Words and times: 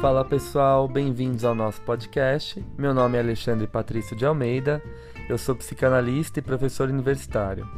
Fala 0.00 0.24
pessoal, 0.24 0.86
bem-vindos 0.86 1.44
ao 1.44 1.56
nosso 1.56 1.82
podcast. 1.82 2.64
Meu 2.78 2.94
nome 2.94 3.16
é 3.16 3.20
Alexandre 3.20 3.66
Patrício 3.66 4.14
de 4.14 4.24
Almeida, 4.24 4.80
eu 5.28 5.36
sou 5.36 5.56
psicanalista 5.56 6.38
e 6.38 6.42
professor 6.42 6.88
universitário, 6.88 7.68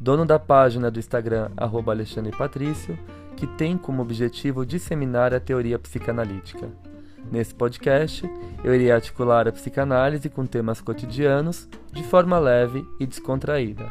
dono 0.00 0.26
da 0.26 0.40
página 0.40 0.90
do 0.90 0.98
Instagram 0.98 1.52
Alexandre 1.56 2.36
Patrício, 2.36 2.98
que 3.36 3.46
tem 3.46 3.78
como 3.78 4.02
objetivo 4.02 4.66
disseminar 4.66 5.32
a 5.32 5.38
teoria 5.38 5.78
psicanalítica. 5.78 6.68
Nesse 7.30 7.54
podcast, 7.54 8.28
eu 8.64 8.74
irei 8.74 8.90
articular 8.90 9.46
a 9.46 9.52
psicanálise 9.52 10.28
com 10.28 10.44
temas 10.44 10.80
cotidianos 10.80 11.68
de 11.92 12.02
forma 12.02 12.40
leve 12.40 12.84
e 12.98 13.06
descontraída. 13.06 13.88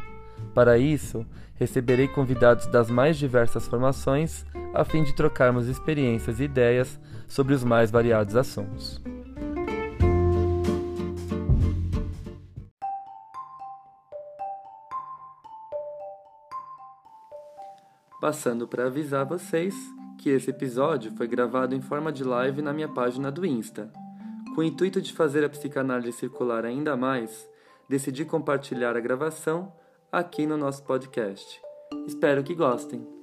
Para 0.54 0.78
isso, 0.78 1.26
receberei 1.56 2.10
convidados 2.10 2.68
das 2.68 2.90
mais 2.90 3.16
diversas 3.16 3.66
formações 3.66 4.46
a 4.74 4.84
fim 4.84 5.04
de 5.04 5.16
trocarmos 5.16 5.70
experiências 5.70 6.42
e 6.42 6.44
ideias 6.44 7.00
sobre 7.28 7.54
os 7.54 7.64
mais 7.64 7.92
variados 7.92 8.36
assuntos. 8.36 9.02
Passando 18.20 18.68
para 18.68 18.88
avisar 18.88 19.26
vocês 19.26 19.74
que 20.18 20.30
esse 20.30 20.50
episódio 20.50 21.12
foi 21.16 21.28
gravado 21.28 21.76
em 21.76 21.82
forma 21.82 22.12
de 22.12 22.24
live 22.24 22.62
na 22.62 22.74
minha 22.74 22.90
página 22.90 23.32
do 23.32 23.46
Insta. 23.46 23.92
Com 24.56 24.62
o 24.62 24.64
intuito 24.64 25.02
de 25.02 25.14
fazer 25.14 25.46
a 25.46 25.50
psicanálise 25.50 26.18
circular 26.18 26.66
ainda 26.66 26.98
mais, 26.98 27.48
decidi 27.88 28.26
compartilhar 28.26 28.98
a 28.98 29.00
gravação 29.00 29.72
aqui 30.12 30.46
no 30.46 30.58
nosso 30.58 30.84
podcast. 30.84 31.62
Espero 32.08 32.44
que 32.44 32.56
gostem. 32.56 33.17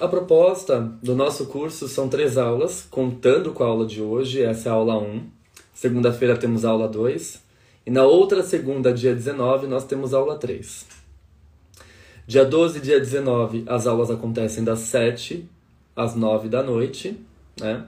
A 0.00 0.06
proposta 0.06 0.80
do 1.02 1.16
nosso 1.16 1.46
curso 1.46 1.88
são 1.88 2.08
três 2.08 2.38
aulas, 2.38 2.86
contando 2.88 3.50
com 3.52 3.64
a 3.64 3.66
aula 3.66 3.84
de 3.84 4.00
hoje, 4.00 4.40
essa 4.40 4.68
é 4.68 4.70
a 4.70 4.76
aula 4.76 4.96
1. 4.96 5.22
Segunda-feira 5.74 6.36
temos 6.36 6.64
a 6.64 6.70
aula 6.70 6.86
2. 6.86 7.42
E 7.84 7.90
na 7.90 8.04
outra 8.04 8.44
segunda, 8.44 8.92
dia 8.92 9.12
19, 9.12 9.66
nós 9.66 9.84
temos 9.84 10.14
a 10.14 10.18
aula 10.18 10.38
3. 10.38 10.86
Dia 12.28 12.44
12 12.44 12.78
e 12.78 12.80
dia 12.80 13.00
19, 13.00 13.64
as 13.66 13.88
aulas 13.88 14.08
acontecem 14.08 14.62
das 14.62 14.78
7 14.80 15.48
às 15.96 16.14
9 16.14 16.48
da 16.48 16.62
noite, 16.62 17.18
né? 17.60 17.84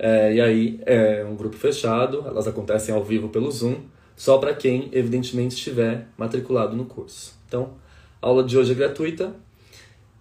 É, 0.00 0.34
e 0.34 0.40
aí 0.40 0.80
é 0.84 1.24
um 1.24 1.36
grupo 1.36 1.56
fechado, 1.56 2.24
elas 2.26 2.48
acontecem 2.48 2.92
ao 2.92 3.04
vivo 3.04 3.28
pelo 3.28 3.52
Zoom, 3.52 3.76
só 4.16 4.38
para 4.38 4.52
quem, 4.52 4.88
evidentemente, 4.90 5.54
estiver 5.54 6.08
matriculado 6.18 6.74
no 6.74 6.86
curso. 6.86 7.38
Então, 7.46 7.74
a 8.20 8.26
aula 8.26 8.42
de 8.42 8.58
hoje 8.58 8.72
é 8.72 8.74
gratuita, 8.74 9.32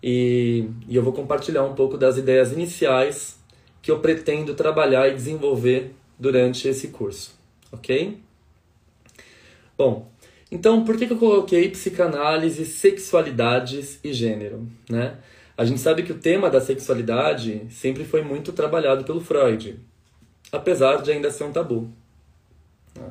e, 0.02 0.70
e 0.88 0.96
eu 0.96 1.04
vou 1.04 1.14
compartilhar 1.14 1.64
um 1.64 1.76
pouco 1.76 1.98
das 1.98 2.18
ideias 2.18 2.52
iniciais 2.52 3.38
que 3.82 3.92
eu 3.92 4.00
pretendo 4.00 4.54
trabalhar 4.54 5.08
e 5.10 5.14
desenvolver 5.14 5.94
durante 6.18 6.68
esse 6.68 6.90
curso, 6.90 7.38
ok? 7.72 8.18
Bom, 9.78 10.12
então 10.52 10.84
por 10.84 10.98
que, 10.98 11.08
que 11.08 11.14
eu 11.14 11.18
coloquei 11.18 11.70
psicanálise, 11.70 12.66
sexualidades 12.66 14.00
e 14.04 14.12
gênero, 14.14 14.68
né? 14.90 15.18
A 15.60 15.66
gente 15.66 15.82
sabe 15.82 16.04
que 16.04 16.14
o 16.14 16.18
tema 16.18 16.50
da 16.50 16.62
sexualidade 16.62 17.68
sempre 17.70 18.06
foi 18.06 18.22
muito 18.22 18.54
trabalhado 18.54 19.04
pelo 19.04 19.20
Freud, 19.20 19.78
apesar 20.54 21.02
de 21.02 21.12
ainda 21.12 21.30
ser 21.30 21.44
um 21.44 21.52
tabu. 21.52 21.92
Né? 22.96 23.10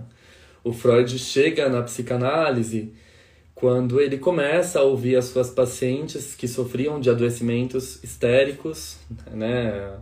O 0.65 0.73
Freud 0.73 1.19
chega 1.19 1.69
na 1.69 1.83
psicanálise 1.83 2.95
quando 3.59 4.01
ele 4.01 4.19
começa 4.19 4.79
a 4.79 4.83
ouvir 4.85 5.17
as 5.17 5.25
suas 5.25 5.51
pacientes 5.51 6.33
que 6.33 6.47
sofriam 6.47 7.01
de 7.01 7.11
adoecimentos 7.11 8.03
histéricos, 8.05 8.99
né, 9.33 9.97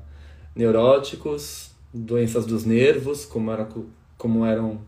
neuróticos, 0.54 1.70
doenças 1.92 2.44
dos 2.44 2.66
nervos, 2.66 3.24
como, 3.24 3.50
era, 3.50 3.66
como 4.18 4.44
eram 4.44 4.82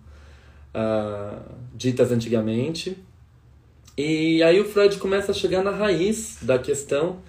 ah, 0.74 1.40
ditas 1.74 2.12
antigamente. 2.12 2.98
E 3.96 4.42
aí 4.42 4.60
o 4.60 4.66
Freud 4.66 4.98
começa 4.98 5.32
a 5.32 5.34
chegar 5.34 5.64
na 5.64 5.70
raiz 5.70 6.36
da 6.42 6.58
questão 6.58 7.20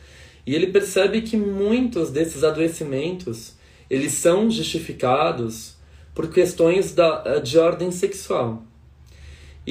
e 0.45 0.53
ele 0.53 0.67
percebe 0.67 1.21
que 1.21 1.37
muitos 1.37 2.11
desses 2.11 2.43
adoecimentos 2.43 3.53
eles 3.89 4.11
são 4.11 4.51
justificados 4.51 5.77
por 6.13 6.29
questões 6.29 6.93
da, 6.93 7.39
de 7.39 7.57
ordem 7.57 7.91
sexual 7.91 8.65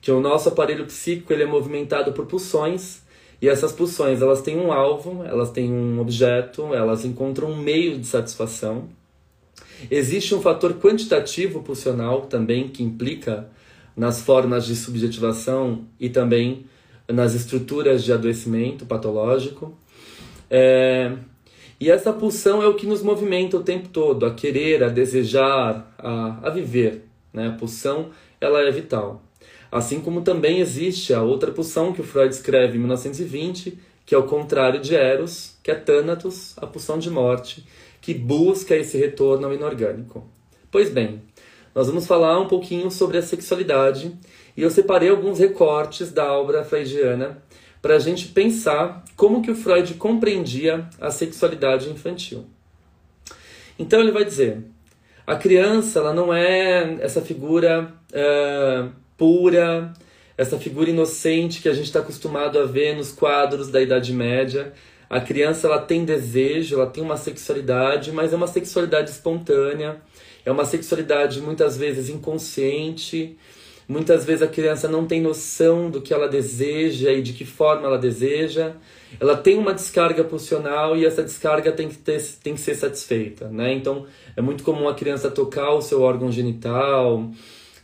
Que 0.00 0.12
o 0.12 0.20
nosso 0.20 0.48
aparelho 0.48 0.86
psíquico 0.86 1.32
ele 1.32 1.42
é 1.42 1.46
movimentado 1.46 2.12
por 2.12 2.26
pulsões, 2.26 3.02
e 3.42 3.48
essas 3.48 3.72
pulsões 3.72 4.22
elas 4.22 4.40
têm 4.40 4.56
um 4.56 4.70
alvo, 4.70 5.24
elas 5.24 5.50
têm 5.50 5.72
um 5.72 5.98
objeto, 5.98 6.72
elas 6.72 7.04
encontram 7.04 7.50
um 7.50 7.56
meio 7.56 7.98
de 7.98 8.06
satisfação. 8.06 8.88
Existe 9.90 10.32
um 10.32 10.40
fator 10.40 10.74
quantitativo 10.74 11.60
pulsional 11.64 12.20
também 12.26 12.68
que 12.68 12.84
implica 12.84 13.48
nas 13.96 14.22
formas 14.22 14.64
de 14.64 14.76
subjetivação 14.76 15.86
e 15.98 16.08
também 16.08 16.66
nas 17.08 17.34
estruturas 17.34 18.04
de 18.04 18.12
adoecimento 18.12 18.86
patológico. 18.86 19.76
É, 20.48 21.16
e 21.80 21.90
essa 21.90 22.12
pulsão 22.12 22.62
é 22.62 22.66
o 22.66 22.74
que 22.74 22.86
nos 22.86 23.02
movimenta 23.02 23.56
o 23.56 23.62
tempo 23.62 23.88
todo, 23.88 24.26
a 24.26 24.34
querer, 24.34 24.82
a 24.82 24.88
desejar, 24.88 25.94
a, 25.96 26.48
a 26.48 26.50
viver. 26.50 27.04
Né? 27.32 27.48
A 27.48 27.52
pulsão 27.52 28.10
ela 28.40 28.60
é 28.60 28.70
vital. 28.70 29.22
Assim 29.70 30.00
como 30.00 30.22
também 30.22 30.58
existe 30.58 31.14
a 31.14 31.22
outra 31.22 31.52
pulsão 31.52 31.92
que 31.92 32.00
o 32.00 32.04
Freud 32.04 32.34
escreve 32.34 32.76
em 32.76 32.80
1920, 32.80 33.78
que 34.04 34.14
é 34.14 34.18
o 34.18 34.24
contrário 34.24 34.80
de 34.80 34.96
Eros, 34.96 35.56
que 35.62 35.70
é 35.70 35.74
Thanatos, 35.74 36.54
a 36.56 36.66
pulsão 36.66 36.98
de 36.98 37.10
morte, 37.10 37.64
que 38.00 38.14
busca 38.14 38.74
esse 38.74 38.96
retorno 38.96 39.46
ao 39.46 39.54
inorgânico. 39.54 40.26
Pois 40.70 40.90
bem, 40.90 41.22
nós 41.74 41.86
vamos 41.86 42.06
falar 42.06 42.40
um 42.40 42.48
pouquinho 42.48 42.90
sobre 42.90 43.18
a 43.18 43.22
sexualidade 43.22 44.12
e 44.56 44.62
eu 44.62 44.70
separei 44.70 45.10
alguns 45.10 45.38
recortes 45.38 46.10
da 46.10 46.32
obra 46.32 46.64
freudiana 46.64 47.40
para 47.80 47.96
a 47.96 47.98
gente 47.98 48.28
pensar 48.28 49.04
como 49.16 49.42
que 49.42 49.50
o 49.50 49.54
Freud 49.54 49.94
compreendia 49.94 50.88
a 51.00 51.10
sexualidade 51.10 51.88
infantil. 51.88 52.46
Então 53.78 54.00
ele 54.00 54.10
vai 54.12 54.24
dizer, 54.24 54.64
a 55.26 55.36
criança 55.36 55.98
ela 56.00 56.12
não 56.12 56.32
é 56.32 56.96
essa 57.00 57.20
figura 57.20 57.92
uh, 58.12 58.90
pura, 59.16 59.92
essa 60.36 60.58
figura 60.58 60.90
inocente 60.90 61.60
que 61.60 61.68
a 61.68 61.74
gente 61.74 61.86
está 61.86 62.00
acostumado 62.00 62.58
a 62.58 62.64
ver 62.64 62.96
nos 62.96 63.12
quadros 63.12 63.68
da 63.68 63.80
Idade 63.80 64.12
Média. 64.12 64.72
A 65.10 65.20
criança 65.20 65.66
ela 65.66 65.80
tem 65.80 66.04
desejo, 66.04 66.76
ela 66.76 66.86
tem 66.86 67.02
uma 67.02 67.16
sexualidade, 67.16 68.12
mas 68.12 68.32
é 68.32 68.36
uma 68.36 68.46
sexualidade 68.46 69.10
espontânea, 69.10 70.00
é 70.44 70.50
uma 70.50 70.64
sexualidade 70.64 71.40
muitas 71.40 71.76
vezes 71.76 72.08
inconsciente, 72.08 73.36
Muitas 73.88 74.24
vezes 74.26 74.42
a 74.42 74.46
criança 74.46 74.86
não 74.86 75.06
tem 75.06 75.20
noção 75.20 75.90
do 75.90 76.02
que 76.02 76.12
ela 76.12 76.28
deseja 76.28 77.10
e 77.10 77.22
de 77.22 77.32
que 77.32 77.46
forma 77.46 77.86
ela 77.86 77.96
deseja. 77.96 78.72
Ela 79.18 79.34
tem 79.34 79.56
uma 79.56 79.72
descarga 79.72 80.22
pulsional 80.22 80.94
e 80.94 81.06
essa 81.06 81.22
descarga 81.22 81.72
tem 81.72 81.88
que, 81.88 81.96
ter, 81.96 82.22
tem 82.42 82.54
que 82.54 82.60
ser 82.60 82.74
satisfeita, 82.74 83.48
né? 83.48 83.72
Então, 83.72 84.04
é 84.36 84.42
muito 84.42 84.62
comum 84.62 84.88
a 84.88 84.94
criança 84.94 85.30
tocar 85.30 85.72
o 85.72 85.80
seu 85.80 86.02
órgão 86.02 86.30
genital, 86.30 87.30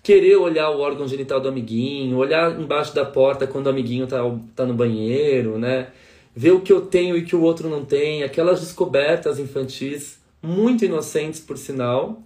querer 0.02 0.36
olhar 0.36 0.68
o 0.68 0.80
órgão 0.80 1.08
genital 1.08 1.40
do 1.40 1.48
amiguinho, 1.48 2.18
olhar 2.18 2.60
embaixo 2.60 2.94
da 2.94 3.06
porta 3.06 3.46
quando 3.46 3.66
o 3.66 3.70
amiguinho 3.70 4.06
tá, 4.06 4.18
tá 4.54 4.66
no 4.66 4.74
banheiro, 4.74 5.58
né? 5.58 5.88
ver 6.34 6.50
o 6.50 6.60
que 6.60 6.72
eu 6.72 6.80
tenho 6.80 7.16
e 7.16 7.24
que 7.24 7.36
o 7.36 7.42
outro 7.42 7.68
não 7.68 7.84
tem, 7.84 8.24
aquelas 8.24 8.60
descobertas 8.60 9.38
infantis, 9.38 10.18
muito 10.42 10.84
inocentes 10.84 11.40
por 11.40 11.56
sinal, 11.56 12.22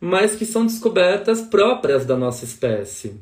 mas 0.00 0.36
que 0.36 0.44
são 0.44 0.66
descobertas 0.66 1.40
próprias 1.40 2.04
da 2.04 2.16
nossa 2.16 2.44
espécie 2.44 3.20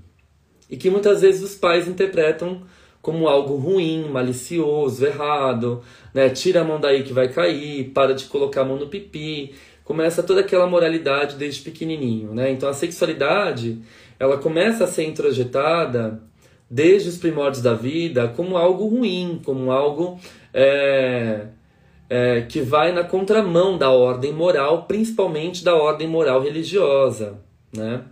e 0.70 0.76
que 0.76 0.90
muitas 0.90 1.22
vezes 1.22 1.42
os 1.42 1.54
pais 1.54 1.86
interpretam 1.88 2.62
como 3.00 3.28
algo 3.28 3.54
ruim, 3.54 4.08
malicioso, 4.08 5.06
errado, 5.06 5.80
né? 6.12 6.28
Tira 6.28 6.62
a 6.62 6.64
mão 6.64 6.80
daí 6.80 7.04
que 7.04 7.12
vai 7.12 7.28
cair, 7.28 7.90
para 7.90 8.12
de 8.12 8.24
colocar 8.24 8.62
a 8.62 8.64
mão 8.64 8.76
no 8.76 8.88
pipi, 8.88 9.54
começa 9.84 10.24
toda 10.24 10.40
aquela 10.40 10.66
moralidade 10.66 11.36
desde 11.36 11.60
pequenininho, 11.60 12.34
né? 12.34 12.50
Então 12.50 12.68
a 12.68 12.74
sexualidade, 12.74 13.80
ela 14.18 14.38
começa 14.38 14.84
a 14.84 14.88
ser 14.88 15.04
introjetada 15.04 16.20
desde 16.68 17.08
os 17.08 17.16
primórdios 17.16 17.62
da 17.62 17.74
vida 17.74 18.26
como 18.28 18.56
algo 18.56 18.88
ruim, 18.88 19.40
como 19.44 19.70
algo 19.70 20.18
é, 20.52 21.46
é, 22.08 22.42
que 22.42 22.60
vai 22.60 22.92
na 22.92 23.04
contramão 23.04 23.76
da 23.76 23.90
ordem 23.90 24.32
moral, 24.32 24.84
principalmente 24.84 25.64
da 25.64 25.74
ordem 25.74 26.06
moral 26.06 26.40
religiosa, 26.40 27.38
né? 27.72 28.04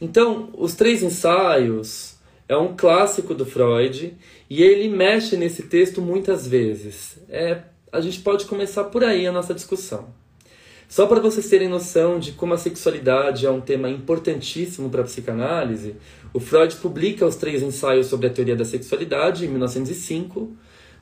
Então, 0.00 0.48
os 0.56 0.74
três 0.74 1.02
ensaios 1.02 2.16
é 2.48 2.56
um 2.56 2.74
clássico 2.74 3.34
do 3.34 3.44
Freud 3.44 4.16
e 4.48 4.62
ele 4.62 4.88
mexe 4.88 5.36
nesse 5.36 5.64
texto 5.64 6.00
muitas 6.00 6.46
vezes. 6.46 7.18
É, 7.28 7.62
a 7.92 8.00
gente 8.00 8.20
pode 8.20 8.46
começar 8.46 8.84
por 8.84 9.04
aí 9.04 9.26
a 9.26 9.32
nossa 9.32 9.52
discussão. 9.52 10.08
Só 10.88 11.06
para 11.06 11.20
vocês 11.20 11.48
terem 11.48 11.68
noção 11.68 12.18
de 12.18 12.32
como 12.32 12.52
a 12.52 12.58
sexualidade 12.58 13.46
é 13.46 13.50
um 13.50 13.60
tema 13.60 13.88
importantíssimo 13.88 14.90
para 14.90 15.02
a 15.02 15.04
psicanálise, 15.04 15.94
o 16.32 16.40
Freud 16.40 16.74
publica 16.76 17.24
os 17.24 17.36
três 17.36 17.62
ensaios 17.62 18.06
sobre 18.06 18.26
a 18.26 18.30
teoria 18.30 18.56
da 18.56 18.64
sexualidade 18.64 19.44
em 19.44 19.48
1905, 19.48 20.52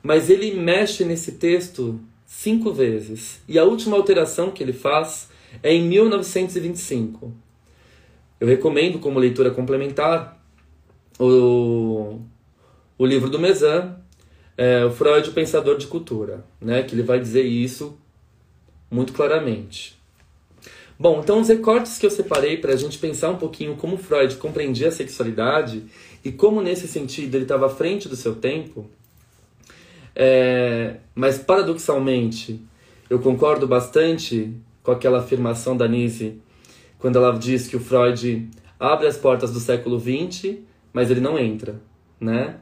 mas 0.01 0.29
ele 0.29 0.53
mexe 0.53 1.03
nesse 1.03 1.33
texto 1.33 1.99
cinco 2.25 2.71
vezes. 2.71 3.41
E 3.47 3.57
a 3.57 3.63
última 3.63 3.97
alteração 3.97 4.51
que 4.51 4.63
ele 4.63 4.73
faz 4.73 5.29
é 5.63 5.73
em 5.73 5.87
1925. 5.87 7.33
Eu 8.39 8.47
recomendo 8.47 8.99
como 8.99 9.19
leitura 9.19 9.51
complementar 9.51 10.41
o, 11.19 12.19
o 12.97 13.05
livro 13.05 13.29
do 13.29 13.39
Mezan, 13.39 13.97
é, 14.57 14.85
o 14.85 14.91
Freud, 14.91 15.29
o 15.29 15.33
Pensador 15.33 15.77
de 15.77 15.87
Cultura, 15.87 16.45
né, 16.61 16.83
que 16.83 16.95
ele 16.95 17.03
vai 17.03 17.19
dizer 17.19 17.43
isso 17.43 17.97
muito 18.89 19.13
claramente. 19.13 19.97
Bom, 20.97 21.21
então 21.23 21.39
os 21.39 21.47
recortes 21.47 21.97
que 21.97 22.05
eu 22.05 22.11
separei 22.11 22.57
para 22.57 22.73
a 22.73 22.75
gente 22.75 22.97
pensar 22.97 23.29
um 23.29 23.37
pouquinho 23.37 23.75
como 23.77 23.97
Freud 23.97 24.35
compreendia 24.35 24.89
a 24.89 24.91
sexualidade 24.91 25.85
e 26.25 26.31
como 26.31 26.61
nesse 26.61 26.89
sentido 26.89 27.35
ele 27.35 27.45
estava 27.45 27.67
à 27.67 27.69
frente 27.69 28.09
do 28.09 28.17
seu 28.17 28.35
tempo, 28.35 28.85
é, 30.21 30.97
mas 31.15 31.37
paradoxalmente 31.37 32.59
eu 33.09 33.19
concordo 33.19 33.65
bastante 33.65 34.53
com 34.83 34.91
aquela 34.91 35.19
afirmação 35.19 35.77
da 35.77 35.87
Nise 35.87 36.41
quando 36.97 37.15
ela 37.15 37.31
diz 37.39 37.69
que 37.69 37.77
o 37.77 37.79
Freud 37.79 38.49
abre 38.77 39.07
as 39.07 39.15
portas 39.15 39.53
do 39.53 39.61
século 39.61 39.97
XX, 39.97 40.57
mas 40.91 41.09
ele 41.09 41.21
não 41.21 41.39
entra, 41.39 41.81
né? 42.19 42.57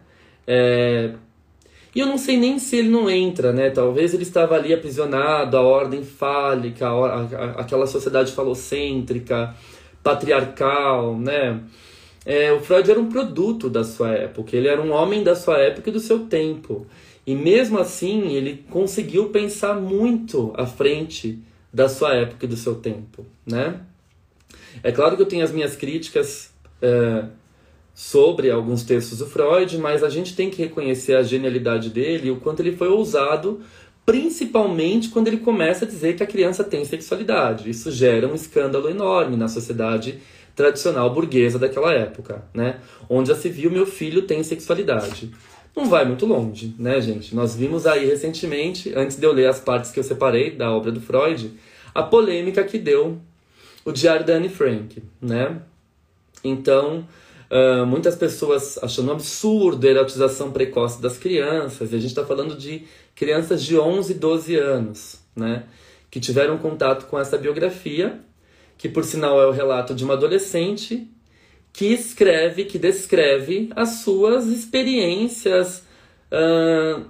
É... 0.45 1.13
E 1.95 1.99
eu 1.99 2.05
não 2.05 2.19
sei 2.19 2.37
nem 2.37 2.59
se 2.59 2.75
ele 2.75 2.89
não 2.89 3.09
entra, 3.09 3.51
né? 3.51 3.71
Talvez 3.71 4.13
ele 4.13 4.21
estava 4.21 4.53
ali 4.53 4.71
aprisionado 4.71 5.57
à 5.57 5.61
ordem 5.61 6.03
fálica, 6.03 6.87
aquela 7.57 7.87
sociedade 7.87 8.33
falocêntrica, 8.33 9.55
patriarcal, 10.03 11.17
né? 11.17 11.59
É, 12.23 12.51
o 12.51 12.59
Freud 12.59 12.91
era 12.91 12.99
um 12.99 13.09
produto 13.09 13.67
da 13.67 13.83
sua 13.83 14.11
época, 14.11 14.55
ele 14.55 14.67
era 14.67 14.79
um 14.79 14.91
homem 14.91 15.23
da 15.23 15.35
sua 15.35 15.57
época 15.57 15.89
e 15.89 15.93
do 15.93 15.99
seu 15.99 16.19
tempo. 16.19 16.85
E 17.27 17.35
mesmo 17.35 17.77
assim, 17.77 18.33
ele 18.33 18.63
conseguiu 18.69 19.27
pensar 19.27 19.73
muito 19.73 20.53
à 20.55 20.65
frente 20.65 21.37
da 21.73 21.89
sua 21.89 22.15
época 22.15 22.45
e 22.45 22.47
do 22.47 22.55
seu 22.55 22.75
tempo, 22.75 23.25
né? 23.45 23.81
É 24.81 24.93
claro 24.93 25.17
que 25.17 25.21
eu 25.21 25.25
tenho 25.25 25.43
as 25.43 25.51
minhas 25.51 25.75
críticas 25.75 26.53
é, 26.81 27.25
sobre 27.93 28.49
alguns 28.49 28.83
textos 28.83 29.17
do 29.17 29.25
Freud, 29.25 29.77
mas 29.77 30.05
a 30.05 30.09
gente 30.09 30.37
tem 30.37 30.49
que 30.49 30.61
reconhecer 30.61 31.15
a 31.15 31.23
genialidade 31.23 31.89
dele 31.89 32.29
e 32.29 32.31
o 32.31 32.37
quanto 32.37 32.61
ele 32.61 32.77
foi 32.77 32.87
ousado, 32.87 33.59
principalmente 34.05 35.09
quando 35.09 35.27
ele 35.27 35.37
começa 35.37 35.83
a 35.83 35.87
dizer 35.87 36.15
que 36.15 36.23
a 36.23 36.27
criança 36.27 36.63
tem 36.63 36.85
sexualidade. 36.85 37.69
Isso 37.69 37.91
gera 37.91 38.25
um 38.25 38.35
escândalo 38.35 38.89
enorme 38.89 39.35
na 39.35 39.49
sociedade 39.49 40.19
tradicional 40.55 41.13
burguesa 41.13 41.59
daquela 41.59 41.93
época, 41.93 42.45
né? 42.53 42.79
Onde 43.09 43.29
já 43.29 43.35
se 43.35 43.49
viu 43.49 43.69
meu 43.69 43.85
filho 43.85 44.21
tem 44.21 44.41
sexualidade. 44.43 45.31
Não 45.77 45.85
vai 45.85 46.03
muito 46.05 46.25
longe, 46.25 46.73
né, 46.79 46.99
gente? 46.99 47.35
Nós 47.35 47.55
vimos 47.55 47.85
aí 47.85 48.03
recentemente, 48.03 48.91
antes 48.95 49.15
de 49.15 49.23
eu 49.23 49.31
ler 49.31 49.47
as 49.47 49.59
partes 49.59 49.91
que 49.91 49.99
eu 49.99 50.03
separei 50.03 50.49
da 50.49 50.71
obra 50.71 50.91
do 50.91 50.99
Freud, 50.99 51.53
a 51.93 52.01
polêmica 52.01 52.63
que 52.63 52.79
deu 52.79 53.19
o 53.85 53.91
Diário 53.91 54.25
da 54.25 54.33
Anne 54.33 54.49
Frank, 54.49 55.03
né? 55.21 55.61
Então, 56.43 57.07
uh, 57.51 57.85
muitas 57.85 58.15
pessoas 58.15 58.79
achando 58.79 59.09
um 59.09 59.11
absurdo 59.11 59.85
a 59.85 59.91
erotização 59.91 60.51
precoce 60.51 60.99
das 60.99 61.15
crianças, 61.19 61.91
e 61.91 61.95
a 61.95 61.99
gente 61.99 62.09
está 62.09 62.25
falando 62.25 62.57
de 62.57 62.81
crianças 63.13 63.63
de 63.63 63.77
11, 63.77 64.15
12 64.15 64.55
anos, 64.55 65.19
né? 65.35 65.65
Que 66.09 66.19
tiveram 66.19 66.57
contato 66.57 67.05
com 67.05 67.19
essa 67.19 67.37
biografia, 67.37 68.19
que 68.79 68.89
por 68.89 69.03
sinal 69.03 69.39
é 69.39 69.45
o 69.45 69.51
relato 69.51 69.93
de 69.93 70.03
uma 70.03 70.15
adolescente 70.15 71.07
que 71.73 71.93
escreve, 71.93 72.65
que 72.65 72.79
descreve 72.79 73.69
as 73.75 74.01
suas 74.01 74.47
experiências 74.47 75.83
uh, 76.31 77.05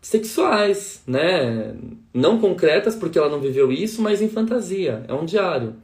sexuais, 0.00 1.02
né? 1.06 1.74
Não 2.14 2.40
concretas, 2.40 2.96
porque 2.96 3.18
ela 3.18 3.28
não 3.28 3.40
viveu 3.40 3.70
isso, 3.70 4.00
mas 4.00 4.22
em 4.22 4.28
fantasia. 4.28 5.04
É 5.06 5.12
um 5.12 5.24
diário. 5.24 5.76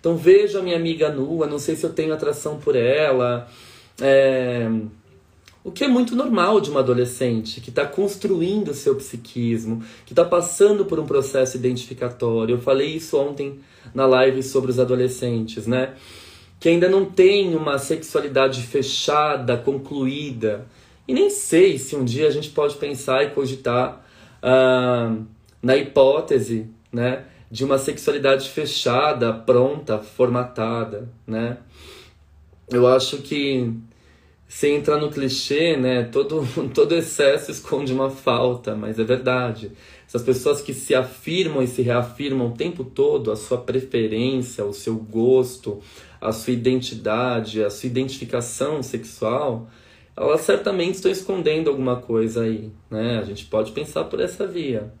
Então 0.00 0.16
vejo 0.16 0.58
a 0.58 0.62
minha 0.62 0.76
amiga 0.76 1.10
nua, 1.10 1.46
não 1.46 1.58
sei 1.58 1.76
se 1.76 1.84
eu 1.84 1.92
tenho 1.92 2.14
atração 2.14 2.58
por 2.58 2.76
ela. 2.76 3.48
É... 4.00 4.70
O 5.64 5.72
que 5.72 5.82
é 5.82 5.88
muito 5.88 6.14
normal 6.14 6.60
de 6.60 6.70
uma 6.70 6.78
adolescente 6.78 7.60
que 7.60 7.70
está 7.70 7.84
construindo 7.84 8.68
o 8.68 8.74
seu 8.74 8.94
psiquismo, 8.94 9.82
que 10.06 10.12
está 10.12 10.24
passando 10.24 10.84
por 10.84 11.00
um 11.00 11.04
processo 11.04 11.56
identificatório. 11.56 12.54
Eu 12.54 12.60
falei 12.60 12.94
isso 12.94 13.18
ontem 13.18 13.58
na 13.92 14.06
live 14.06 14.44
sobre 14.44 14.70
os 14.70 14.78
adolescentes, 14.78 15.66
né? 15.66 15.94
Que 16.58 16.68
ainda 16.68 16.88
não 16.88 17.04
tem 17.04 17.54
uma 17.54 17.78
sexualidade 17.78 18.62
fechada, 18.62 19.56
concluída. 19.56 20.66
E 21.06 21.14
nem 21.14 21.30
sei 21.30 21.78
se 21.78 21.94
um 21.94 22.04
dia 22.04 22.26
a 22.26 22.30
gente 22.30 22.50
pode 22.50 22.76
pensar 22.76 23.22
e 23.24 23.30
cogitar 23.30 24.04
ah, 24.42 25.14
na 25.62 25.76
hipótese, 25.76 26.68
né? 26.92 27.24
de 27.50 27.64
uma 27.64 27.78
sexualidade 27.78 28.48
fechada, 28.48 29.32
pronta, 29.32 29.98
formatada, 29.98 31.08
né? 31.26 31.58
Eu 32.68 32.86
acho 32.86 33.18
que 33.18 33.72
se 34.48 34.68
entrar 34.68 34.98
no 34.98 35.10
clichê, 35.10 35.76
né, 35.76 36.04
todo, 36.04 36.46
todo 36.74 36.94
excesso 36.94 37.50
esconde 37.50 37.92
uma 37.92 38.10
falta, 38.10 38.74
mas 38.74 38.98
é 38.98 39.04
verdade. 39.04 39.72
Essas 40.06 40.22
pessoas 40.22 40.60
que 40.60 40.72
se 40.74 40.94
afirmam 40.94 41.62
e 41.62 41.66
se 41.66 41.82
reafirmam 41.82 42.48
o 42.48 42.52
tempo 42.52 42.84
todo 42.84 43.30
a 43.30 43.36
sua 43.36 43.58
preferência, 43.58 44.64
o 44.64 44.72
seu 44.72 44.96
gosto, 44.96 45.80
a 46.20 46.32
sua 46.32 46.52
identidade, 46.52 47.62
a 47.62 47.70
sua 47.70 47.86
identificação 47.86 48.82
sexual, 48.82 49.68
elas 50.16 50.40
certamente 50.40 50.94
estão 50.94 51.10
escondendo 51.10 51.68
alguma 51.68 51.96
coisa 51.96 52.42
aí, 52.42 52.70
né? 52.90 53.18
A 53.18 53.22
gente 53.22 53.44
pode 53.46 53.72
pensar 53.72 54.04
por 54.04 54.20
essa 54.20 54.46
via. 54.46 54.92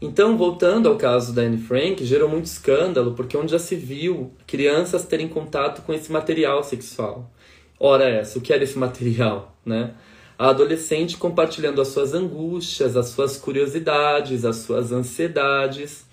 Então, 0.00 0.36
voltando 0.36 0.88
ao 0.88 0.96
caso 0.96 1.32
da 1.32 1.42
Anne 1.42 1.58
Frank, 1.58 2.04
gerou 2.04 2.28
muito 2.28 2.46
escândalo 2.46 3.14
porque 3.14 3.36
onde 3.36 3.52
já 3.52 3.58
se 3.58 3.76
viu 3.76 4.32
crianças 4.46 5.04
terem 5.04 5.28
contato 5.28 5.82
com 5.82 5.92
esse 5.92 6.10
material 6.10 6.62
sexual. 6.64 7.30
Ora 7.78 8.08
essa, 8.08 8.38
o 8.38 8.42
que 8.42 8.52
era 8.52 8.64
esse 8.64 8.78
material, 8.78 9.56
né? 9.64 9.94
A 10.38 10.48
adolescente 10.50 11.16
compartilhando 11.16 11.80
as 11.80 11.88
suas 11.88 12.14
angústias, 12.14 12.96
as 12.96 13.08
suas 13.08 13.36
curiosidades, 13.36 14.44
as 14.44 14.56
suas 14.56 14.90
ansiedades, 14.90 16.04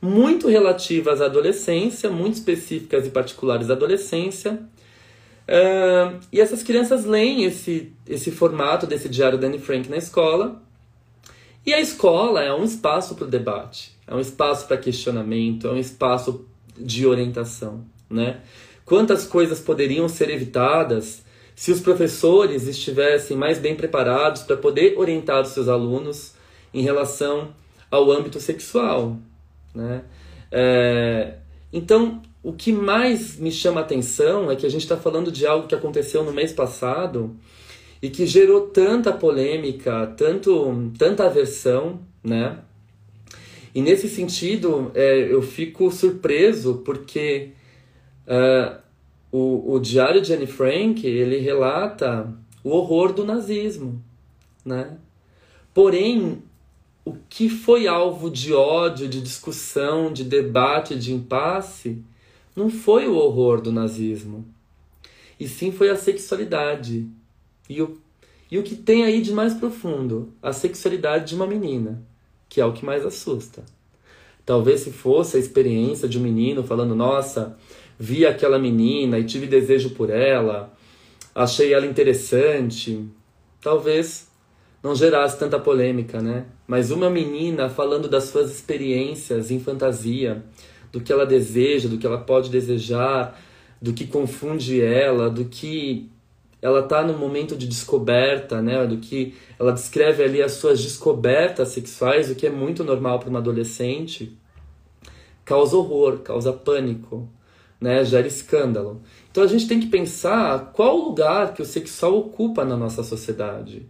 muito 0.00 0.48
relativas 0.48 1.20
à 1.20 1.26
adolescência, 1.26 2.08
muito 2.10 2.34
específicas 2.34 3.06
e 3.06 3.10
particulares 3.10 3.66
da 3.66 3.74
adolescência. 3.74 4.60
Uh, 5.48 6.18
e 6.30 6.40
essas 6.40 6.62
crianças 6.62 7.04
leem 7.04 7.44
esse, 7.44 7.92
esse 8.06 8.30
formato 8.30 8.86
desse 8.86 9.08
diário 9.08 9.38
da 9.38 9.46
Anne 9.46 9.58
Frank 9.58 9.88
na 9.88 9.96
escola 9.96 10.62
e 11.68 11.74
a 11.74 11.80
escola 11.80 12.42
é 12.42 12.50
um 12.50 12.64
espaço 12.64 13.14
para 13.14 13.26
o 13.26 13.28
debate, 13.28 13.94
é 14.06 14.14
um 14.14 14.20
espaço 14.20 14.66
para 14.66 14.78
questionamento, 14.78 15.66
é 15.66 15.70
um 15.70 15.76
espaço 15.76 16.46
de 16.74 17.06
orientação, 17.06 17.84
né? 18.08 18.40
Quantas 18.86 19.26
coisas 19.26 19.60
poderiam 19.60 20.08
ser 20.08 20.30
evitadas 20.30 21.22
se 21.54 21.70
os 21.70 21.78
professores 21.78 22.66
estivessem 22.66 23.36
mais 23.36 23.58
bem 23.58 23.74
preparados 23.74 24.44
para 24.44 24.56
poder 24.56 24.96
orientar 24.96 25.42
os 25.42 25.48
seus 25.48 25.68
alunos 25.68 26.32
em 26.72 26.80
relação 26.80 27.54
ao 27.90 28.10
âmbito 28.10 28.40
sexual, 28.40 29.18
né? 29.74 30.02
É, 30.50 31.34
então, 31.72 32.22
o 32.42 32.52
que 32.52 32.72
mais 32.72 33.36
me 33.36 33.50
chama 33.50 33.80
a 33.80 33.84
atenção 33.84 34.50
é 34.50 34.56
que 34.56 34.66
a 34.66 34.70
gente 34.70 34.82
está 34.82 34.96
falando 34.96 35.30
de 35.30 35.46
algo 35.46 35.66
que 35.66 35.74
aconteceu 35.74 36.24
no 36.24 36.32
mês 36.32 36.52
passado 36.52 37.36
e 38.00 38.08
que 38.08 38.26
gerou 38.26 38.68
tanta 38.68 39.12
polêmica, 39.12 40.06
tanto, 40.16 40.92
tanta 40.96 41.26
aversão, 41.26 42.00
né? 42.22 42.58
E 43.74 43.82
nesse 43.82 44.08
sentido, 44.08 44.90
é, 44.94 45.32
eu 45.32 45.42
fico 45.42 45.90
surpreso 45.90 46.82
porque 46.84 47.50
uh, 48.26 48.78
o, 49.30 49.74
o 49.74 49.78
Diário 49.78 50.20
de 50.20 50.32
Anne 50.32 50.46
Frank, 50.46 51.06
ele 51.06 51.38
relata 51.38 52.32
o 52.64 52.70
horror 52.70 53.12
do 53.12 53.24
nazismo, 53.24 54.02
né? 54.64 54.96
Porém, 55.74 56.42
o 57.08 57.16
que 57.28 57.48
foi 57.48 57.86
alvo 57.86 58.30
de 58.30 58.52
ódio, 58.52 59.08
de 59.08 59.22
discussão, 59.22 60.12
de 60.12 60.24
debate, 60.24 60.94
de 60.94 61.12
impasse, 61.14 62.02
não 62.54 62.68
foi 62.68 63.06
o 63.06 63.14
horror 63.14 63.62
do 63.62 63.72
nazismo, 63.72 64.44
e 65.40 65.48
sim 65.48 65.72
foi 65.72 65.88
a 65.88 65.96
sexualidade. 65.96 67.08
E 67.68 67.80
o, 67.80 67.98
e 68.50 68.58
o 68.58 68.62
que 68.62 68.76
tem 68.76 69.04
aí 69.04 69.22
de 69.22 69.32
mais 69.32 69.54
profundo? 69.54 70.32
A 70.42 70.52
sexualidade 70.52 71.30
de 71.30 71.34
uma 71.34 71.46
menina, 71.46 72.02
que 72.48 72.60
é 72.60 72.64
o 72.66 72.72
que 72.72 72.84
mais 72.84 73.06
assusta. 73.06 73.64
Talvez 74.44 74.80
se 74.80 74.90
fosse 74.90 75.36
a 75.36 75.40
experiência 75.40 76.08
de 76.08 76.18
um 76.18 76.22
menino 76.22 76.62
falando: 76.62 76.94
Nossa, 76.94 77.56
vi 77.98 78.26
aquela 78.26 78.58
menina 78.58 79.18
e 79.18 79.24
tive 79.24 79.46
desejo 79.46 79.90
por 79.90 80.10
ela, 80.10 80.74
achei 81.34 81.72
ela 81.72 81.86
interessante. 81.86 83.06
Talvez 83.60 84.27
não 84.82 84.94
gerasse 84.94 85.38
tanta 85.38 85.58
polêmica, 85.58 86.20
né? 86.20 86.46
Mas 86.66 86.90
uma 86.90 87.10
menina 87.10 87.68
falando 87.68 88.08
das 88.08 88.24
suas 88.24 88.50
experiências 88.50 89.50
em 89.50 89.58
fantasia, 89.58 90.44
do 90.92 91.00
que 91.00 91.12
ela 91.12 91.26
deseja, 91.26 91.88
do 91.88 91.98
que 91.98 92.06
ela 92.06 92.18
pode 92.18 92.50
desejar, 92.50 93.38
do 93.80 93.92
que 93.92 94.06
confunde 94.06 94.80
ela, 94.80 95.28
do 95.28 95.44
que 95.44 96.10
ela 96.60 96.80
está 96.80 97.04
no 97.04 97.16
momento 97.16 97.56
de 97.56 97.66
descoberta, 97.66 98.60
né? 98.60 98.86
Do 98.86 98.98
que 98.98 99.34
ela 99.58 99.72
descreve 99.72 100.22
ali 100.22 100.42
as 100.42 100.52
suas 100.52 100.82
descobertas 100.82 101.68
sexuais, 101.68 102.30
o 102.30 102.34
que 102.34 102.46
é 102.46 102.50
muito 102.50 102.82
normal 102.82 103.18
para 103.18 103.28
uma 103.28 103.38
adolescente, 103.38 104.36
causa 105.44 105.76
horror, 105.76 106.18
causa 106.18 106.52
pânico, 106.52 107.28
né? 107.80 108.04
Gera 108.04 108.26
escândalo. 108.26 109.02
Então 109.30 109.42
a 109.42 109.46
gente 109.46 109.68
tem 109.68 109.78
que 109.78 109.86
pensar 109.86 110.72
qual 110.72 110.96
lugar 110.96 111.54
que 111.54 111.62
o 111.62 111.66
sexual 111.66 112.18
ocupa 112.18 112.64
na 112.64 112.76
nossa 112.76 113.02
sociedade. 113.04 113.86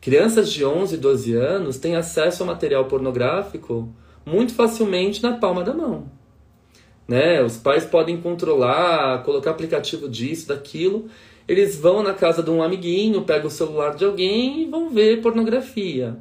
Crianças 0.00 0.52
de 0.52 0.64
11, 0.64 0.96
12 0.96 1.34
anos 1.34 1.78
têm 1.78 1.96
acesso 1.96 2.42
a 2.42 2.46
material 2.46 2.84
pornográfico 2.84 3.92
muito 4.24 4.54
facilmente 4.54 5.22
na 5.22 5.36
palma 5.36 5.64
da 5.64 5.74
mão. 5.74 6.10
Né? 7.06 7.42
Os 7.42 7.56
pais 7.56 7.84
podem 7.84 8.20
controlar, 8.20 9.22
colocar 9.24 9.50
aplicativo 9.50 10.08
disso, 10.08 10.48
daquilo. 10.48 11.06
Eles 11.48 11.76
vão 11.76 12.02
na 12.02 12.12
casa 12.12 12.42
de 12.42 12.50
um 12.50 12.62
amiguinho, 12.62 13.22
pegam 13.22 13.48
o 13.48 13.50
celular 13.50 13.96
de 13.96 14.04
alguém 14.04 14.62
e 14.62 14.66
vão 14.66 14.90
ver 14.90 15.22
pornografia. 15.22 16.16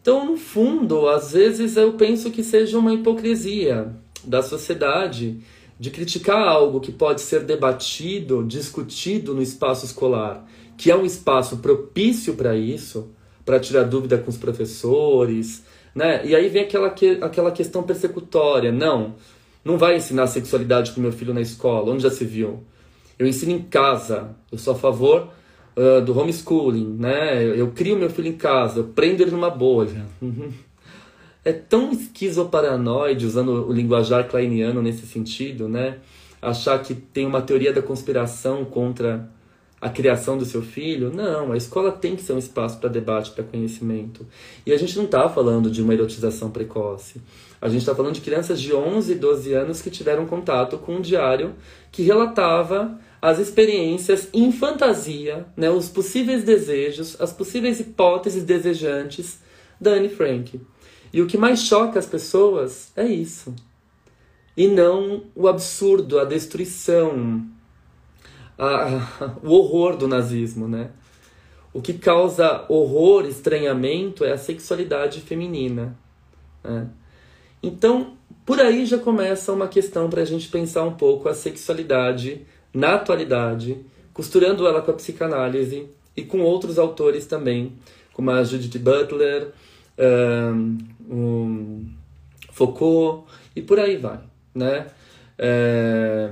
Então, 0.00 0.24
no 0.24 0.36
fundo, 0.36 1.08
às 1.08 1.32
vezes 1.32 1.76
eu 1.76 1.94
penso 1.94 2.30
que 2.30 2.42
seja 2.44 2.78
uma 2.78 2.92
hipocrisia 2.94 3.92
da 4.22 4.42
sociedade 4.42 5.40
de 5.78 5.90
criticar 5.90 6.46
algo 6.46 6.80
que 6.80 6.92
pode 6.92 7.20
ser 7.20 7.40
debatido, 7.40 8.44
discutido 8.44 9.34
no 9.34 9.42
espaço 9.42 9.84
escolar, 9.84 10.46
que 10.76 10.90
é 10.90 10.96
um 10.96 11.04
espaço 11.04 11.58
propício 11.58 12.34
para 12.34 12.56
isso, 12.56 13.10
para 13.44 13.60
tirar 13.60 13.84
dúvida 13.84 14.18
com 14.18 14.30
os 14.30 14.36
professores, 14.36 15.64
né? 15.94 16.24
E 16.26 16.34
aí 16.34 16.48
vem 16.48 16.62
aquela, 16.62 16.90
que, 16.90 17.18
aquela 17.20 17.52
questão 17.52 17.82
persecutória. 17.82 18.72
Não, 18.72 19.14
não 19.64 19.78
vai 19.78 19.96
ensinar 19.96 20.26
sexualidade 20.26 20.92
para 20.92 21.02
meu 21.02 21.12
filho 21.12 21.32
na 21.32 21.40
escola, 21.40 21.92
onde 21.92 22.02
já 22.02 22.10
se 22.10 22.24
viu. 22.24 22.62
Eu 23.18 23.26
ensino 23.26 23.52
em 23.52 23.62
casa. 23.62 24.34
Eu 24.50 24.58
sou 24.58 24.74
a 24.74 24.76
favor 24.76 25.28
uh, 25.76 26.00
do 26.04 26.18
homeschooling, 26.18 26.96
né? 26.98 27.44
Eu, 27.44 27.54
eu, 27.54 27.70
crio 27.70 27.96
meu 27.96 28.10
filho 28.10 28.28
em 28.28 28.36
casa, 28.36 28.80
eu 28.80 28.84
prendo 28.84 29.22
ele 29.22 29.30
numa 29.30 29.50
bolha. 29.50 30.04
é 31.44 31.52
tão 31.52 31.92
esquizoparanoide, 31.92 33.26
usando 33.26 33.68
o 33.68 33.72
linguajar 33.72 34.28
kleiniano 34.28 34.82
nesse 34.82 35.06
sentido, 35.06 35.68
né? 35.68 35.98
Achar 36.40 36.78
que 36.82 36.94
tem 36.94 37.26
uma 37.26 37.40
teoria 37.40 37.72
da 37.72 37.82
conspiração 37.82 38.64
contra 38.64 39.28
a 39.84 39.90
criação 39.90 40.38
do 40.38 40.46
seu 40.46 40.62
filho. 40.62 41.12
Não, 41.14 41.52
a 41.52 41.58
escola 41.58 41.92
tem 41.92 42.16
que 42.16 42.22
ser 42.22 42.32
um 42.32 42.38
espaço 42.38 42.78
para 42.78 42.88
debate, 42.88 43.32
para 43.32 43.44
conhecimento. 43.44 44.26
E 44.64 44.72
a 44.72 44.78
gente 44.78 44.96
não 44.96 45.04
está 45.04 45.28
falando 45.28 45.70
de 45.70 45.82
uma 45.82 45.92
erotização 45.92 46.50
precoce. 46.50 47.20
A 47.60 47.68
gente 47.68 47.82
está 47.82 47.94
falando 47.94 48.14
de 48.14 48.22
crianças 48.22 48.58
de 48.62 48.74
11, 48.74 49.14
12 49.16 49.52
anos 49.52 49.82
que 49.82 49.90
tiveram 49.90 50.24
contato 50.24 50.78
com 50.78 50.94
um 50.94 51.00
diário 51.02 51.54
que 51.92 52.02
relatava 52.02 52.98
as 53.20 53.38
experiências 53.38 54.26
em 54.32 54.50
fantasia, 54.50 55.44
né, 55.54 55.68
os 55.68 55.90
possíveis 55.90 56.44
desejos, 56.44 57.20
as 57.20 57.34
possíveis 57.34 57.78
hipóteses 57.78 58.42
desejantes 58.42 59.38
da 59.78 59.90
Anne 59.90 60.08
Frank. 60.08 60.62
E 61.12 61.20
o 61.20 61.26
que 61.26 61.36
mais 61.36 61.60
choca 61.60 61.98
as 61.98 62.06
pessoas 62.06 62.90
é 62.96 63.04
isso. 63.04 63.54
E 64.56 64.66
não 64.66 65.24
o 65.34 65.46
absurdo, 65.46 66.18
a 66.18 66.24
destruição, 66.24 67.44
a, 68.58 69.36
o 69.42 69.50
horror 69.50 69.96
do 69.96 70.08
nazismo, 70.08 70.68
né? 70.68 70.90
O 71.72 71.82
que 71.82 71.94
causa 71.94 72.64
horror, 72.68 73.26
estranhamento 73.26 74.24
é 74.24 74.32
a 74.32 74.38
sexualidade 74.38 75.20
feminina. 75.20 75.96
Né? 76.62 76.86
Então, 77.60 78.14
por 78.46 78.60
aí 78.60 78.86
já 78.86 78.98
começa 78.98 79.52
uma 79.52 79.66
questão 79.66 80.08
para 80.08 80.22
a 80.22 80.24
gente 80.24 80.48
pensar 80.48 80.84
um 80.84 80.94
pouco 80.94 81.28
a 81.28 81.34
sexualidade 81.34 82.46
na 82.72 82.94
atualidade, 82.94 83.84
costurando 84.12 84.66
ela 84.66 84.82
com 84.82 84.92
a 84.92 84.94
psicanálise 84.94 85.88
e 86.16 86.22
com 86.22 86.40
outros 86.42 86.78
autores 86.78 87.26
também, 87.26 87.72
como 88.12 88.30
a 88.30 88.44
Judith 88.44 88.78
Butler, 88.78 89.52
um, 91.10 91.86
Foucault 92.52 93.24
e 93.54 93.62
por 93.62 93.78
aí 93.78 93.96
vai, 93.96 94.20
né? 94.54 94.86
É, 95.36 96.30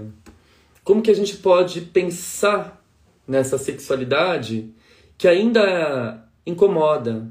como 0.84 1.02
que 1.02 1.10
a 1.10 1.14
gente 1.14 1.36
pode 1.36 1.80
pensar 1.82 2.84
nessa 3.26 3.56
sexualidade 3.58 4.72
que 5.16 5.28
ainda 5.28 6.28
incomoda, 6.44 7.28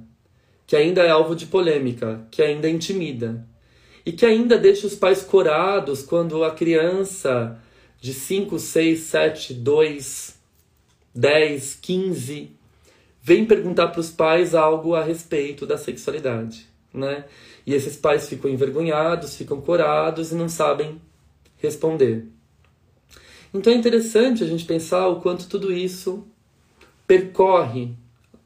que 0.65 0.75
ainda 0.75 1.03
é 1.03 1.09
alvo 1.09 1.35
de 1.35 1.45
polêmica, 1.45 2.25
que 2.31 2.41
ainda 2.41 2.69
intimida 2.69 3.45
e 4.05 4.11
que 4.11 4.25
ainda 4.25 4.57
deixa 4.57 4.87
os 4.87 4.95
pais 4.95 5.21
corados 5.21 6.01
quando 6.01 6.43
a 6.43 6.51
criança 6.51 7.59
de 7.99 8.13
5, 8.13 8.57
6, 8.57 8.99
7, 8.99 9.53
2, 9.53 10.35
10, 11.13 11.75
15 11.75 12.51
vem 13.21 13.45
perguntar 13.45 13.89
para 13.89 13.99
os 13.99 14.09
pais 14.09 14.55
algo 14.55 14.95
a 14.95 15.03
respeito 15.03 15.67
da 15.67 15.77
sexualidade, 15.77 16.67
né? 16.91 17.25
E 17.65 17.75
esses 17.75 17.95
pais 17.95 18.27
ficam 18.27 18.49
envergonhados, 18.49 19.35
ficam 19.35 19.61
corados 19.61 20.31
e 20.31 20.35
não 20.35 20.49
sabem 20.49 20.99
responder. 21.57 22.25
Então 23.53 23.73
é 23.73 23.75
interessante 23.75 24.43
a 24.43 24.47
gente 24.47 24.65
pensar 24.65 25.07
o 25.07 25.21
quanto 25.21 25.47
tudo 25.47 25.71
isso 25.71 26.25
percorre 27.05 27.93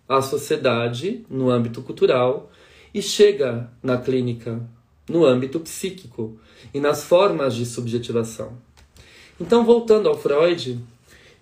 a 0.08 0.22
sociedade 0.22 1.26
no 1.30 1.50
âmbito 1.50 1.82
cultural 1.82 2.52
e 2.94 3.02
chega 3.02 3.70
na 3.84 3.98
clínica 3.98 4.62
no 5.10 5.26
âmbito 5.26 5.60
psíquico 5.60 6.38
e 6.74 6.80
nas 6.80 7.04
formas 7.04 7.54
de 7.56 7.66
subjetivação. 7.66 8.58
Então, 9.40 9.66
voltando 9.66 10.10
ao 10.10 10.18
Freud, 10.18 10.80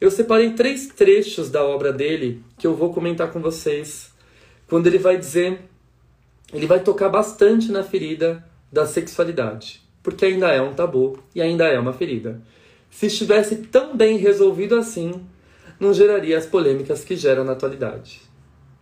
eu 0.02 0.12
separei 0.12 0.52
três 0.52 0.88
trechos 0.88 1.50
da 1.50 1.64
obra 1.64 1.94
dele 1.94 2.44
que 2.58 2.68
eu 2.68 2.76
vou 2.76 2.94
comentar 2.94 3.32
com 3.32 3.40
vocês, 3.40 4.12
quando 4.68 4.88
ele 4.88 4.98
vai 4.98 5.18
dizer, 5.18 5.62
ele 6.54 6.66
vai 6.66 6.80
tocar 6.80 7.10
bastante 7.10 7.72
na 7.72 7.84
ferida 7.84 8.44
da 8.72 8.86
sexualidade, 8.86 9.82
porque 10.02 10.26
ainda 10.26 10.50
é 10.50 10.62
um 10.62 10.74
tabu 10.74 11.20
e 11.34 11.42
ainda 11.42 11.66
é 11.68 11.80
uma 11.80 11.94
ferida. 11.94 12.42
Se 12.94 13.08
estivesse 13.08 13.56
tão 13.56 13.98
bem 13.98 14.18
resolvido 14.18 14.76
assim, 14.76 15.26
não 15.80 15.94
geraria 15.94 16.38
as 16.38 16.46
polêmicas 16.46 17.04
que 17.04 17.16
geram 17.16 17.44
na 17.44 17.54
atualidade. 17.54 18.22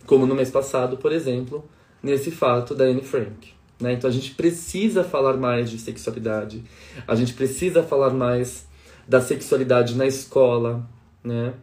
Como 0.05 0.27
no 0.27 0.35
mês 0.35 0.51
passado, 0.51 0.97
por 0.97 1.13
exemplo, 1.13 1.63
nesse 2.03 2.29
fato 2.29 2.75
da 2.75 2.83
Anne 2.83 3.01
Frank. 3.01 3.53
Né? 3.79 3.93
Então 3.93 4.09
a 4.09 4.13
gente 4.13 4.35
precisa 4.35 5.01
falar 5.01 5.37
mais 5.37 5.71
de 5.71 5.79
sexualidade, 5.79 6.61
a 7.07 7.15
gente 7.15 7.33
precisa 7.33 7.83
falar 7.83 8.11
mais 8.11 8.67
da 9.07 9.21
sexualidade 9.21 9.95
na 9.95 10.05
escola. 10.05 10.85
Né? 11.23 11.53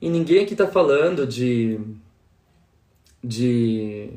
E 0.00 0.10
ninguém 0.10 0.42
aqui 0.42 0.54
está 0.54 0.66
falando 0.66 1.24
de, 1.24 1.80
de 3.22 4.10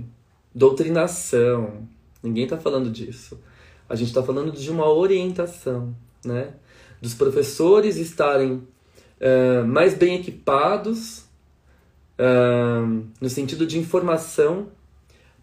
doutrinação, 0.53 1.87
ninguém 2.21 2.45
está 2.45 2.57
falando 2.57 2.89
disso. 2.89 3.39
A 3.87 3.95
gente 3.95 4.07
está 4.07 4.23
falando 4.23 4.51
de 4.51 4.71
uma 4.71 4.89
orientação. 4.91 5.95
Né? 6.25 6.51
Dos 7.01 7.13
professores 7.13 7.97
estarem 7.97 8.53
uh, 8.53 9.65
mais 9.65 9.93
bem 9.93 10.15
equipados 10.19 11.23
uh, 12.19 13.03
no 13.19 13.29
sentido 13.29 13.65
de 13.65 13.77
informação 13.77 14.67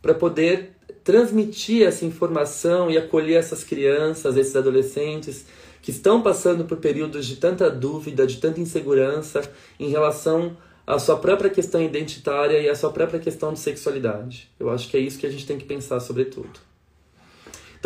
para 0.02 0.14
poder 0.14 0.72
transmitir 1.02 1.86
essa 1.86 2.04
informação 2.04 2.90
e 2.90 2.98
acolher 2.98 3.36
essas 3.36 3.62
crianças, 3.62 4.36
esses 4.36 4.56
adolescentes 4.56 5.46
que 5.80 5.92
estão 5.92 6.20
passando 6.20 6.64
por 6.64 6.78
períodos 6.78 7.26
de 7.26 7.36
tanta 7.36 7.70
dúvida, 7.70 8.26
de 8.26 8.38
tanta 8.38 8.60
insegurança 8.60 9.48
em 9.78 9.88
relação 9.88 10.56
a 10.86 10.98
sua 10.98 11.16
própria 11.16 11.50
questão 11.50 11.82
identitária 11.82 12.60
e 12.60 12.68
a 12.68 12.74
sua 12.74 12.90
própria 12.90 13.18
questão 13.18 13.52
de 13.52 13.58
sexualidade. 13.58 14.50
Eu 14.58 14.70
acho 14.70 14.88
que 14.88 14.96
é 14.96 15.00
isso 15.00 15.18
que 15.18 15.26
a 15.26 15.30
gente 15.30 15.46
tem 15.46 15.58
que 15.58 15.64
pensar 15.64 16.00
sobretudo. 16.00 16.65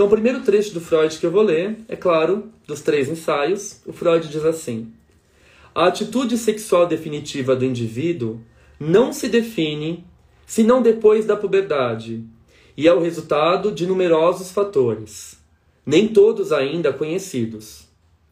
Então, 0.01 0.09
o 0.09 0.11
primeiro 0.11 0.41
trecho 0.41 0.73
do 0.73 0.81
Freud 0.81 1.19
que 1.19 1.27
eu 1.27 1.31
vou 1.31 1.43
ler, 1.43 1.77
é 1.87 1.95
claro, 1.95 2.51
dos 2.67 2.81
três 2.81 3.07
ensaios, 3.07 3.83
o 3.85 3.93
Freud 3.93 4.29
diz 4.29 4.43
assim: 4.47 4.91
A 5.75 5.89
atitude 5.89 6.39
sexual 6.39 6.87
definitiva 6.87 7.55
do 7.55 7.67
indivíduo 7.67 8.41
não 8.79 9.13
se 9.13 9.29
define 9.29 10.03
senão 10.47 10.81
depois 10.81 11.27
da 11.27 11.37
puberdade, 11.37 12.25
e 12.75 12.89
é 12.89 12.95
o 12.95 13.03
resultado 13.03 13.71
de 13.71 13.87
numerosos 13.87 14.51
fatores, 14.51 15.39
nem 15.85 16.09
todos 16.09 16.51
ainda 16.51 16.95
conhecidos. 16.95 17.87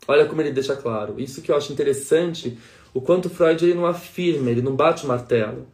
Olha 0.08 0.24
como 0.24 0.40
ele 0.40 0.52
deixa 0.52 0.74
claro. 0.74 1.20
Isso 1.20 1.42
que 1.42 1.52
eu 1.52 1.56
acho 1.58 1.70
interessante, 1.70 2.56
o 2.94 3.00
quanto 3.02 3.28
Freud 3.28 3.62
ele 3.62 3.74
não 3.74 3.84
afirma, 3.84 4.50
ele 4.50 4.62
não 4.62 4.74
bate 4.74 5.04
o 5.04 5.08
martelo. 5.08 5.66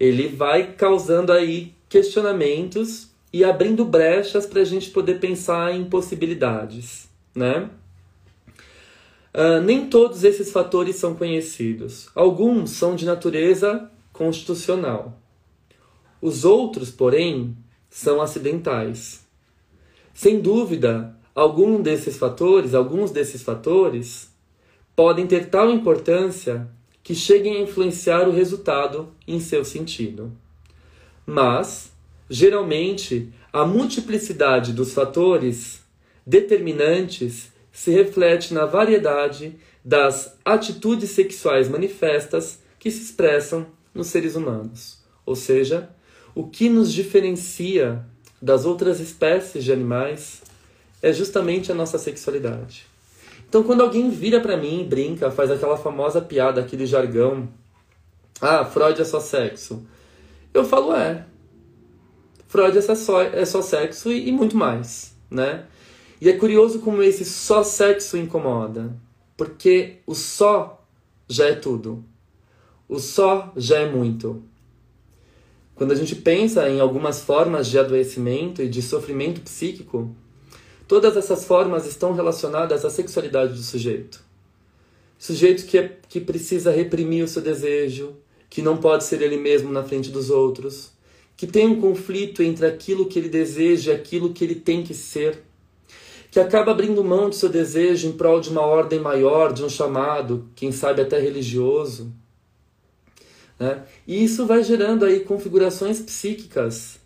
Ele 0.00 0.26
vai 0.26 0.72
causando 0.72 1.30
aí 1.30 1.76
questionamentos 1.88 3.07
e 3.32 3.44
abrindo 3.44 3.84
brechas 3.84 4.46
para 4.46 4.62
a 4.62 4.64
gente 4.64 4.90
poder 4.90 5.20
pensar 5.20 5.74
em 5.74 5.84
possibilidades, 5.84 7.08
né? 7.34 7.70
Uh, 9.34 9.60
nem 9.62 9.86
todos 9.88 10.24
esses 10.24 10.50
fatores 10.50 10.96
são 10.96 11.14
conhecidos. 11.14 12.08
Alguns 12.14 12.70
são 12.70 12.96
de 12.96 13.04
natureza 13.04 13.90
constitucional. 14.12 15.18
Os 16.20 16.44
outros, 16.44 16.90
porém, 16.90 17.56
são 17.90 18.20
acidentais. 18.20 19.24
Sem 20.12 20.40
dúvida, 20.40 21.14
algum 21.34 21.80
desses 21.80 22.16
fatores, 22.16 22.74
alguns 22.74 23.10
desses 23.10 23.42
fatores, 23.42 24.32
podem 24.96 25.26
ter 25.26 25.48
tal 25.50 25.70
importância 25.70 26.68
que 27.04 27.14
cheguem 27.14 27.56
a 27.56 27.60
influenciar 27.60 28.28
o 28.28 28.32
resultado 28.32 29.08
em 29.26 29.38
seu 29.38 29.64
sentido. 29.64 30.32
Mas 31.24 31.92
Geralmente, 32.28 33.32
a 33.52 33.64
multiplicidade 33.64 34.72
dos 34.72 34.92
fatores 34.92 35.80
determinantes 36.26 37.50
se 37.72 37.90
reflete 37.90 38.52
na 38.52 38.66
variedade 38.66 39.56
das 39.84 40.36
atitudes 40.44 41.10
sexuais 41.10 41.68
manifestas 41.68 42.58
que 42.78 42.90
se 42.90 43.02
expressam 43.02 43.66
nos 43.94 44.08
seres 44.08 44.36
humanos. 44.36 44.98
Ou 45.24 45.34
seja, 45.34 45.88
o 46.34 46.46
que 46.46 46.68
nos 46.68 46.92
diferencia 46.92 48.04
das 48.40 48.64
outras 48.64 49.00
espécies 49.00 49.64
de 49.64 49.72
animais 49.72 50.42
é 51.02 51.12
justamente 51.12 51.72
a 51.72 51.74
nossa 51.74 51.98
sexualidade. 51.98 52.86
Então, 53.48 53.62
quando 53.62 53.80
alguém 53.80 54.10
vira 54.10 54.40
para 54.40 54.56
mim 54.56 54.82
e 54.82 54.84
brinca, 54.84 55.30
faz 55.30 55.50
aquela 55.50 55.76
famosa 55.76 56.20
piada, 56.20 56.60
aquele 56.60 56.84
jargão, 56.84 57.48
ah, 58.40 58.64
Freud 58.64 59.00
é 59.00 59.04
só 59.04 59.20
sexo. 59.20 59.86
Eu 60.52 60.64
falo, 60.64 60.94
é, 60.94 61.24
Freud 62.48 62.76
é 62.76 62.80
só, 62.80 63.22
é 63.22 63.44
só 63.44 63.60
sexo 63.60 64.10
e, 64.10 64.28
e 64.28 64.32
muito 64.32 64.56
mais, 64.56 65.14
né? 65.30 65.66
E 66.20 66.28
é 66.28 66.32
curioso 66.32 66.80
como 66.80 67.02
esse 67.02 67.24
só 67.24 67.62
sexo 67.62 68.16
incomoda, 68.16 68.96
porque 69.36 69.98
o 70.06 70.14
só 70.14 70.82
já 71.28 71.46
é 71.46 71.54
tudo. 71.54 72.02
O 72.88 72.98
só 72.98 73.52
já 73.54 73.78
é 73.80 73.90
muito. 73.90 74.42
Quando 75.74 75.92
a 75.92 75.94
gente 75.94 76.16
pensa 76.16 76.68
em 76.68 76.80
algumas 76.80 77.20
formas 77.20 77.68
de 77.68 77.78
adoecimento 77.78 78.62
e 78.62 78.68
de 78.68 78.80
sofrimento 78.82 79.42
psíquico, 79.42 80.10
todas 80.88 81.16
essas 81.16 81.44
formas 81.44 81.86
estão 81.86 82.14
relacionadas 82.14 82.84
à 82.84 82.90
sexualidade 82.90 83.52
do 83.52 83.62
sujeito. 83.62 84.24
Sujeito 85.18 85.66
que, 85.66 85.76
é, 85.76 85.98
que 86.08 86.20
precisa 86.20 86.72
reprimir 86.72 87.22
o 87.22 87.28
seu 87.28 87.42
desejo, 87.42 88.16
que 88.48 88.62
não 88.62 88.78
pode 88.78 89.04
ser 89.04 89.20
ele 89.20 89.36
mesmo 89.36 89.70
na 89.70 89.84
frente 89.84 90.10
dos 90.10 90.30
outros, 90.30 90.92
que 91.38 91.46
tem 91.46 91.68
um 91.68 91.80
conflito 91.80 92.42
entre 92.42 92.66
aquilo 92.66 93.06
que 93.06 93.16
ele 93.16 93.28
deseja 93.28 93.92
e 93.92 93.94
aquilo 93.94 94.32
que 94.32 94.42
ele 94.42 94.56
tem 94.56 94.82
que 94.82 94.92
ser, 94.92 95.44
que 96.32 96.40
acaba 96.40 96.72
abrindo 96.72 97.02
mão 97.04 97.30
do 97.30 97.34
seu 97.36 97.48
desejo 97.48 98.08
em 98.08 98.12
prol 98.12 98.40
de 98.40 98.50
uma 98.50 98.62
ordem 98.62 98.98
maior, 98.98 99.52
de 99.52 99.62
um 99.62 99.68
chamado, 99.68 100.50
quem 100.56 100.72
sabe 100.72 101.00
até 101.00 101.16
religioso. 101.20 102.12
Né? 103.56 103.84
E 104.04 104.24
isso 104.24 104.46
vai 104.46 104.64
gerando 104.64 105.04
aí 105.04 105.20
configurações 105.20 106.00
psíquicas 106.00 106.98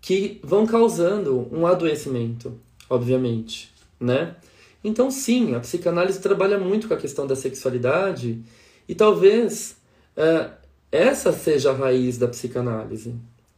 que 0.00 0.40
vão 0.42 0.66
causando 0.66 1.46
um 1.52 1.64
adoecimento, 1.64 2.58
obviamente, 2.90 3.72
né? 4.00 4.34
Então 4.82 5.12
sim, 5.12 5.54
a 5.54 5.60
psicanálise 5.60 6.20
trabalha 6.20 6.58
muito 6.58 6.88
com 6.88 6.94
a 6.94 6.98
questão 6.98 7.26
da 7.26 7.36
sexualidade 7.36 8.40
e 8.88 8.94
talvez 8.94 9.76
é, 10.16 10.50
essa 10.90 11.32
seja 11.32 11.70
a 11.70 11.74
raiz 11.74 12.18
da 12.18 12.28
psicanálise, 12.28 13.14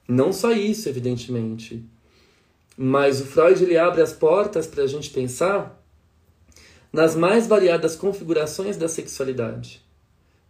não 0.08 0.32
só 0.32 0.52
isso, 0.52 0.88
evidentemente. 0.88 1.84
Mas 2.76 3.20
o 3.20 3.26
Freud 3.26 3.62
ele 3.62 3.76
abre 3.76 4.00
as 4.00 4.12
portas 4.12 4.66
para 4.66 4.84
a 4.84 4.86
gente 4.86 5.10
pensar 5.10 5.78
nas 6.90 7.14
mais 7.14 7.46
variadas 7.46 7.94
configurações 7.94 8.78
da 8.78 8.88
sexualidade. 8.88 9.84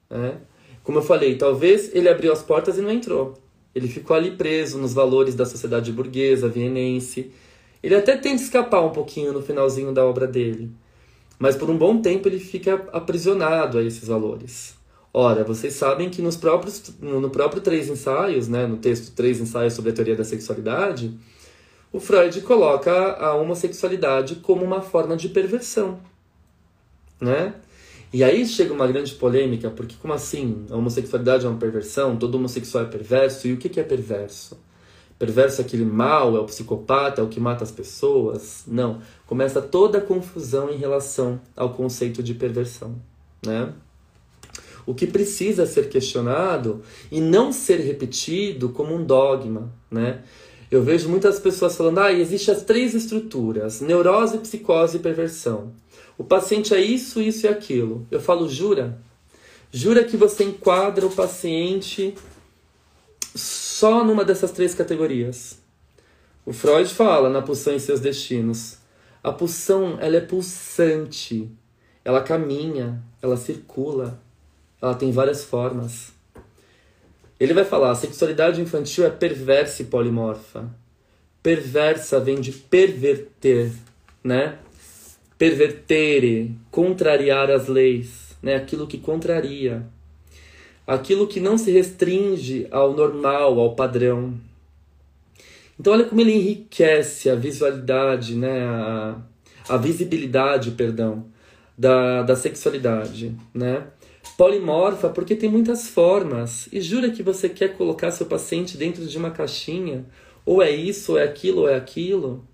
Né? 0.09 0.39
Como 0.85 0.99
eu 0.99 1.03
falei, 1.03 1.37
talvez 1.37 1.93
ele 1.93 2.09
abriu 2.09 2.33
as 2.33 2.43
portas 2.43 2.79
e 2.79 2.81
não 2.81 2.91
entrou. 2.91 3.35
Ele 3.75 3.89
ficou 3.89 4.17
ali 4.17 4.31
preso 4.31 4.79
nos 4.79 4.95
valores 4.95 5.35
da 5.35 5.45
sociedade 5.45 5.91
burguesa, 5.91 6.49
vienense. 6.49 7.33
Ele 7.83 7.97
até 7.97 8.17
tenta 8.17 8.43
escapar 8.43 8.81
um 8.83 8.91
pouquinho 8.91 9.33
no 9.33 9.43
finalzinho 9.43 9.93
da 9.93 10.05
obra 10.05 10.27
dele. 10.27 10.71
Mas 11.39 11.57
por 11.57 11.69
um 11.69 11.77
bom 11.77 12.01
tempo 12.01 12.29
ele 12.29 12.39
fica 12.39 12.89
aprisionado 12.93 13.79
a 13.79 13.83
esses 13.83 14.07
valores. 14.07 14.78
Ora, 15.21 15.43
vocês 15.43 15.75
sabem 15.75 16.09
que 16.09 16.23
nos 16.23 16.37
próprios, 16.37 16.81
no 17.01 17.29
próprio 17.29 17.61
Três 17.61 17.89
Ensaios, 17.89 18.47
né, 18.47 18.69
no 18.69 18.77
texto 18.77 19.13
Três 19.17 19.41
Ensaios 19.41 19.73
sobre 19.73 19.91
a 19.91 19.93
Teoria 19.93 20.15
da 20.15 20.23
Sexualidade, 20.23 21.19
o 21.93 21.99
Freud 21.99 22.41
coloca 22.43 23.15
a 23.15 23.35
homossexualidade 23.35 24.37
como 24.37 24.65
uma 24.65 24.81
forma 24.81 25.17
de 25.17 25.29
perversão. 25.29 25.99
Né? 27.21 27.53
E 28.13 28.23
aí 28.23 28.47
chega 28.47 28.73
uma 28.73 28.87
grande 28.87 29.13
polêmica, 29.17 29.69
porque 29.71 29.97
como 30.01 30.15
assim? 30.15 30.65
A 30.71 30.77
homossexualidade 30.77 31.47
é 31.47 31.49
uma 31.49 31.59
perversão? 31.59 32.17
Todo 32.17 32.37
homossexual 32.37 32.85
é 32.85 32.87
perverso? 32.87 33.49
E 33.49 33.55
o 33.55 33.57
que 33.57 33.81
é 33.81 33.83
perverso? 33.83 34.57
Perverso 35.19 35.61
é 35.61 35.65
aquele 35.65 35.85
mal? 35.85 36.37
É 36.37 36.39
o 36.39 36.45
psicopata? 36.45 37.21
É 37.21 37.25
o 37.25 37.29
que 37.29 37.41
mata 37.41 37.65
as 37.65 37.73
pessoas? 37.73 38.63
Não. 38.69 39.01
Começa 39.27 39.61
toda 39.61 39.99
a 39.99 40.01
confusão 40.01 40.71
em 40.71 40.77
relação 40.77 41.41
ao 41.57 41.75
conceito 41.75 42.23
de 42.23 42.35
perversão. 42.35 42.95
Né? 43.45 43.73
O 44.89 44.95
que 44.95 45.07
precisa 45.07 45.67
ser 45.67 45.91
questionado 45.91 46.81
e 47.13 47.21
não 47.21 47.53
ser 47.53 47.77
repetido 47.77 48.71
como 48.71 48.95
um 48.95 49.05
dogma, 49.05 49.71
né? 49.91 50.23
Eu 50.71 50.83
vejo 50.83 51.11
muitas 51.11 51.39
pessoas 51.39 51.77
falando, 51.77 51.99
ah, 51.99 52.11
existem 52.11 52.55
as 52.55 52.63
três 52.63 52.95
estruturas, 52.95 53.83
neurose, 53.83 54.39
psicose 54.39 54.97
e 54.97 55.01
perversão. 55.01 55.75
O 56.17 56.25
paciente 56.25 56.73
é 56.73 56.81
isso, 56.81 57.21
isso 57.21 57.45
e 57.45 57.51
aquilo. 57.51 58.07
Eu 58.11 58.19
falo, 58.19 58.49
jura? 58.49 58.99
Jura 59.71 60.03
que 60.05 60.17
você 60.17 60.45
enquadra 60.45 61.05
o 61.05 61.15
paciente 61.15 62.15
só 63.35 64.03
numa 64.03 64.25
dessas 64.25 64.53
três 64.53 64.75
categorias. 64.75 65.59
O 66.47 66.53
Freud 66.55 66.89
fala 66.95 67.29
na 67.29 67.43
pulsão 67.43 67.75
e 67.75 67.81
seus 67.81 68.01
destinos. 68.01 68.79
A 69.23 69.33
pulsão, 69.33 69.99
ela 70.01 70.17
é 70.17 70.21
pulsante. 70.23 71.51
Ela 72.03 72.23
caminha, 72.23 73.03
ela 73.21 73.37
circula, 73.37 74.19
ela 74.81 74.95
tem 74.95 75.11
várias 75.11 75.45
formas. 75.45 76.13
Ele 77.39 77.55
vai 77.55 77.65
falar: 77.65 77.91
a 77.91 77.95
sexualidade 77.95 78.61
infantil 78.61 79.05
é 79.07 79.11
perversa 79.11 79.83
e 79.83 79.87
polimorfa. 79.87 80.69
Perversa 81.43 82.19
vem 82.19 82.41
de 82.41 82.53
perverter, 82.53 83.73
né? 84.23 84.59
Pervertere, 85.37 86.57
contrariar 86.71 87.51
as 87.51 87.69
leis, 87.69 88.37
né? 88.43 88.57
Aquilo 88.57 88.87
que 88.87 88.99
contraria. 88.99 89.87
Aquilo 90.87 91.29
que 91.29 91.39
não 91.39 91.57
se 91.57 91.71
restringe 91.71 92.67
ao 92.71 92.93
normal, 92.95 93.61
ao 93.61 93.75
padrão. 93.77 94.35
Então 95.79 95.93
olha 95.93 96.05
como 96.05 96.21
ele 96.21 96.33
enriquece 96.33 97.31
a 97.31 97.37
visualidade, 97.37 98.35
né? 98.35 98.63
A, 98.65 99.17
a 99.69 99.77
visibilidade, 99.77 100.73
perdão, 100.73 101.27
da, 101.77 102.23
da 102.23 102.35
sexualidade, 102.35 103.37
né? 103.55 103.87
Polimorfa 104.37 105.09
porque 105.09 105.35
tem 105.35 105.51
muitas 105.51 105.89
formas. 105.89 106.69
E 106.73 106.81
jura 106.81 107.11
que 107.11 107.23
você 107.23 107.49
quer 107.49 107.77
colocar 107.77 108.11
seu 108.11 108.27
paciente 108.27 108.77
dentro 108.77 109.05
de 109.07 109.19
uma 109.19 109.31
caixinha? 109.31 110.05
Ou 110.45 110.63
é 110.63 110.71
isso, 110.71 111.13
ou 111.13 111.19
é 111.19 111.25
aquilo, 111.25 111.63
ou 111.63 111.69
é 111.69 111.77
aquilo? 111.77 112.47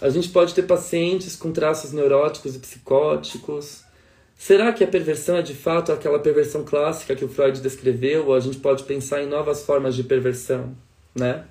A 0.00 0.08
gente 0.10 0.28
pode 0.28 0.54
ter 0.54 0.64
pacientes 0.64 1.36
com 1.36 1.52
traços 1.52 1.92
neuróticos 1.92 2.56
e 2.56 2.58
psicóticos. 2.58 3.84
Será 4.36 4.72
que 4.72 4.82
a 4.82 4.86
perversão 4.86 5.36
é 5.36 5.42
de 5.42 5.54
fato 5.54 5.92
aquela 5.92 6.18
perversão 6.18 6.64
clássica 6.64 7.14
que 7.14 7.24
o 7.24 7.28
Freud 7.28 7.60
descreveu? 7.60 8.26
Ou 8.26 8.34
a 8.34 8.40
gente 8.40 8.58
pode 8.58 8.82
pensar 8.84 9.22
em 9.22 9.26
novas 9.26 9.64
formas 9.64 9.94
de 9.94 10.02
perversão, 10.02 10.76
né? 11.14 11.44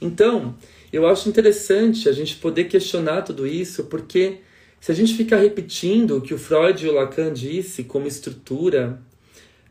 Então, 0.00 0.54
eu 0.92 1.06
acho 1.06 1.28
interessante 1.28 2.08
a 2.08 2.12
gente 2.12 2.36
poder 2.36 2.64
questionar 2.64 3.22
tudo 3.22 3.46
isso, 3.46 3.84
porque 3.84 4.38
se 4.80 4.90
a 4.90 4.94
gente 4.94 5.14
ficar 5.14 5.36
repetindo 5.36 6.16
o 6.16 6.20
que 6.22 6.32
o 6.32 6.38
Freud 6.38 6.84
e 6.84 6.88
o 6.88 6.94
Lacan 6.94 7.34
disse 7.34 7.84
como 7.84 8.08
estrutura, 8.08 8.98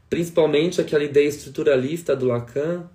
principalmente 0.08 0.80
aquela 0.80 1.04
ideia 1.04 1.28
estruturalista 1.28 2.16
do 2.16 2.28
Lacan, 2.28 2.88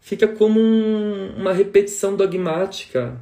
fica 0.00 0.26
como 0.26 0.58
um, 0.58 1.36
uma 1.36 1.52
repetição 1.52 2.16
dogmática. 2.16 3.20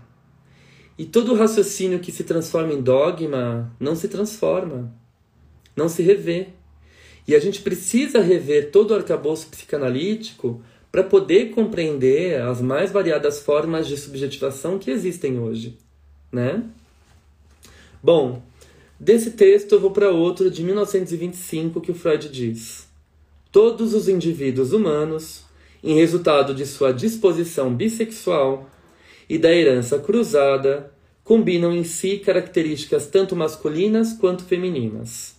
E 0.97 1.05
todo 1.05 1.35
raciocínio 1.35 1.99
que 1.99 2.11
se 2.11 2.25
transforma 2.25 2.73
em 2.73 2.81
dogma 2.81 3.71
não 3.79 3.95
se 3.95 4.09
transforma, 4.09 4.93
não 5.77 5.89
se 5.89 6.03
revê. 6.03 6.49
E 7.27 7.35
a 7.35 7.39
gente 7.39 7.61
precisa 7.61 8.21
rever 8.21 8.71
todo 8.71 8.93
o 8.93 8.95
arcabouço 8.95 9.49
psicanalítico 9.49 10.63
para 10.91 11.05
poder 11.05 11.51
compreender 11.51 12.41
as 12.41 12.63
mais 12.63 12.91
variadas 12.91 13.41
formas 13.41 13.87
de 13.87 13.99
subjetivação 13.99 14.79
que 14.79 14.91
existem 14.91 15.39
hoje, 15.39 15.77
né? 16.33 16.65
Bom, 18.03 18.43
desse 18.99 19.33
texto 19.33 19.73
eu 19.73 19.81
vou 19.81 19.91
para 19.91 20.11
outro 20.11 20.51
de 20.51 20.63
1925 20.63 21.81
que 21.81 21.91
o 21.91 21.95
Freud 21.95 22.29
diz: 22.29 22.89
Todos 23.51 23.95
os 23.95 24.09
indivíduos 24.09 24.73
humanos, 24.73 25.45
em 25.83 25.95
resultado 25.95 26.55
de 26.55 26.67
sua 26.67 26.93
disposição 26.93 27.75
bissexual 27.75 28.69
e 29.29 29.39
da 29.39 29.53
herança 29.53 29.99
cruzada, 29.99 30.93
combinam 31.23 31.73
em 31.73 31.85
si 31.85 32.19
características 32.19 33.07
tanto 33.07 33.37
masculinas 33.37 34.13
quanto 34.13 34.45
femininas 34.45 35.39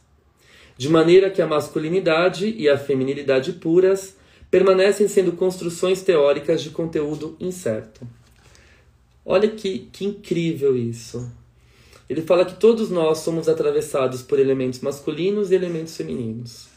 de 0.79 0.87
maneira 0.87 1.29
que 1.29 1.41
a 1.41 1.45
masculinidade 1.45 2.55
e 2.57 2.69
a 2.69 2.77
feminilidade 2.77 3.51
puras 3.51 4.15
permanecem 4.49 5.09
sendo 5.09 5.33
construções 5.33 6.01
teóricas 6.01 6.63
de 6.63 6.69
conteúdo 6.69 7.35
incerto. 7.37 8.07
Olha 9.25 9.49
que, 9.49 9.89
que 9.91 10.05
incrível 10.05 10.77
isso. 10.77 11.29
Ele 12.09 12.23
fala 12.23 12.43
que 12.43 12.55
todos 12.55 12.89
nós 12.89 13.19
somos 13.19 13.47
atravessados 13.47 14.23
por 14.23 14.39
elementos 14.39 14.79
masculinos 14.79 15.51
e 15.51 15.55
elementos 15.55 15.95
femininos. 15.95 16.67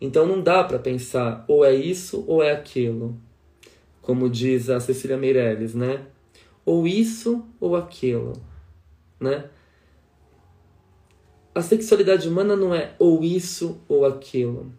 Então 0.00 0.26
não 0.26 0.42
dá 0.42 0.64
para 0.64 0.80
pensar 0.80 1.44
ou 1.46 1.64
é 1.64 1.72
isso 1.72 2.24
ou 2.26 2.42
é 2.42 2.50
aquilo. 2.50 3.16
Como 4.00 4.28
diz 4.28 4.68
a 4.68 4.80
Cecília 4.80 5.16
Meirelles, 5.16 5.74
né? 5.74 6.06
Ou 6.64 6.86
isso 6.86 7.44
ou 7.60 7.76
aquilo, 7.76 8.32
né? 9.20 9.48
a 11.54 11.60
sexualidade 11.60 12.28
humana 12.28 12.56
não 12.56 12.74
é 12.74 12.94
ou 12.98 13.22
isso 13.22 13.80
ou 13.88 14.06
aquilo. 14.06 14.72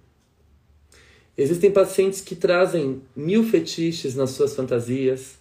Existem 1.38 1.72
pacientes 1.72 2.22
que 2.22 2.36
trazem 2.36 3.02
mil 3.16 3.44
fetiches 3.44 4.16
nas 4.16 4.32
suas 4.32 4.56
fantasias, 4.56 5.36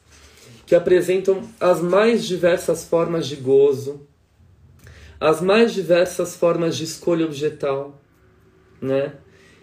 que 0.66 0.74
apresentam 0.74 1.42
as 1.60 1.80
mais 1.80 2.24
diversas 2.24 2.84
formas 2.84 3.26
de 3.26 3.36
gozo, 3.36 4.00
as 5.22 5.40
mais 5.40 5.72
diversas 5.72 6.34
formas 6.34 6.76
de 6.76 6.82
escolha 6.82 7.24
objetal, 7.24 8.02
né? 8.80 9.14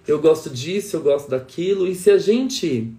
Eu 0.08 0.18
gosto 0.22 0.50
disso, 0.50 0.96
eu 0.96 1.02
gosto 1.02 1.30
daquilo, 1.30 1.86
e 1.86 1.94
se 1.94 2.10
a 2.10 2.18
gente 2.18 2.94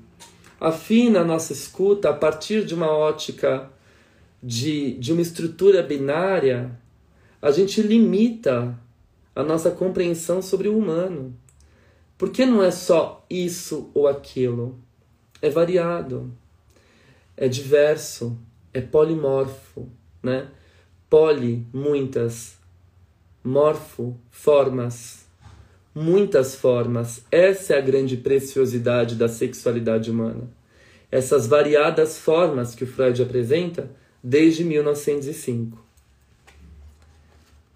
afina 0.60 1.20
a 1.20 1.24
nossa 1.24 1.54
escuta 1.54 2.10
a 2.10 2.12
partir 2.12 2.66
de 2.66 2.74
uma 2.74 2.90
ótica 2.90 3.70
de, 4.42 4.92
de 4.98 5.10
uma 5.10 5.22
estrutura 5.22 5.82
binária, 5.82 6.78
a 7.40 7.50
gente 7.50 7.80
limita 7.80 8.78
a 9.34 9.42
nossa 9.42 9.70
compreensão 9.70 10.42
sobre 10.42 10.68
o 10.68 10.76
humano. 10.76 11.34
Porque 12.18 12.44
não 12.44 12.62
é 12.62 12.70
só 12.70 13.24
isso 13.30 13.90
ou 13.94 14.06
aquilo. 14.06 14.78
É 15.40 15.48
variado, 15.48 16.30
é 17.38 17.48
diverso, 17.48 18.38
é 18.74 18.82
polimorfo, 18.82 19.88
né? 20.22 20.50
Poli, 21.10 21.66
muitas, 21.72 22.56
morfo, 23.42 24.16
formas, 24.30 25.26
muitas 25.92 26.54
formas. 26.54 27.24
Essa 27.32 27.74
é 27.74 27.78
a 27.78 27.80
grande 27.80 28.16
preciosidade 28.16 29.16
da 29.16 29.28
sexualidade 29.28 30.08
humana. 30.08 30.48
Essas 31.10 31.48
variadas 31.48 32.16
formas 32.16 32.76
que 32.76 32.84
o 32.84 32.86
Freud 32.86 33.20
apresenta 33.20 33.90
desde 34.22 34.62
1905. 34.62 35.84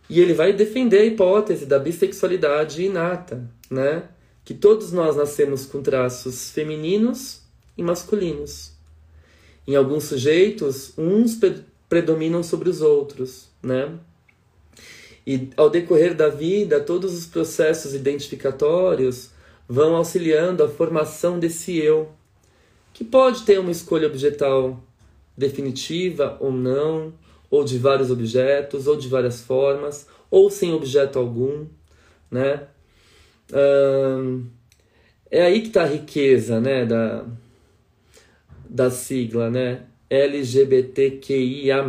E 0.09 0.21
ele 0.21 0.33
vai 0.33 0.53
defender 0.53 0.99
a 0.99 1.05
hipótese 1.05 1.67
da 1.67 1.81
bissexualidade 1.81 2.85
inata, 2.85 3.51
né? 3.69 4.05
Que 4.45 4.55
todos 4.55 4.93
nós 4.93 5.17
nascemos 5.17 5.67
com 5.67 5.83
traços 5.83 6.51
femininos 6.53 7.41
e 7.77 7.83
masculinos. 7.83 8.75
Em 9.67 9.75
alguns 9.75 10.05
sujeitos, 10.05 10.93
uns 10.97 11.35
predominam 11.95 12.43
sobre 12.43 12.69
os 12.69 12.83
outros, 12.83 13.49
né? 13.63 13.89
E 15.25 15.51
ao 15.57 15.71
decorrer 15.71 16.13
da 16.13 16.29
vida, 16.29 16.81
todos 16.81 17.17
os 17.17 17.25
processos 17.25 17.95
identificatórios 17.95 19.31
vão 19.69 19.95
auxiliando 19.95 20.65
a 20.65 20.69
formação 20.69 21.39
desse 21.39 21.79
eu, 21.79 22.11
que 22.93 23.05
pode 23.05 23.45
ter 23.45 23.61
uma 23.61 23.71
escolha 23.71 24.09
objetal 24.09 24.83
definitiva 25.39 26.37
ou 26.41 26.51
não, 26.51 27.15
ou 27.49 27.63
de 27.63 27.79
vários 27.79 28.11
objetos, 28.11 28.89
ou 28.89 28.97
de 28.97 29.07
várias 29.07 29.41
formas, 29.41 30.09
ou 30.29 30.51
sem 30.51 30.73
objeto 30.73 31.17
algum, 31.17 31.65
né? 32.29 32.67
é 35.31 35.43
aí 35.43 35.61
que 35.61 35.69
está 35.69 35.85
a 35.85 35.87
riqueza, 35.87 36.61
né, 36.61 36.85
da, 36.85 37.25
da 38.69 38.91
sigla, 38.91 39.49
né? 39.49 39.94
LGBTQIA+, 40.15 41.85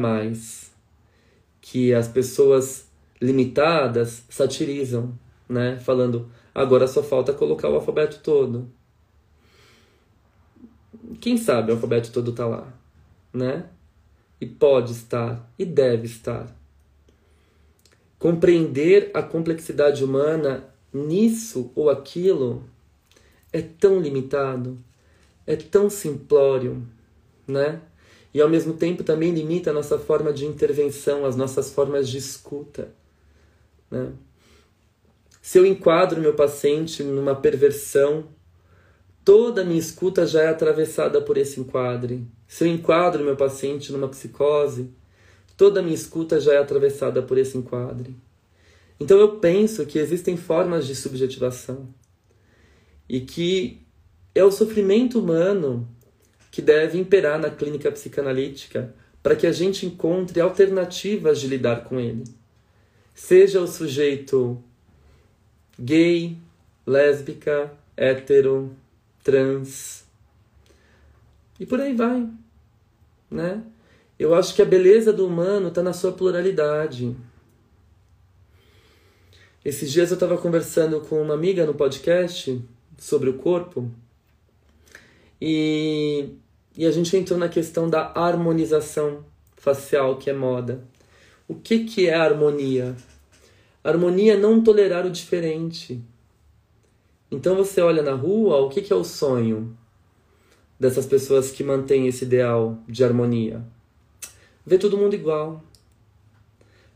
que 1.61 1.93
as 1.93 2.07
pessoas 2.07 2.89
limitadas 3.21 4.23
satirizam, 4.29 5.17
né? 5.47 5.77
Falando, 5.79 6.29
agora 6.53 6.87
só 6.87 7.03
falta 7.03 7.33
colocar 7.33 7.69
o 7.69 7.75
alfabeto 7.75 8.19
todo. 8.21 8.69
Quem 11.19 11.37
sabe 11.37 11.71
o 11.71 11.75
alfabeto 11.75 12.11
todo 12.11 12.33
tá 12.33 12.45
lá, 12.45 12.73
né? 13.33 13.69
e 14.39 14.45
pode 14.45 14.91
estar 14.91 15.49
e 15.57 15.65
deve 15.65 16.05
estar. 16.05 16.55
Compreender 18.19 19.11
a 19.13 19.21
complexidade 19.21 20.03
humana 20.03 20.65
nisso 20.93 21.71
ou 21.75 21.89
aquilo 21.89 22.63
é 23.51 23.61
tão 23.61 23.99
limitado, 23.99 24.77
é 25.45 25.55
tão 25.55 25.89
simplório, 25.89 26.85
né? 27.47 27.81
E 28.35 28.41
ao 28.41 28.49
mesmo 28.49 28.73
tempo 28.73 29.01
também 29.01 29.33
limita 29.33 29.69
a 29.69 29.73
nossa 29.73 29.97
forma 29.97 30.33
de 30.33 30.45
intervenção, 30.45 31.25
as 31.25 31.37
nossas 31.37 31.71
formas 31.71 32.09
de 32.09 32.17
escuta, 32.17 32.93
né? 33.89 34.11
Se 35.41 35.57
eu 35.57 35.65
enquadro 35.65 36.19
meu 36.19 36.33
paciente 36.33 37.01
numa 37.01 37.33
perversão, 37.33 38.25
toda 39.23 39.61
a 39.61 39.63
minha 39.63 39.79
escuta 39.79 40.27
já 40.27 40.41
é 40.41 40.49
atravessada 40.49 41.21
por 41.21 41.37
esse 41.37 41.61
enquadre. 41.61 42.27
Se 42.45 42.65
eu 42.65 42.67
enquadro 42.67 43.23
meu 43.23 43.37
paciente 43.37 43.89
numa 43.93 44.09
psicose, 44.09 44.89
toda 45.55 45.79
a 45.79 45.83
minha 45.83 45.95
escuta 45.95 46.37
já 46.37 46.55
é 46.55 46.57
atravessada 46.57 47.21
por 47.21 47.37
esse 47.37 47.57
enquadre. 47.57 48.17
Então 48.99 49.17
eu 49.17 49.39
penso 49.39 49.85
que 49.85 49.97
existem 49.97 50.35
formas 50.35 50.85
de 50.85 50.93
subjetivação 50.93 51.87
e 53.07 53.21
que 53.21 53.81
é 54.33 54.43
o 54.43 54.51
sofrimento 54.51 55.19
humano 55.19 55.87
que 56.55 56.61
deve 56.61 56.97
imperar 56.97 57.37
na 57.37 57.49
clínica 57.49 57.91
psicanalítica 57.91 58.95
para 59.21 59.35
que 59.35 59.45
a 59.45 59.51
gente 59.51 59.85
encontre 59.85 60.39
alternativas 60.39 61.41
de 61.41 61.49
lidar 61.49 61.83
com 61.83 61.99
ele. 61.99 62.23
Seja 63.13 63.59
o 63.59 63.67
sujeito 63.67 64.63
gay, 65.77 66.37
lésbica, 66.87 67.73
hétero, 67.97 68.73
trans, 69.21 70.05
e 71.59 71.65
por 71.65 71.81
aí 71.81 71.93
vai, 71.93 72.25
né? 73.29 73.61
Eu 74.17 74.33
acho 74.33 74.55
que 74.55 74.61
a 74.61 74.65
beleza 74.65 75.11
do 75.11 75.27
humano 75.27 75.67
está 75.67 75.83
na 75.83 75.91
sua 75.91 76.13
pluralidade. 76.13 77.13
Esses 79.65 79.91
dias 79.91 80.09
eu 80.09 80.15
estava 80.15 80.37
conversando 80.37 81.01
com 81.01 81.21
uma 81.21 81.33
amiga 81.33 81.65
no 81.65 81.73
podcast 81.73 82.63
sobre 82.97 83.29
o 83.29 83.33
corpo 83.33 83.91
e, 85.41 86.29
e 86.77 86.85
a 86.85 86.91
gente 86.91 87.15
entrou 87.15 87.39
na 87.39 87.49
questão 87.49 87.89
da 87.89 88.11
harmonização 88.15 89.23
facial, 89.55 90.17
que 90.17 90.29
é 90.29 90.33
moda. 90.33 90.83
O 91.47 91.55
que, 91.55 91.85
que 91.85 92.07
é 92.07 92.15
harmonia? 92.15 92.95
Harmonia 93.83 94.33
é 94.33 94.37
não 94.37 94.63
tolerar 94.63 95.05
o 95.05 95.11
diferente. 95.11 96.01
Então 97.31 97.55
você 97.55 97.81
olha 97.81 98.01
na 98.01 98.13
rua, 98.13 98.57
o 98.57 98.69
que, 98.69 98.81
que 98.81 98.91
é 98.91 98.95
o 98.95 99.03
sonho? 99.03 99.75
dessas 100.79 101.05
pessoas 101.05 101.51
que 101.51 101.63
mantêm 101.63 102.07
esse 102.07 102.25
ideal 102.25 102.77
de 102.87 103.03
harmonia. 103.03 103.63
Vê 104.65 104.77
todo 104.77 104.97
mundo 104.97 105.13
igual. 105.13 105.63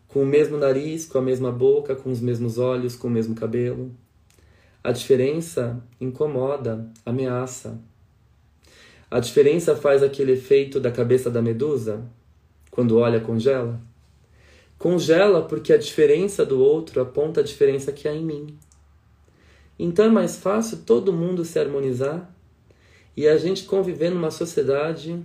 Com 0.08 0.24
o 0.24 0.26
mesmo 0.26 0.58
nariz, 0.58 1.06
com 1.06 1.18
a 1.18 1.22
mesma 1.22 1.52
boca, 1.52 1.96
com 1.96 2.12
os 2.12 2.20
mesmos 2.20 2.58
olhos, 2.58 2.96
com 2.96 3.08
o 3.08 3.12
mesmo 3.12 3.36
cabelo. 3.36 3.92
A 4.84 4.92
diferença 4.92 5.82
incomoda, 6.00 6.90
ameaça. 7.06 7.80
A 9.12 9.20
diferença 9.20 9.76
faz 9.76 10.04
aquele 10.04 10.34
efeito 10.34 10.80
da 10.80 10.92
cabeça 10.92 11.32
da 11.32 11.42
medusa, 11.42 12.04
quando 12.70 12.98
olha, 12.98 13.20
congela. 13.20 13.82
Congela 14.78 15.42
porque 15.42 15.74
a 15.74 15.78
diferença 15.78 16.46
do 16.46 16.60
outro 16.60 17.02
aponta 17.02 17.42
a 17.42 17.44
diferença 17.44 17.92
que 17.92 18.08
há 18.08 18.14
em 18.14 18.24
mim. 18.24 18.58
Então 19.78 20.06
é 20.06 20.10
mais 20.10 20.38
fácil 20.38 20.80
todo 20.86 21.12
mundo 21.12 21.44
se 21.44 21.58
harmonizar 21.58 22.34
e 23.18 23.28
a 23.28 23.38
gente 23.38 23.64
conviver 23.64 24.10
numa 24.10 24.32
sociedade 24.32 25.22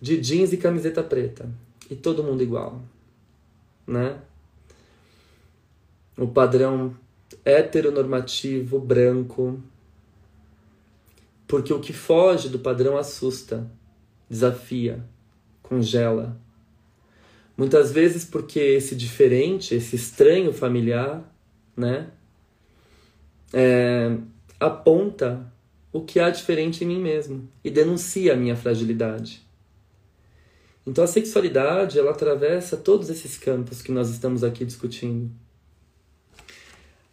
de 0.00 0.20
jeans 0.20 0.52
e 0.52 0.56
camiseta 0.56 1.02
preta 1.02 1.48
e 1.90 1.94
todo 1.94 2.24
mundo 2.24 2.42
igual, 2.42 2.82
né? 3.86 4.18
O 6.18 6.26
padrão 6.26 6.94
heteronormativo 7.44 8.78
branco, 8.78 9.60
porque 11.46 11.72
o 11.72 11.80
que 11.80 11.92
foge 11.92 12.48
do 12.48 12.58
padrão 12.58 12.96
assusta, 12.96 13.70
desafia, 14.28 15.04
congela. 15.62 16.40
Muitas 17.56 17.92
vezes 17.92 18.24
porque 18.24 18.58
esse 18.58 18.94
diferente, 18.94 19.74
esse 19.74 19.96
estranho 19.96 20.52
familiar, 20.52 21.22
né, 21.76 22.10
é, 23.52 24.16
aponta 24.58 25.50
o 25.92 26.02
que 26.02 26.20
há 26.20 26.28
diferente 26.28 26.84
em 26.84 26.86
mim 26.86 27.00
mesmo 27.00 27.48
e 27.64 27.70
denuncia 27.70 28.34
a 28.34 28.36
minha 28.36 28.56
fragilidade. 28.56 29.46
Então 30.86 31.02
a 31.02 31.06
sexualidade, 31.06 31.98
ela 31.98 32.10
atravessa 32.10 32.76
todos 32.76 33.08
esses 33.08 33.36
campos 33.38 33.82
que 33.82 33.90
nós 33.90 34.10
estamos 34.10 34.44
aqui 34.44 34.64
discutindo. 34.64 35.30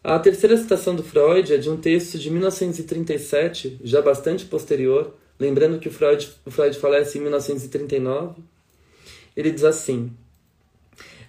A 0.04 0.20
terceira 0.20 0.58
citação 0.58 0.94
do 0.98 1.02
Freud 1.02 1.54
é 1.54 1.58
de 1.58 1.70
um 1.70 1.78
texto 1.78 2.20
de 2.20 2.30
1937, 2.30 3.80
já 3.82 4.02
bastante 4.02 4.44
posterior, 4.44 5.14
lembrando 5.40 5.80
que 5.80 5.88
o 5.88 5.92
Freud, 5.92 6.30
o 6.46 6.52
Freud 6.52 6.78
falece 6.78 7.18
em 7.18 7.22
1939. 7.22 8.42
Ele 9.34 9.50
diz 9.50 9.64
assim: 9.64 10.12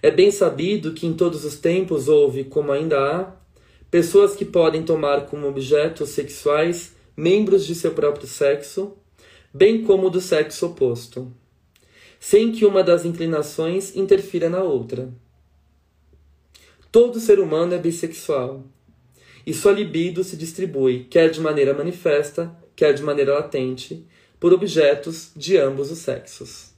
É 0.03 0.11
bem 0.11 0.29
sabido 0.29 0.91
que 0.91 1.07
em 1.07 1.13
todos 1.13 1.45
os 1.45 1.55
tempos 1.55 2.09
houve, 2.09 2.43
como 2.43 2.73
ainda 2.73 2.99
há, 2.99 3.31
pessoas 3.89 4.35
que 4.35 4.43
podem 4.43 4.83
tomar 4.83 5.27
como 5.27 5.47
objetos 5.47 6.09
sexuais 6.09 6.93
membros 7.15 7.65
de 7.65 7.75
seu 7.75 7.91
próprio 7.91 8.27
sexo, 8.27 8.91
bem 9.53 9.85
como 9.85 10.09
do 10.09 10.19
sexo 10.19 10.65
oposto, 10.65 11.31
sem 12.19 12.51
que 12.51 12.65
uma 12.65 12.83
das 12.83 13.05
inclinações 13.05 13.95
interfira 13.95 14.49
na 14.49 14.61
outra. 14.61 15.07
Todo 16.95 17.19
ser 17.19 17.41
humano 17.41 17.73
é 17.73 17.77
bissexual. 17.77 18.63
E 19.45 19.53
sua 19.53 19.73
libido 19.73 20.23
se 20.23 20.37
distribui, 20.37 21.03
quer 21.09 21.29
de 21.29 21.41
maneira 21.41 21.73
manifesta, 21.73 22.55
quer 22.73 22.93
de 22.93 23.03
maneira 23.03 23.33
latente, 23.33 24.07
por 24.39 24.53
objetos 24.53 25.31
de 25.35 25.57
ambos 25.57 25.91
os 25.91 25.99
sexos. 25.99 26.71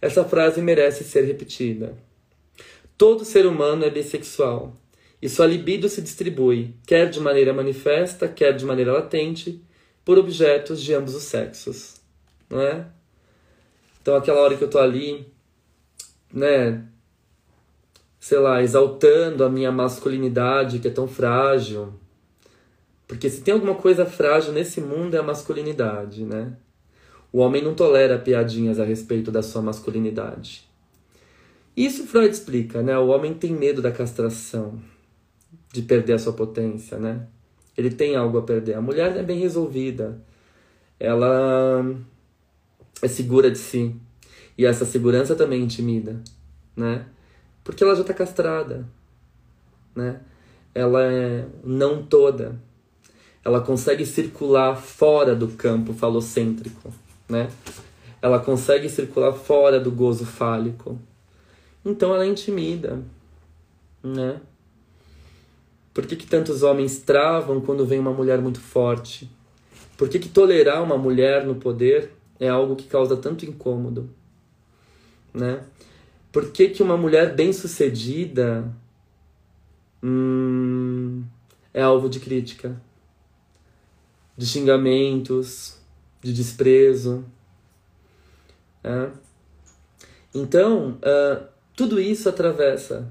Essa 0.00 0.24
frase 0.24 0.62
merece 0.62 1.02
ser 1.02 1.24
repetida. 1.24 1.98
Todo 2.96 3.24
ser 3.24 3.46
humano 3.46 3.84
é 3.84 3.90
bissexual. 3.90 4.76
E 5.20 5.28
sua 5.28 5.46
libido 5.46 5.88
se 5.88 6.00
distribui, 6.00 6.76
quer 6.86 7.10
de 7.10 7.18
maneira 7.18 7.52
manifesta, 7.52 8.28
quer 8.28 8.52
de 8.52 8.64
maneira 8.64 8.92
latente, 8.92 9.60
por 10.04 10.18
objetos 10.18 10.80
de 10.80 10.94
ambos 10.94 11.16
os 11.16 11.24
sexos. 11.24 11.96
Não 12.48 12.60
é? 12.60 12.86
Então, 14.00 14.14
aquela 14.14 14.40
hora 14.40 14.56
que 14.56 14.62
eu 14.62 14.70
tô 14.70 14.78
ali, 14.78 15.26
né, 16.32 16.86
sei 18.18 18.38
lá, 18.38 18.62
exaltando 18.62 19.44
a 19.44 19.48
minha 19.48 19.70
masculinidade 19.70 20.78
que 20.78 20.88
é 20.88 20.90
tão 20.90 21.06
frágil. 21.06 21.94
Porque 23.06 23.30
se 23.30 23.40
tem 23.40 23.54
alguma 23.54 23.74
coisa 23.74 24.04
frágil 24.04 24.52
nesse 24.52 24.80
mundo 24.80 25.14
é 25.14 25.18
a 25.18 25.22
masculinidade, 25.22 26.24
né? 26.24 26.56
O 27.32 27.38
homem 27.38 27.62
não 27.62 27.74
tolera 27.74 28.18
piadinhas 28.18 28.80
a 28.80 28.84
respeito 28.84 29.30
da 29.30 29.42
sua 29.42 29.62
masculinidade. 29.62 30.66
Isso 31.76 32.06
Freud 32.06 32.32
explica, 32.32 32.82
né? 32.82 32.98
O 32.98 33.08
homem 33.08 33.34
tem 33.34 33.52
medo 33.52 33.82
da 33.82 33.92
castração, 33.92 34.80
de 35.72 35.82
perder 35.82 36.14
a 36.14 36.18
sua 36.18 36.32
potência, 36.32 36.98
né? 36.98 37.26
Ele 37.76 37.90
tem 37.90 38.16
algo 38.16 38.38
a 38.38 38.42
perder. 38.42 38.74
A 38.74 38.80
mulher 38.80 39.14
é 39.16 39.22
bem 39.22 39.38
resolvida. 39.38 40.18
Ela 40.98 41.84
é 43.02 43.08
segura 43.08 43.50
de 43.50 43.58
si. 43.58 43.94
E 44.56 44.64
essa 44.64 44.86
segurança 44.86 45.34
também 45.34 45.62
intimida, 45.62 46.22
né? 46.74 47.04
Porque 47.66 47.82
ela 47.82 47.96
já 47.96 48.02
está 48.02 48.14
castrada, 48.14 48.86
né? 49.92 50.20
Ela 50.72 51.02
é 51.02 51.48
não 51.64 52.00
toda. 52.00 52.54
Ela 53.44 53.60
consegue 53.60 54.06
circular 54.06 54.76
fora 54.76 55.34
do 55.34 55.48
campo 55.48 55.92
falocêntrico, 55.92 56.94
né? 57.28 57.50
Ela 58.22 58.38
consegue 58.38 58.88
circular 58.88 59.32
fora 59.32 59.80
do 59.80 59.90
gozo 59.90 60.24
fálico. 60.24 60.96
Então 61.84 62.14
ela 62.14 62.24
é 62.24 62.28
intimida, 62.28 63.02
né? 64.00 64.40
Por 65.92 66.06
que, 66.06 66.14
que 66.14 66.26
tantos 66.26 66.62
homens 66.62 67.00
travam 67.00 67.60
quando 67.60 67.84
vem 67.84 67.98
uma 67.98 68.12
mulher 68.12 68.40
muito 68.40 68.60
forte? 68.60 69.28
Por 69.96 70.08
que, 70.08 70.20
que 70.20 70.28
tolerar 70.28 70.84
uma 70.84 70.96
mulher 70.96 71.44
no 71.44 71.56
poder 71.56 72.12
é 72.38 72.48
algo 72.48 72.76
que 72.76 72.86
causa 72.86 73.16
tanto 73.16 73.44
incômodo? 73.44 74.08
Né? 75.34 75.64
Por 76.36 76.52
que, 76.52 76.68
que 76.68 76.82
uma 76.82 76.98
mulher 76.98 77.34
bem-sucedida 77.34 78.70
hum, 80.02 81.24
é 81.72 81.80
alvo 81.80 82.10
de 82.10 82.20
crítica, 82.20 82.78
de 84.36 84.44
xingamentos, 84.44 85.78
de 86.20 86.34
desprezo? 86.34 87.24
É? 88.84 89.08
Então, 90.34 90.98
uh, 90.98 91.46
tudo 91.74 91.98
isso 91.98 92.28
atravessa 92.28 93.10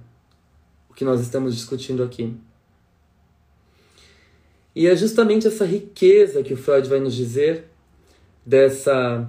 o 0.88 0.94
que 0.94 1.04
nós 1.04 1.20
estamos 1.20 1.56
discutindo 1.56 2.04
aqui. 2.04 2.38
E 4.76 4.86
é 4.86 4.96
justamente 4.96 5.48
essa 5.48 5.66
riqueza 5.66 6.44
que 6.44 6.54
o 6.54 6.58
Freud 6.58 6.88
vai 6.88 7.00
nos 7.00 7.16
dizer 7.16 7.72
dessa 8.46 9.28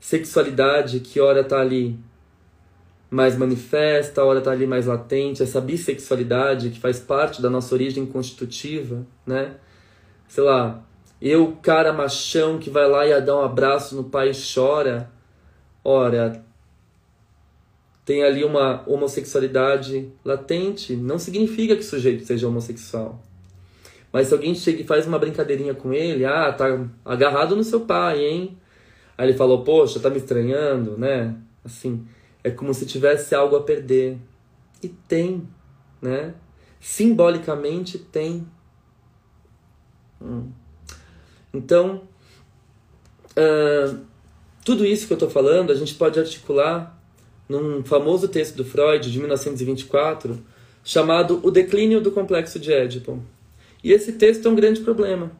sexualidade 0.00 1.00
que 1.00 1.20
ora 1.20 1.42
está 1.42 1.60
ali 1.60 2.00
mais 3.10 3.36
manifesta, 3.36 4.20
a 4.20 4.24
hora 4.24 4.38
está 4.38 4.52
ali 4.52 4.66
mais 4.66 4.86
latente, 4.86 5.42
essa 5.42 5.60
bissexualidade 5.60 6.70
que 6.70 6.78
faz 6.78 7.00
parte 7.00 7.42
da 7.42 7.50
nossa 7.50 7.74
origem 7.74 8.06
constitutiva, 8.06 9.04
né? 9.26 9.56
Sei 10.28 10.44
lá, 10.44 10.84
eu, 11.20 11.56
cara 11.60 11.92
machão 11.92 12.58
que 12.58 12.70
vai 12.70 12.88
lá 12.88 13.04
e 13.06 13.20
dá 13.20 13.36
um 13.36 13.42
abraço 13.42 13.96
no 13.96 14.04
pai 14.04 14.30
e 14.30 14.54
chora. 14.54 15.10
Ora, 15.82 16.44
tem 18.04 18.22
ali 18.22 18.44
uma 18.44 18.82
homossexualidade 18.86 20.10
latente, 20.24 20.94
não 20.94 21.18
significa 21.18 21.74
que 21.74 21.82
o 21.82 21.84
sujeito 21.84 22.24
seja 22.24 22.46
homossexual. 22.46 23.20
Mas 24.12 24.28
se 24.28 24.34
alguém 24.34 24.54
chega 24.54 24.82
e 24.82 24.86
faz 24.86 25.06
uma 25.06 25.18
brincadeirinha 25.18 25.74
com 25.74 25.92
ele, 25.92 26.24
ah, 26.24 26.52
tá 26.52 26.66
agarrado 27.04 27.54
no 27.54 27.62
seu 27.64 27.80
pai, 27.80 28.24
hein? 28.24 28.56
Aí 29.16 29.28
ele 29.28 29.36
falou, 29.36 29.62
poxa, 29.62 30.00
tá 30.00 30.10
me 30.10 30.16
estranhando, 30.16 30.96
né? 30.96 31.36
Assim, 31.64 32.06
é 32.42 32.50
como 32.50 32.72
se 32.72 32.86
tivesse 32.86 33.34
algo 33.34 33.56
a 33.56 33.62
perder. 33.62 34.18
E 34.82 34.88
tem, 34.88 35.46
né? 36.00 36.34
Simbolicamente 36.80 37.98
tem. 37.98 38.46
Hum. 40.20 40.50
Então, 41.52 42.02
uh, 43.32 44.00
tudo 44.64 44.86
isso 44.86 45.06
que 45.06 45.12
eu 45.12 45.16
estou 45.16 45.30
falando 45.30 45.72
a 45.72 45.74
gente 45.74 45.94
pode 45.94 46.18
articular 46.18 46.98
num 47.48 47.82
famoso 47.82 48.28
texto 48.28 48.54
do 48.56 48.64
Freud 48.64 49.10
de 49.10 49.18
1924 49.18 50.40
chamado 50.84 51.40
O 51.42 51.50
Declínio 51.50 52.00
do 52.00 52.10
Complexo 52.10 52.58
de 52.58 52.72
Édipo. 52.72 53.22
E 53.82 53.92
esse 53.92 54.12
texto 54.12 54.46
é 54.46 54.50
um 54.50 54.54
grande 54.54 54.80
problema, 54.80 55.32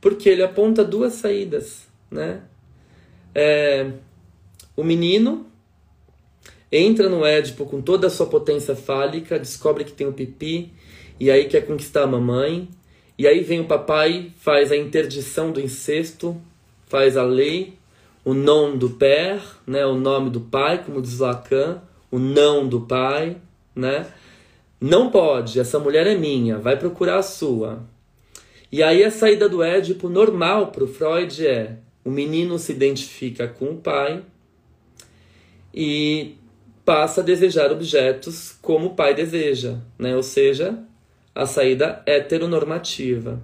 porque 0.00 0.28
ele 0.28 0.42
aponta 0.42 0.84
duas 0.84 1.14
saídas, 1.14 1.86
né? 2.10 2.42
É, 3.34 3.90
o 4.76 4.82
menino 4.82 5.46
entra 6.70 7.08
no 7.08 7.24
Édipo 7.24 7.64
com 7.66 7.80
toda 7.80 8.06
a 8.06 8.10
sua 8.10 8.26
potência 8.26 8.74
fálica, 8.74 9.38
descobre 9.38 9.84
que 9.84 9.92
tem 9.92 10.06
o 10.06 10.12
pipi, 10.12 10.72
e 11.18 11.30
aí 11.30 11.46
quer 11.46 11.66
conquistar 11.66 12.02
a 12.02 12.06
mamãe. 12.06 12.68
E 13.18 13.26
aí 13.26 13.42
vem 13.42 13.60
o 13.60 13.66
papai, 13.66 14.30
faz 14.36 14.70
a 14.70 14.76
interdição 14.76 15.50
do 15.50 15.60
incesto, 15.60 16.36
faz 16.86 17.16
a 17.16 17.22
lei, 17.22 17.74
o 18.24 18.34
non 18.34 18.76
do 18.76 18.90
père, 18.90 19.40
né, 19.66 19.86
o 19.86 19.94
nome 19.94 20.28
do 20.28 20.40
pai, 20.40 20.84
como 20.84 21.00
diz 21.00 21.18
Lacan, 21.18 21.80
o 22.10 22.18
não 22.18 22.68
do 22.68 22.82
pai, 22.82 23.36
né? 23.74 24.06
Não 24.80 25.10
pode, 25.10 25.58
essa 25.58 25.78
mulher 25.78 26.06
é 26.06 26.14
minha, 26.14 26.58
vai 26.58 26.76
procurar 26.76 27.18
a 27.18 27.22
sua. 27.22 27.82
E 28.70 28.82
aí 28.82 29.02
a 29.02 29.10
saída 29.10 29.48
do 29.48 29.62
Édipo 29.62 30.08
normal 30.08 30.68
para 30.68 30.84
o 30.84 30.88
Freud 30.88 31.46
é 31.46 31.78
o 32.04 32.10
menino 32.10 32.58
se 32.58 32.72
identifica 32.72 33.48
com 33.48 33.70
o 33.70 33.76
pai 33.76 34.22
e 35.74 36.34
passa 36.86 37.20
a 37.20 37.24
desejar 37.24 37.72
objetos 37.72 38.56
como 38.62 38.86
o 38.86 38.94
pai 38.94 39.12
deseja, 39.12 39.78
né? 39.98 40.14
ou 40.14 40.22
seja, 40.22 40.78
a 41.34 41.44
saída 41.44 42.00
heteronormativa. 42.06 43.42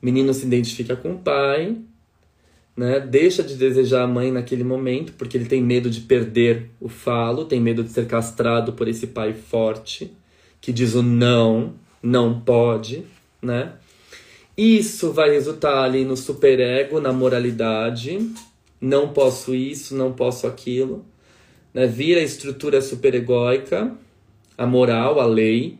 O 0.00 0.04
menino 0.04 0.34
se 0.34 0.44
identifica 0.44 0.94
com 0.94 1.14
o 1.14 1.18
pai, 1.18 1.78
né? 2.76 3.00
deixa 3.00 3.42
de 3.42 3.56
desejar 3.56 4.02
a 4.02 4.06
mãe 4.06 4.30
naquele 4.30 4.62
momento, 4.62 5.14
porque 5.14 5.38
ele 5.38 5.46
tem 5.46 5.62
medo 5.62 5.88
de 5.88 6.02
perder 6.02 6.68
o 6.78 6.88
falo, 6.88 7.46
tem 7.46 7.58
medo 7.58 7.82
de 7.82 7.90
ser 7.90 8.06
castrado 8.06 8.74
por 8.74 8.86
esse 8.86 9.06
pai 9.06 9.32
forte, 9.32 10.12
que 10.60 10.74
diz 10.74 10.94
o 10.94 11.02
não, 11.02 11.72
não 12.02 12.40
pode, 12.40 13.06
né? 13.40 13.72
Isso 14.54 15.10
vai 15.12 15.30
resultar 15.30 15.84
ali 15.84 16.04
no 16.04 16.16
superego, 16.16 17.00
na 17.00 17.14
moralidade, 17.14 18.30
não 18.78 19.08
posso 19.08 19.54
isso, 19.54 19.96
não 19.96 20.12
posso 20.12 20.46
aquilo, 20.46 21.06
né? 21.72 21.86
Vira 21.86 22.20
a 22.20 22.24
estrutura 22.24 22.80
superegóica, 22.80 23.96
a 24.56 24.66
moral, 24.66 25.20
a 25.20 25.26
lei. 25.26 25.78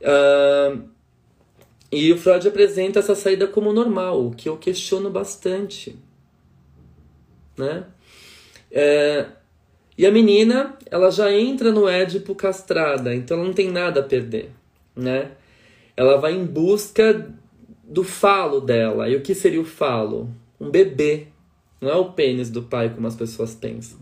Uh, 0.00 0.82
e 1.90 2.12
o 2.12 2.18
Freud 2.18 2.46
apresenta 2.46 2.98
essa 2.98 3.14
saída 3.14 3.46
como 3.46 3.72
normal, 3.72 4.26
o 4.26 4.34
que 4.34 4.48
eu 4.48 4.56
questiono 4.56 5.10
bastante, 5.10 5.96
né? 7.56 7.84
É, 8.70 9.26
e 9.96 10.04
a 10.04 10.10
menina, 10.10 10.76
ela 10.90 11.10
já 11.10 11.32
entra 11.32 11.70
no 11.70 11.88
Édipo 11.88 12.34
castrada, 12.34 13.14
então 13.14 13.36
ela 13.36 13.46
não 13.46 13.54
tem 13.54 13.70
nada 13.70 14.00
a 14.00 14.02
perder, 14.02 14.50
né? 14.96 15.30
Ela 15.96 16.16
vai 16.16 16.34
em 16.34 16.44
busca 16.44 17.32
do 17.84 18.02
falo 18.02 18.60
dela. 18.60 19.08
E 19.08 19.14
o 19.14 19.22
que 19.22 19.34
seria 19.34 19.60
o 19.60 19.64
falo? 19.64 20.28
Um 20.60 20.70
bebê. 20.70 21.28
Não 21.80 21.90
é 21.90 21.94
o 21.94 22.12
pênis 22.12 22.50
do 22.50 22.64
pai 22.64 22.92
como 22.92 23.06
as 23.06 23.14
pessoas 23.14 23.54
pensam. 23.54 24.00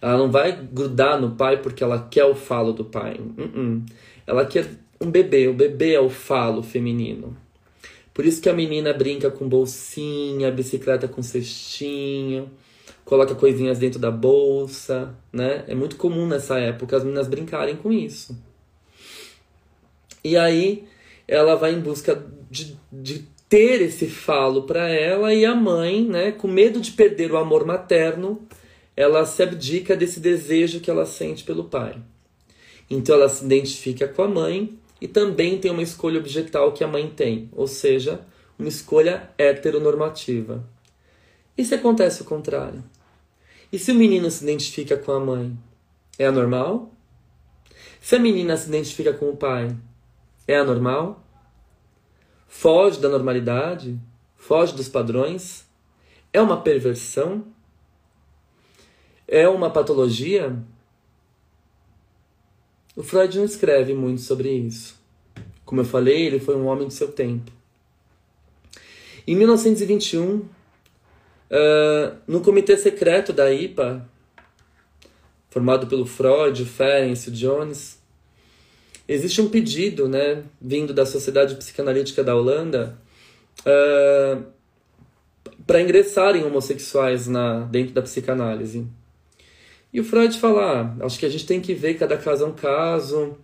Ela 0.00 0.16
não 0.16 0.30
vai 0.30 0.52
grudar 0.52 1.20
no 1.20 1.36
pai 1.36 1.60
porque 1.60 1.84
ela 1.84 2.08
quer 2.10 2.24
o 2.24 2.34
falo 2.34 2.72
do 2.72 2.84
pai. 2.84 3.20
Uh 3.20 3.42
-uh. 3.42 3.82
Ela 4.26 4.46
quer 4.46 4.66
um 5.00 5.10
bebê. 5.10 5.48
O 5.48 5.54
bebê 5.54 5.94
é 5.94 6.00
o 6.00 6.08
falo 6.08 6.62
feminino. 6.62 7.36
Por 8.14 8.24
isso 8.24 8.40
que 8.40 8.48
a 8.48 8.54
menina 8.54 8.92
brinca 8.92 9.30
com 9.30 9.48
bolsinha, 9.48 10.50
bicicleta 10.50 11.06
com 11.06 11.22
cestinho 11.22 12.50
coloca 13.10 13.34
coisinhas 13.34 13.76
dentro 13.76 13.98
da 13.98 14.08
bolsa, 14.08 15.12
né? 15.32 15.64
É 15.66 15.74
muito 15.74 15.96
comum 15.96 16.28
nessa 16.28 16.60
época 16.60 16.96
as 16.96 17.02
meninas 17.02 17.26
brincarem 17.26 17.74
com 17.74 17.92
isso. 17.92 18.40
E 20.22 20.36
aí 20.36 20.84
ela 21.26 21.56
vai 21.56 21.74
em 21.74 21.80
busca 21.80 22.24
de, 22.48 22.76
de 22.92 23.26
ter 23.48 23.82
esse 23.82 24.06
falo 24.06 24.62
para 24.62 24.88
ela 24.88 25.34
e 25.34 25.44
a 25.44 25.56
mãe, 25.56 26.04
né, 26.04 26.30
com 26.30 26.46
medo 26.46 26.80
de 26.80 26.92
perder 26.92 27.32
o 27.32 27.36
amor 27.36 27.66
materno, 27.66 28.46
ela 29.00 29.24
se 29.24 29.42
abdica 29.42 29.96
desse 29.96 30.20
desejo 30.20 30.78
que 30.78 30.90
ela 30.90 31.06
sente 31.06 31.42
pelo 31.42 31.64
pai. 31.64 31.96
Então 32.90 33.14
ela 33.14 33.30
se 33.30 33.42
identifica 33.42 34.06
com 34.06 34.22
a 34.22 34.28
mãe 34.28 34.78
e 35.00 35.08
também 35.08 35.58
tem 35.58 35.70
uma 35.70 35.82
escolha 35.82 36.20
objetal 36.20 36.70
que 36.72 36.84
a 36.84 36.86
mãe 36.86 37.08
tem, 37.08 37.48
ou 37.52 37.66
seja, 37.66 38.20
uma 38.58 38.68
escolha 38.68 39.30
heteronormativa. 39.38 40.68
E 41.56 41.64
se 41.64 41.74
acontece 41.74 42.20
o 42.20 42.26
contrário? 42.26 42.84
E 43.72 43.78
se 43.78 43.90
o 43.90 43.94
menino 43.94 44.30
se 44.30 44.42
identifica 44.42 44.98
com 44.98 45.12
a 45.12 45.20
mãe? 45.20 45.56
É 46.18 46.26
anormal? 46.26 46.92
Se 48.02 48.16
a 48.16 48.18
menina 48.18 48.54
se 48.58 48.68
identifica 48.68 49.14
com 49.14 49.30
o 49.30 49.36
pai? 49.36 49.74
É 50.46 50.58
anormal? 50.58 51.24
Foge 52.46 53.00
da 53.00 53.08
normalidade? 53.08 53.98
Foge 54.36 54.74
dos 54.74 54.90
padrões? 54.90 55.64
É 56.34 56.42
uma 56.42 56.60
perversão? 56.60 57.46
É 59.30 59.48
uma 59.48 59.70
patologia? 59.70 60.54
O 62.94 63.02
Freud 63.02 63.38
não 63.38 63.44
escreve 63.46 63.94
muito 63.94 64.20
sobre 64.20 64.50
isso. 64.50 65.00
Como 65.64 65.80
eu 65.80 65.84
falei, 65.86 66.26
ele 66.26 66.40
foi 66.40 66.54
um 66.54 66.66
homem 66.66 66.88
de 66.88 66.94
seu 66.94 67.10
tempo. 67.10 67.50
Em 69.26 69.34
1921, 69.34 70.46
Uh, 71.50 72.14
no 72.28 72.40
comitê 72.40 72.76
secreto 72.76 73.32
da 73.32 73.52
IPA, 73.52 74.08
formado 75.50 75.88
pelo 75.88 76.06
Freud, 76.06 76.62
o 76.62 76.66
Ferenc, 76.66 77.26
o 77.26 77.32
Jones, 77.32 77.98
existe 79.08 79.40
um 79.40 79.48
pedido, 79.48 80.08
né, 80.08 80.44
vindo 80.62 80.94
da 80.94 81.04
Sociedade 81.04 81.56
Psicanalítica 81.56 82.22
da 82.22 82.36
Holanda, 82.36 82.96
uh, 83.62 84.44
para 85.66 85.82
ingressarem 85.82 86.44
homossexuais 86.44 87.26
na, 87.26 87.62
dentro 87.62 87.94
da 87.94 88.02
psicanálise. 88.02 88.86
E 89.92 90.00
o 90.00 90.04
Freud 90.04 90.38
fala, 90.38 90.96
ah, 91.00 91.06
acho 91.06 91.18
que 91.18 91.26
a 91.26 91.28
gente 91.28 91.46
tem 91.46 91.60
que 91.60 91.74
ver 91.74 91.94
cada 91.94 92.16
caso 92.16 92.44
é 92.44 92.46
um 92.46 92.52
caso, 92.52 93.36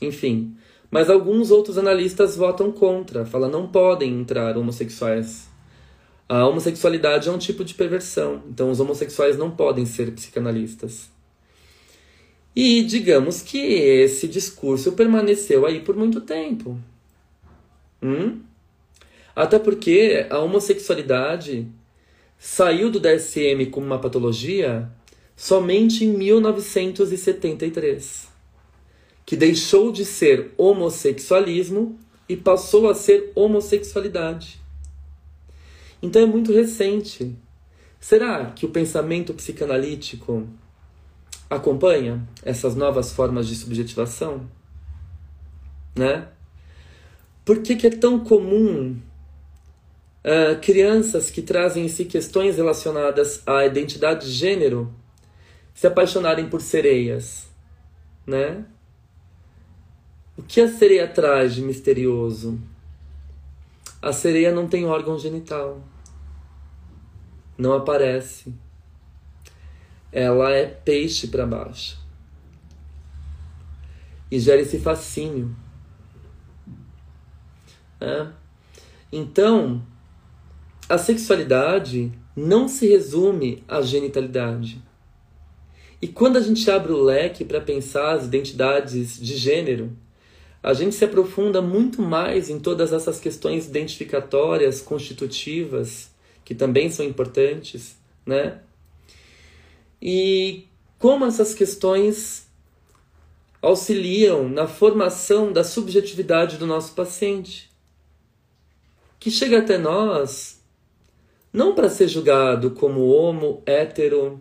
enfim. 0.00 0.54
Mas 0.90 1.08
alguns 1.08 1.50
outros 1.50 1.78
analistas 1.78 2.36
votam 2.36 2.70
contra, 2.70 3.24
falam 3.24 3.50
não 3.50 3.66
podem 3.66 4.20
entrar 4.20 4.56
homossexuais 4.56 5.48
a 6.28 6.46
homossexualidade 6.46 7.28
é 7.28 7.32
um 7.32 7.38
tipo 7.38 7.62
de 7.64 7.74
perversão, 7.74 8.42
então 8.48 8.70
os 8.70 8.80
homossexuais 8.80 9.36
não 9.36 9.50
podem 9.50 9.84
ser 9.84 10.10
psicanalistas. 10.12 11.10
E 12.56 12.82
digamos 12.82 13.42
que 13.42 13.58
esse 13.58 14.26
discurso 14.26 14.92
permaneceu 14.92 15.66
aí 15.66 15.80
por 15.80 15.96
muito 15.96 16.20
tempo. 16.20 16.78
Hum? 18.02 18.40
Até 19.36 19.58
porque 19.58 20.26
a 20.30 20.38
homossexualidade 20.38 21.68
saiu 22.38 22.90
do 22.90 23.00
DSM 23.00 23.66
como 23.70 23.86
uma 23.86 23.98
patologia 23.98 24.88
somente 25.36 26.04
em 26.04 26.16
1973, 26.16 28.28
que 29.26 29.36
deixou 29.36 29.90
de 29.90 30.04
ser 30.04 30.52
homossexualismo 30.56 31.98
e 32.28 32.36
passou 32.36 32.88
a 32.88 32.94
ser 32.94 33.32
homossexualidade. 33.34 34.60
Então 36.02 36.22
é 36.22 36.26
muito 36.26 36.52
recente. 36.52 37.34
Será 37.98 38.46
que 38.46 38.66
o 38.66 38.68
pensamento 38.68 39.32
psicanalítico 39.32 40.46
acompanha 41.48 42.26
essas 42.42 42.74
novas 42.74 43.12
formas 43.12 43.48
de 43.48 43.56
subjetivação? 43.56 44.46
Né? 45.96 46.28
Por 47.44 47.60
que, 47.60 47.76
que 47.76 47.86
é 47.86 47.90
tão 47.90 48.20
comum 48.20 48.98
uh, 50.24 50.60
crianças 50.60 51.30
que 51.30 51.42
trazem 51.42 51.86
em 51.86 51.88
si 51.88 52.04
questões 52.04 52.56
relacionadas 52.56 53.42
à 53.46 53.64
identidade 53.64 54.26
de 54.26 54.32
gênero 54.32 54.92
se 55.74 55.86
apaixonarem 55.86 56.48
por 56.48 56.62
sereias? 56.62 57.48
Né? 58.26 58.64
O 60.36 60.42
que 60.42 60.60
a 60.60 60.68
sereia 60.68 61.06
traz 61.06 61.54
de 61.54 61.62
misterioso? 61.62 62.58
A 64.00 64.12
sereia 64.12 64.52
não 64.52 64.66
tem 64.66 64.86
órgão 64.86 65.18
genital 65.18 65.82
não 67.56 67.72
aparece. 67.72 68.54
Ela 70.12 70.50
é 70.50 70.66
peixe 70.66 71.28
para 71.28 71.46
baixo. 71.46 71.98
E 74.30 74.38
gera 74.38 74.60
esse 74.60 74.78
fascínio. 74.78 75.54
É? 78.00 78.28
Então, 79.10 79.84
a 80.88 80.98
sexualidade 80.98 82.12
não 82.36 82.68
se 82.68 82.86
resume 82.88 83.62
à 83.68 83.80
genitalidade. 83.80 84.82
E 86.04 86.08
quando 86.08 86.36
a 86.36 86.40
gente 86.42 86.70
abre 86.70 86.92
o 86.92 87.02
leque 87.02 87.46
para 87.46 87.62
pensar 87.62 88.12
as 88.12 88.26
identidades 88.26 89.18
de 89.18 89.38
gênero, 89.38 89.90
a 90.62 90.74
gente 90.74 90.94
se 90.94 91.02
aprofunda 91.02 91.62
muito 91.62 92.02
mais 92.02 92.50
em 92.50 92.60
todas 92.60 92.92
essas 92.92 93.18
questões 93.18 93.64
identificatórias, 93.68 94.82
constitutivas, 94.82 96.10
que 96.44 96.54
também 96.54 96.90
são 96.90 97.06
importantes, 97.06 97.96
né? 98.26 98.60
E 99.98 100.64
como 100.98 101.24
essas 101.24 101.54
questões 101.54 102.48
auxiliam 103.62 104.46
na 104.46 104.66
formação 104.66 105.54
da 105.54 105.64
subjetividade 105.64 106.58
do 106.58 106.66
nosso 106.66 106.92
paciente, 106.92 107.70
que 109.18 109.30
chega 109.30 109.60
até 109.60 109.78
nós 109.78 110.62
não 111.50 111.74
para 111.74 111.88
ser 111.88 112.08
julgado 112.08 112.72
como 112.72 113.08
homo, 113.08 113.62
hétero, 113.64 114.38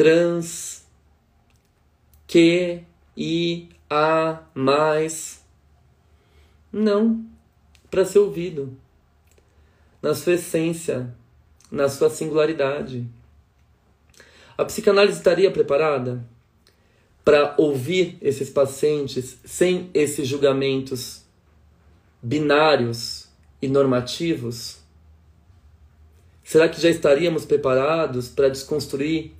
trans, 0.00 0.86
que, 2.26 2.80
e, 3.14 3.68
a, 3.90 4.44
mais. 4.54 5.44
Não, 6.72 7.22
para 7.90 8.06
ser 8.06 8.20
ouvido 8.20 8.74
na 10.00 10.14
sua 10.14 10.36
essência, 10.36 11.14
na 11.70 11.86
sua 11.90 12.08
singularidade. 12.08 13.06
A 14.56 14.64
psicanálise 14.64 15.18
estaria 15.18 15.50
preparada 15.50 16.26
para 17.22 17.54
ouvir 17.58 18.16
esses 18.22 18.48
pacientes 18.48 19.38
sem 19.44 19.90
esses 19.92 20.26
julgamentos 20.26 21.26
binários 22.22 23.28
e 23.60 23.68
normativos? 23.68 24.78
Será 26.42 26.70
que 26.70 26.80
já 26.80 26.88
estaríamos 26.88 27.44
preparados 27.44 28.30
para 28.30 28.48
desconstruir 28.48 29.38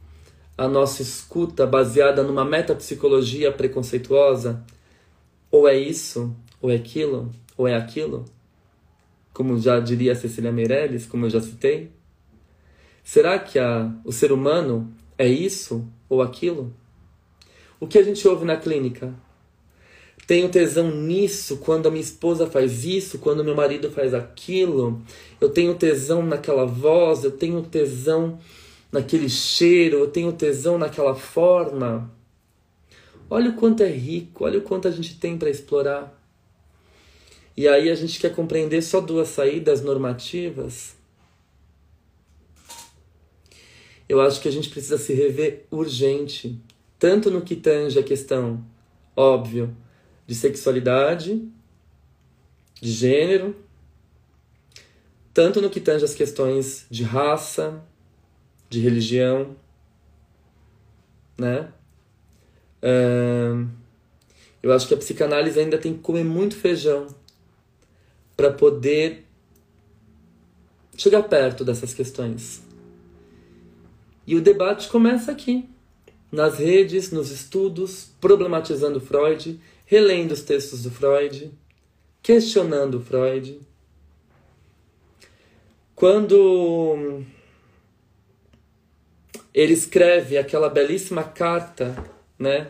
a 0.60 0.68
nossa 0.68 1.00
escuta 1.00 1.66
baseada 1.66 2.22
numa 2.22 2.44
metapsicologia 2.44 3.50
preconceituosa? 3.50 4.62
Ou 5.50 5.66
é 5.66 5.76
isso, 5.76 6.36
ou 6.60 6.70
é 6.70 6.76
aquilo, 6.76 7.30
ou 7.56 7.66
é 7.66 7.74
aquilo? 7.74 8.24
como 9.32 9.58
já 9.58 9.80
diria 9.80 10.14
Cecília 10.14 10.52
Meirelles, 10.52 11.06
como 11.06 11.24
eu 11.24 11.30
já 11.30 11.40
citei? 11.40 11.90
Será 13.02 13.38
que 13.38 13.58
a, 13.58 13.90
o 14.04 14.12
ser 14.12 14.32
humano 14.32 14.92
é 15.16 15.26
isso 15.26 15.88
ou 16.10 16.20
aquilo? 16.20 16.74
O 17.80 17.86
que 17.86 17.98
a 17.98 18.02
gente 18.02 18.26
ouve 18.28 18.44
na 18.44 18.56
clínica? 18.56 19.14
tenho 20.26 20.48
tesão 20.48 20.90
nisso 20.90 21.56
quando 21.56 21.88
a 21.88 21.90
minha 21.90 22.02
esposa 22.02 22.46
faz 22.46 22.84
isso, 22.84 23.18
quando 23.18 23.42
meu 23.42 23.56
marido 23.56 23.90
faz 23.90 24.14
aquilo. 24.14 25.02
Eu 25.40 25.48
tenho 25.48 25.74
tesão 25.74 26.22
naquela 26.22 26.64
voz, 26.64 27.24
eu 27.24 27.32
tenho 27.32 27.60
tesão 27.62 28.38
naquele 28.92 29.28
cheiro, 29.28 29.98
eu 29.98 30.08
tenho 30.08 30.32
tesão 30.32 30.78
naquela 30.78 31.14
forma. 31.14 32.10
Olha 33.28 33.50
o 33.50 33.54
quanto 33.54 33.82
é 33.82 33.88
rico, 33.88 34.44
olha 34.44 34.58
o 34.58 34.62
quanto 34.62 34.88
a 34.88 34.90
gente 34.90 35.18
tem 35.18 35.38
para 35.38 35.50
explorar. 35.50 36.18
E 37.56 37.68
aí 37.68 37.90
a 37.90 37.94
gente 37.94 38.18
quer 38.18 38.34
compreender 38.34 38.82
só 38.82 39.00
duas 39.00 39.28
saídas 39.28 39.82
normativas. 39.82 40.96
Eu 44.08 44.20
acho 44.20 44.40
que 44.40 44.48
a 44.48 44.50
gente 44.50 44.68
precisa 44.68 44.98
se 44.98 45.12
rever 45.12 45.66
urgente, 45.70 46.60
tanto 46.98 47.30
no 47.30 47.42
que 47.42 47.54
tange 47.54 47.98
a 47.98 48.02
questão, 48.02 48.64
óbvio, 49.14 49.76
de 50.26 50.34
sexualidade, 50.34 51.48
de 52.80 52.90
gênero, 52.90 53.54
tanto 55.32 55.60
no 55.60 55.70
que 55.70 55.80
tange 55.80 56.04
as 56.04 56.14
questões 56.14 56.86
de 56.90 57.04
raça, 57.04 57.84
de 58.70 58.80
religião, 58.80 59.54
né? 61.36 61.70
eu 64.62 64.72
acho 64.72 64.88
que 64.88 64.94
a 64.94 64.96
psicanálise 64.96 65.60
ainda 65.60 65.76
tem 65.76 65.92
que 65.92 66.00
comer 66.00 66.24
muito 66.24 66.56
feijão 66.56 67.08
para 68.34 68.50
poder 68.50 69.26
chegar 70.96 71.24
perto 71.24 71.62
dessas 71.62 71.92
questões. 71.92 72.62
E 74.26 74.34
o 74.34 74.40
debate 74.40 74.88
começa 74.88 75.30
aqui, 75.30 75.68
nas 76.32 76.58
redes, 76.58 77.10
nos 77.10 77.30
estudos, 77.30 78.10
problematizando 78.18 79.00
Freud 79.00 79.60
relendo 79.90 80.30
os 80.30 80.42
textos 80.42 80.84
do 80.84 80.90
Freud, 80.92 81.50
questionando 82.22 83.00
Freud. 83.00 83.60
Quando 85.96 87.24
ele 89.54 89.72
escreve 89.72 90.38
aquela 90.38 90.68
belíssima 90.68 91.22
carta, 91.22 91.96
né, 92.38 92.68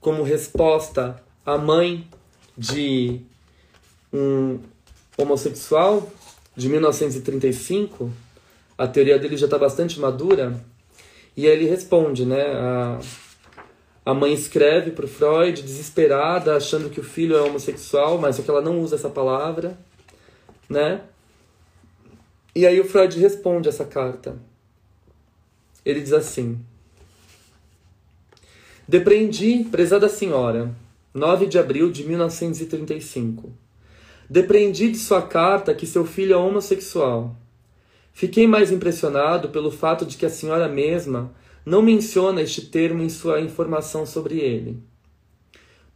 como 0.00 0.22
resposta 0.22 1.22
à 1.44 1.58
mãe 1.58 2.06
de 2.56 3.20
um 4.12 4.60
homossexual 5.16 6.10
de 6.56 6.68
1935, 6.68 8.10
a 8.76 8.86
teoria 8.86 9.18
dele 9.18 9.36
já 9.36 9.46
está 9.46 9.58
bastante 9.58 9.98
madura, 9.98 10.60
e 11.36 11.46
ele 11.46 11.66
responde, 11.66 12.26
né, 12.26 12.42
a, 12.42 13.00
a 14.04 14.14
mãe 14.14 14.34
escreve 14.34 14.90
para 14.90 15.04
o 15.04 15.08
Freud, 15.08 15.62
desesperada, 15.62 16.56
achando 16.56 16.90
que 16.90 17.00
o 17.00 17.04
filho 17.04 17.36
é 17.36 17.40
homossexual, 17.40 18.18
mas 18.18 18.36
só 18.36 18.42
que 18.42 18.50
ela 18.50 18.60
não 18.60 18.80
usa 18.80 18.96
essa 18.96 19.08
palavra, 19.08 19.78
né? 20.68 21.00
E 22.54 22.66
aí 22.66 22.78
o 22.80 22.84
Freud 22.84 23.18
responde 23.18 23.68
essa 23.68 23.84
carta. 23.84 24.36
Ele 25.84 26.00
diz 26.00 26.12
assim: 26.12 26.58
Depreendi, 28.86 29.64
prezada 29.70 30.08
senhora, 30.08 30.74
9 31.14 31.46
de 31.46 31.58
abril 31.58 31.90
de 31.90 32.04
1935. 32.04 33.52
Depreendi 34.28 34.90
de 34.90 34.98
sua 34.98 35.22
carta 35.22 35.74
que 35.74 35.86
seu 35.86 36.04
filho 36.04 36.34
é 36.34 36.36
homossexual. 36.36 37.36
Fiquei 38.12 38.46
mais 38.46 38.70
impressionado 38.70 39.48
pelo 39.48 39.70
fato 39.70 40.04
de 40.04 40.16
que 40.16 40.26
a 40.26 40.30
senhora 40.30 40.68
mesma 40.68 41.32
não 41.64 41.80
menciona 41.80 42.42
este 42.42 42.62
termo 42.66 43.02
em 43.02 43.08
sua 43.08 43.40
informação 43.40 44.04
sobre 44.04 44.38
ele. 44.38 44.82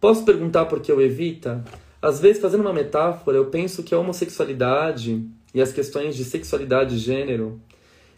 Posso 0.01 0.25
perguntar 0.25 0.67
por 0.67 0.81
que 0.81 0.93
o 0.93 1.01
evita? 1.01 1.65
Às 2.01 2.21
vezes, 2.21 2.41
fazendo 2.41 2.61
uma 2.61 2.73
metáfora, 2.73 3.37
eu 3.37 3.47
penso 3.47 3.83
que 3.83 3.95
a 3.95 3.99
homossexualidade 3.99 5.27
e 5.55 5.61
as 5.61 5.73
questões 5.73 6.15
de 6.15 6.25
sexualidade 6.25 6.95
e 6.95 6.99
gênero 6.99 7.61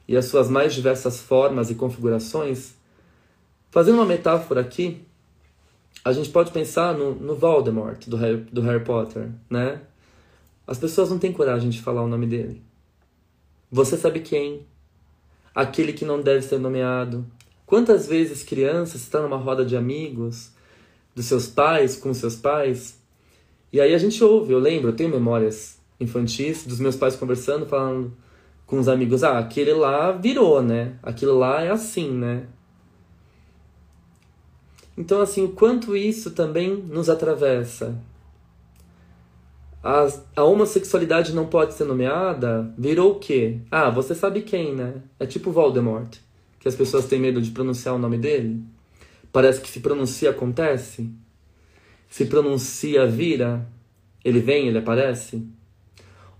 e 0.09 0.17
as 0.17 0.25
suas 0.25 0.49
mais 0.49 0.75
diversas 0.75 1.21
formas 1.21 1.71
e 1.71 1.75
configurações, 1.75 2.73
fazendo 3.71 3.97
uma 3.97 4.07
metáfora 4.07 4.63
aqui, 4.63 5.01
a 6.05 6.13
gente 6.13 6.31
pode 6.31 6.51
pensar 6.51 6.95
no, 6.95 7.15
no 7.15 7.37
Voldemort 7.37 8.09
do 8.09 8.17
Harry, 8.17 8.39
do 8.51 8.63
Harry 8.63 8.83
Potter, 8.83 9.29
né? 9.51 9.83
As 10.67 10.79
pessoas 10.79 11.11
não 11.11 11.19
têm 11.19 11.33
coragem 11.33 11.69
de 11.69 11.83
falar 11.83 12.03
o 12.03 12.09
nome 12.09 12.27
dele. 12.27 12.63
Você 13.71 13.97
sabe 13.97 14.21
quem? 14.21 14.67
Aquele 15.55 15.93
que 15.93 16.05
não 16.05 16.21
deve 16.21 16.43
ser 16.43 16.59
nomeado, 16.59 17.27
Quantas 17.69 18.07
vezes 18.07 18.43
crianças 18.43 19.03
estão 19.03 19.25
numa 19.25 19.37
roda 19.37 19.63
de 19.63 19.77
amigos, 19.77 20.53
dos 21.15 21.27
seus 21.27 21.47
pais, 21.49 21.97
com 21.97 22.15
seus 22.15 22.35
pais, 22.35 22.99
e 23.71 23.79
aí 23.79 23.93
a 23.93 23.99
gente 23.99 24.25
ouve, 24.25 24.55
eu 24.55 24.59
lembro, 24.59 24.89
eu 24.89 24.97
tenho 24.97 25.11
memórias 25.11 25.79
infantis 26.01 26.65
dos 26.65 26.81
meus 26.81 26.97
pais 26.97 27.15
conversando, 27.15 27.67
falando 27.67 28.11
com 28.69 28.79
os 28.79 28.87
amigos, 28.87 29.25
ah, 29.25 29.39
aquele 29.39 29.73
lá 29.73 30.13
virou, 30.13 30.63
né? 30.63 30.97
Aquilo 31.03 31.39
lá 31.39 31.63
é 31.63 31.71
assim, 31.71 32.11
né? 32.11 32.47
Então, 34.95 35.23
assim, 35.23 35.43
o 35.43 35.49
quanto 35.49 35.97
isso 35.97 36.33
também 36.33 36.77
nos 36.77 37.09
atravessa. 37.09 37.99
A, 39.83 40.07
a 40.37 40.45
homossexualidade 40.45 41.35
não 41.35 41.47
pode 41.47 41.73
ser 41.73 41.85
nomeada, 41.85 42.71
virou 42.77 43.13
o 43.13 43.19
quê? 43.19 43.59
Ah, 43.71 43.89
você 43.89 44.15
sabe 44.15 44.43
quem, 44.43 44.75
né? 44.75 44.97
É 45.19 45.25
tipo 45.25 45.51
Voldemort 45.51 46.19
que 46.61 46.69
as 46.69 46.75
pessoas 46.75 47.07
têm 47.07 47.19
medo 47.19 47.41
de 47.41 47.51
pronunciar 47.51 47.95
o 47.95 47.99
nome 47.99 48.19
dele? 48.19 48.63
Parece 49.33 49.63
que 49.63 49.69
se 49.71 49.81
pronuncia 49.81 50.29
acontece? 50.29 51.11
Se 52.11 52.27
pronuncia 52.27 53.07
vira? 53.07 53.67
Ele 54.23 54.41
vem, 54.41 54.69
ele 54.69 54.79
aparece? 54.79 55.43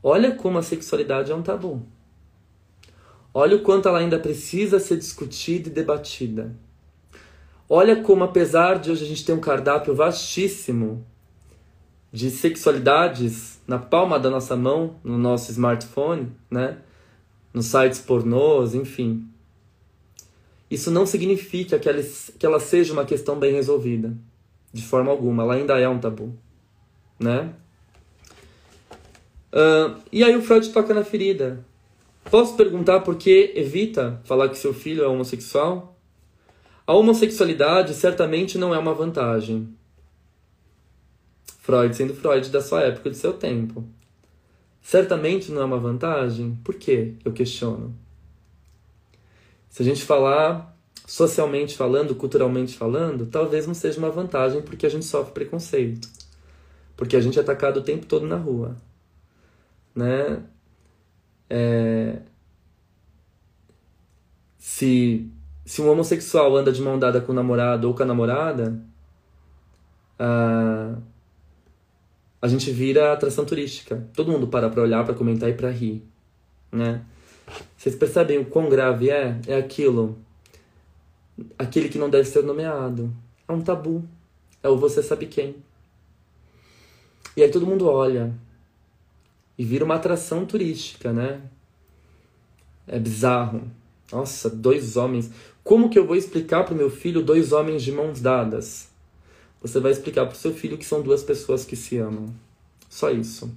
Olha 0.03 0.35
como 0.35 0.59
a 0.59 0.63
sexualidade 0.63 1.33
é 1.33 1.35
um 1.35 1.43
tabu. 1.43 1.87
Olha 3.33 3.57
o 3.57 3.63
quanto 3.63 3.89
ela 3.89 3.99
ainda 3.99 4.19
precisa 4.19 4.79
ser 4.79 4.97
discutida 4.97 5.69
e 5.69 5.73
debatida. 5.73 6.55
Olha 7.69 8.03
como, 8.03 8.25
apesar 8.25 8.79
de 8.79 8.91
hoje 8.91 9.05
a 9.05 9.09
gente 9.09 9.25
ter 9.25 9.33
um 9.33 9.41
cardápio 9.41 9.95
vastíssimo 9.95 11.05
de 12.11 12.31
sexualidades 12.31 13.61
na 13.67 13.79
palma 13.79 14.19
da 14.19 14.31
nossa 14.31 14.57
mão, 14.57 14.97
no 15.05 15.19
nosso 15.19 15.51
smartphone, 15.51 16.33
né? 16.51 16.79
Nos 17.53 17.67
sites 17.67 18.01
pornôs, 18.01 18.75
enfim. 18.75 19.29
Isso 20.71 20.91
não 20.91 21.05
significa 21.07 21.79
que 21.79 21.89
ela, 21.89 22.03
que 22.39 22.47
ela 22.47 22.61
seja 22.61 22.93
uma 22.93 23.05
questão 23.05 23.39
bem 23.39 23.53
resolvida. 23.53 24.15
De 24.73 24.83
forma 24.83 25.11
alguma. 25.11 25.43
Ela 25.43 25.55
ainda 25.55 25.79
é 25.79 25.89
um 25.89 25.99
tabu. 25.99 26.35
Né? 27.19 27.53
Uh, 29.53 30.01
e 30.13 30.23
aí 30.23 30.37
o 30.37 30.43
Freud 30.43 30.69
toca 30.71 30.93
na 30.93 31.05
ferida. 31.05 31.65
Posso 32.31 32.57
perguntar 32.57 33.01
por 33.01 33.17
que 33.17 33.53
evita 33.55 34.21
falar 34.25 34.51
que 34.51 34.59
seu 34.59 34.75
filho 34.75 35.03
é 35.03 35.09
homossexual? 35.09 35.99
A 36.87 36.93
homossexualidade 36.93 37.95
certamente 37.95 38.59
não 38.59 38.75
é 38.75 38.79
uma 38.79 38.93
vantagem. 38.93 39.75
Freud 41.61 41.95
sendo 41.97 42.15
Freud 42.15 42.51
da 42.51 42.61
sua 42.61 42.83
época, 42.83 43.11
de 43.11 43.17
seu 43.17 43.33
tempo. 43.33 43.85
Certamente 44.83 45.51
não 45.51 45.63
é 45.63 45.65
uma 45.65 45.79
vantagem? 45.79 46.59
Por 46.63 46.75
quê? 46.75 47.15
Eu 47.25 47.33
questiono. 47.33 47.95
Se 49.71 49.83
a 49.83 49.85
gente 49.85 50.03
falar 50.03 50.77
socialmente 51.07 51.77
falando, 51.77 52.15
culturalmente 52.15 52.77
falando, 52.77 53.27
talvez 53.27 53.67
não 53.67 53.75
seja 53.75 53.99
uma 53.99 54.11
vantagem 54.11 54.61
porque 54.61 54.85
a 54.85 54.91
gente 54.91 55.07
sofre 55.07 55.33
preconceito. 55.33 56.09
Porque 56.95 57.17
a 57.17 57.21
gente 57.21 57.39
é 57.39 57.43
atacado 57.43 57.81
o 57.81 57.83
tempo 57.83 58.05
todo 58.05 58.27
na 58.27 58.37
rua. 58.37 58.77
Né? 59.95 60.43
É... 61.51 62.19
Se, 64.59 65.31
se 65.65 65.83
um 65.83 65.91
homossexual 65.91 66.57
anda 66.57 66.71
de 66.71 66.83
mão 66.83 66.99
dada 66.99 67.21
com 67.21 67.33
o 67.33 67.35
namorado 67.35 67.89
ou 67.89 67.95
com 67.95 68.03
a 68.03 68.07
namorada, 68.07 68.81
a, 70.19 70.95
a 72.43 72.49
gente 72.49 72.71
vira 72.71 73.13
atração 73.13 73.45
turística. 73.45 74.07
Todo 74.15 74.31
mundo 74.31 74.49
para 74.49 74.69
pra 74.69 74.83
olhar, 74.83 75.05
para 75.05 75.15
comentar 75.15 75.49
e 75.49 75.55
para 75.55 75.71
rir. 75.71 76.03
Né? 76.71 77.03
Vocês 77.77 77.95
percebem 77.95 78.39
o 78.39 78.45
quão 78.45 78.69
grave 78.69 79.11
é? 79.11 79.41
É 79.47 79.57
aquilo. 79.57 80.19
Aquele 81.59 81.89
que 81.89 81.99
não 81.99 82.11
deve 82.11 82.29
ser 82.29 82.43
nomeado. 82.43 83.13
É 83.47 83.53
um 83.53 83.61
tabu. 83.61 84.05
É 84.63 84.69
o 84.69 84.77
você 84.77 85.03
sabe 85.03 85.27
quem. 85.27 85.57
E 87.37 87.43
aí 87.43 87.51
todo 87.51 87.67
mundo 87.67 87.89
olha. 87.89 88.33
E 89.59 89.65
vira 89.65 89.85
uma 89.85 89.97
atração 89.97 90.47
turística, 90.47 91.13
né? 91.13 91.43
É 92.87 92.99
bizarro. 92.99 93.63
Nossa, 94.13 94.49
dois 94.49 94.97
homens. 94.97 95.31
Como 95.65 95.91
que 95.91 95.99
eu 95.99 96.07
vou 96.07 96.17
explicar 96.17 96.65
para 96.65 96.73
o 96.73 96.77
meu 96.77 96.89
filho 96.89 97.21
dois 97.23 97.53
homens 97.53 97.83
de 97.83 97.93
mãos 97.93 98.21
dadas? 98.21 98.89
Você 99.61 99.81
vai 99.81 99.91
explicar 99.91 100.25
para 100.27 100.35
o 100.35 100.39
seu 100.39 100.55
filho 100.55 100.79
que 100.79 100.85
são 100.87 101.03
duas 101.03 101.23
pessoas 101.23 101.65
que 101.65 101.75
se 101.75 101.99
amam. 101.99 102.33
Só 102.89 103.11
isso. 103.11 103.51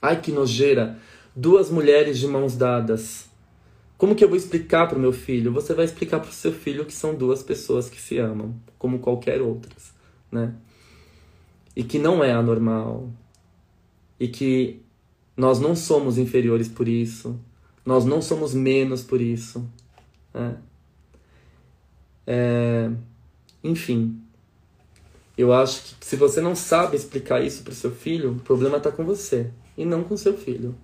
Ai, 0.00 0.20
que 0.20 0.30
nojeira. 0.30 0.98
Duas 1.34 1.70
mulheres 1.70 2.18
de 2.18 2.26
mãos 2.26 2.54
dadas. 2.54 3.28
Como 3.96 4.14
que 4.14 4.22
eu 4.22 4.28
vou 4.28 4.36
explicar 4.36 4.86
para 4.86 4.98
o 4.98 5.00
meu 5.00 5.12
filho? 5.12 5.52
Você 5.52 5.74
vai 5.74 5.86
explicar 5.86 6.20
para 6.20 6.30
o 6.30 6.34
seu 6.34 6.52
filho 6.52 6.84
que 6.84 6.92
são 6.92 7.14
duas 7.14 7.42
pessoas 7.42 7.88
que 7.88 8.00
se 8.00 8.18
amam, 8.18 8.54
como 8.78 8.98
qualquer 8.98 9.40
outras, 9.40 9.92
né? 10.30 10.54
e 11.74 11.84
que 11.84 11.98
não 11.98 12.22
é 12.22 12.32
anormal 12.32 13.10
e 14.18 14.28
que 14.28 14.82
nós 15.40 15.58
não 15.58 15.74
somos 15.74 16.18
inferiores 16.18 16.68
por 16.68 16.86
isso, 16.86 17.40
nós 17.82 18.04
não 18.04 18.20
somos 18.20 18.52
menos 18.52 19.02
por 19.02 19.22
isso. 19.22 19.66
Né? 20.34 20.54
É, 22.26 22.90
enfim, 23.64 24.20
eu 25.38 25.50
acho 25.50 25.96
que 25.98 26.04
se 26.04 26.14
você 26.14 26.42
não 26.42 26.54
sabe 26.54 26.94
explicar 26.94 27.42
isso 27.42 27.62
para 27.62 27.72
o 27.72 27.74
seu 27.74 27.90
filho, 27.90 28.32
o 28.32 28.40
problema 28.40 28.76
está 28.76 28.92
com 28.92 29.02
você 29.02 29.50
e 29.78 29.86
não 29.86 30.04
com 30.04 30.14
seu 30.14 30.36
filho. 30.36 30.74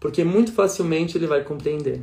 Porque 0.00 0.24
muito 0.24 0.50
facilmente 0.52 1.18
ele 1.18 1.26
vai 1.26 1.44
compreender. 1.44 2.02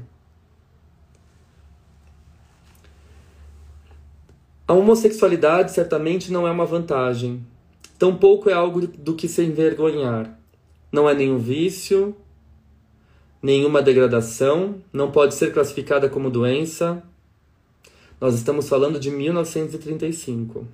A 4.68 4.74
homossexualidade 4.74 5.72
certamente 5.72 6.32
não 6.32 6.48
é 6.48 6.52
uma 6.52 6.66
vantagem, 6.66 7.44
tampouco 7.98 8.52
é 8.52 8.54
algo 8.54 8.86
do 8.86 9.16
que 9.16 9.28
se 9.28 9.44
envergonhar. 9.44 10.45
Não 10.96 11.10
é 11.10 11.14
nenhum 11.14 11.38
vício, 11.38 12.16
nenhuma 13.44 13.82
degradação, 13.82 14.82
não 14.94 15.12
pode 15.12 15.36
ser 15.36 15.52
classificada 15.52 16.08
como 16.08 16.30
doença. 16.30 17.04
Nós 18.22 18.34
estamos 18.34 18.70
falando 18.70 18.98
de 18.98 19.12
1935. 19.12 20.66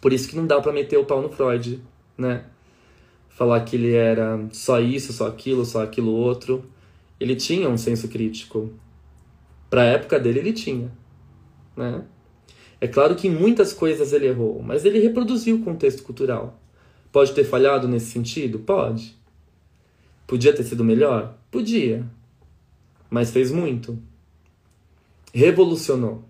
Por 0.00 0.12
isso 0.12 0.28
que 0.28 0.36
não 0.36 0.46
dá 0.46 0.60
para 0.60 0.72
meter 0.72 0.96
o 0.96 1.04
pau 1.04 1.20
no 1.20 1.28
Freud, 1.28 1.82
né? 2.16 2.44
Falar 3.30 3.62
que 3.62 3.74
ele 3.74 3.94
era 3.94 4.46
só 4.52 4.80
isso, 4.80 5.12
só 5.12 5.26
aquilo, 5.26 5.64
só 5.64 5.82
aquilo 5.82 6.12
outro. 6.12 6.64
Ele 7.18 7.34
tinha 7.34 7.68
um 7.68 7.76
senso 7.76 8.06
crítico. 8.06 8.72
Para 9.68 9.82
a 9.82 9.86
época 9.86 10.20
dele, 10.20 10.38
ele 10.38 10.52
tinha, 10.52 10.88
né? 11.76 12.04
É 12.80 12.86
claro 12.86 13.16
que 13.16 13.26
em 13.26 13.32
muitas 13.32 13.72
coisas 13.72 14.12
ele 14.12 14.28
errou, 14.28 14.62
mas 14.62 14.84
ele 14.84 15.00
reproduziu 15.00 15.56
o 15.56 15.64
contexto 15.64 16.04
cultural. 16.04 16.60
Pode 17.16 17.32
ter 17.32 17.44
falhado 17.44 17.88
nesse 17.88 18.10
sentido? 18.10 18.58
Pode. 18.58 19.16
Podia 20.26 20.54
ter 20.54 20.64
sido 20.64 20.84
melhor? 20.84 21.34
Podia. 21.50 22.04
Mas 23.08 23.30
fez 23.30 23.50
muito. 23.50 23.98
Revolucionou, 25.32 26.22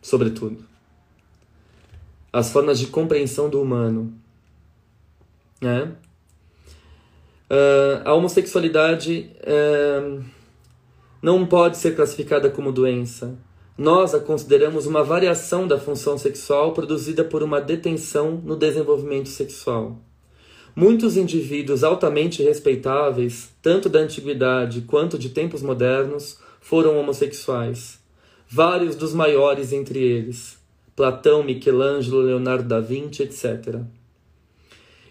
sobretudo 0.00 0.64
as 2.32 2.52
formas 2.52 2.78
de 2.78 2.86
compreensão 2.86 3.50
do 3.50 3.60
humano. 3.60 4.14
Né? 5.60 5.96
Uh, 7.50 8.08
a 8.08 8.14
homossexualidade 8.14 9.32
uh, 9.40 10.24
não 11.20 11.44
pode 11.44 11.76
ser 11.76 11.96
classificada 11.96 12.48
como 12.48 12.70
doença. 12.70 13.36
Nós 13.76 14.14
a 14.14 14.20
consideramos 14.20 14.86
uma 14.86 15.02
variação 15.02 15.66
da 15.66 15.76
função 15.76 16.16
sexual 16.16 16.72
produzida 16.72 17.24
por 17.24 17.42
uma 17.42 17.60
detenção 17.60 18.40
no 18.44 18.54
desenvolvimento 18.54 19.28
sexual. 19.28 19.98
Muitos 20.76 21.16
indivíduos 21.16 21.82
altamente 21.82 22.40
respeitáveis, 22.40 23.50
tanto 23.60 23.88
da 23.88 23.98
antiguidade 23.98 24.82
quanto 24.82 25.18
de 25.18 25.30
tempos 25.30 25.60
modernos, 25.60 26.38
foram 26.60 26.96
homossexuais. 26.98 27.98
Vários 28.48 28.94
dos 28.94 29.12
maiores 29.12 29.72
entre 29.72 29.98
eles. 29.98 30.56
Platão, 30.94 31.42
Michelangelo, 31.42 32.20
Leonardo 32.20 32.68
da 32.68 32.78
Vinci, 32.78 33.24
etc. 33.24 33.80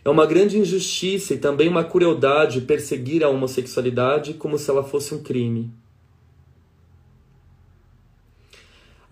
É 0.06 0.10
uma 0.10 0.26
grande 0.26 0.58
injustiça 0.58 1.34
e 1.34 1.38
também 1.38 1.68
uma 1.68 1.84
crueldade 1.84 2.62
perseguir 2.62 3.26
a 3.26 3.30
homossexualidade 3.30 4.36
como 4.36 4.58
se 4.58 4.70
ela 4.70 4.84
fosse 4.84 5.14
um 5.14 5.22
crime. 5.22 5.83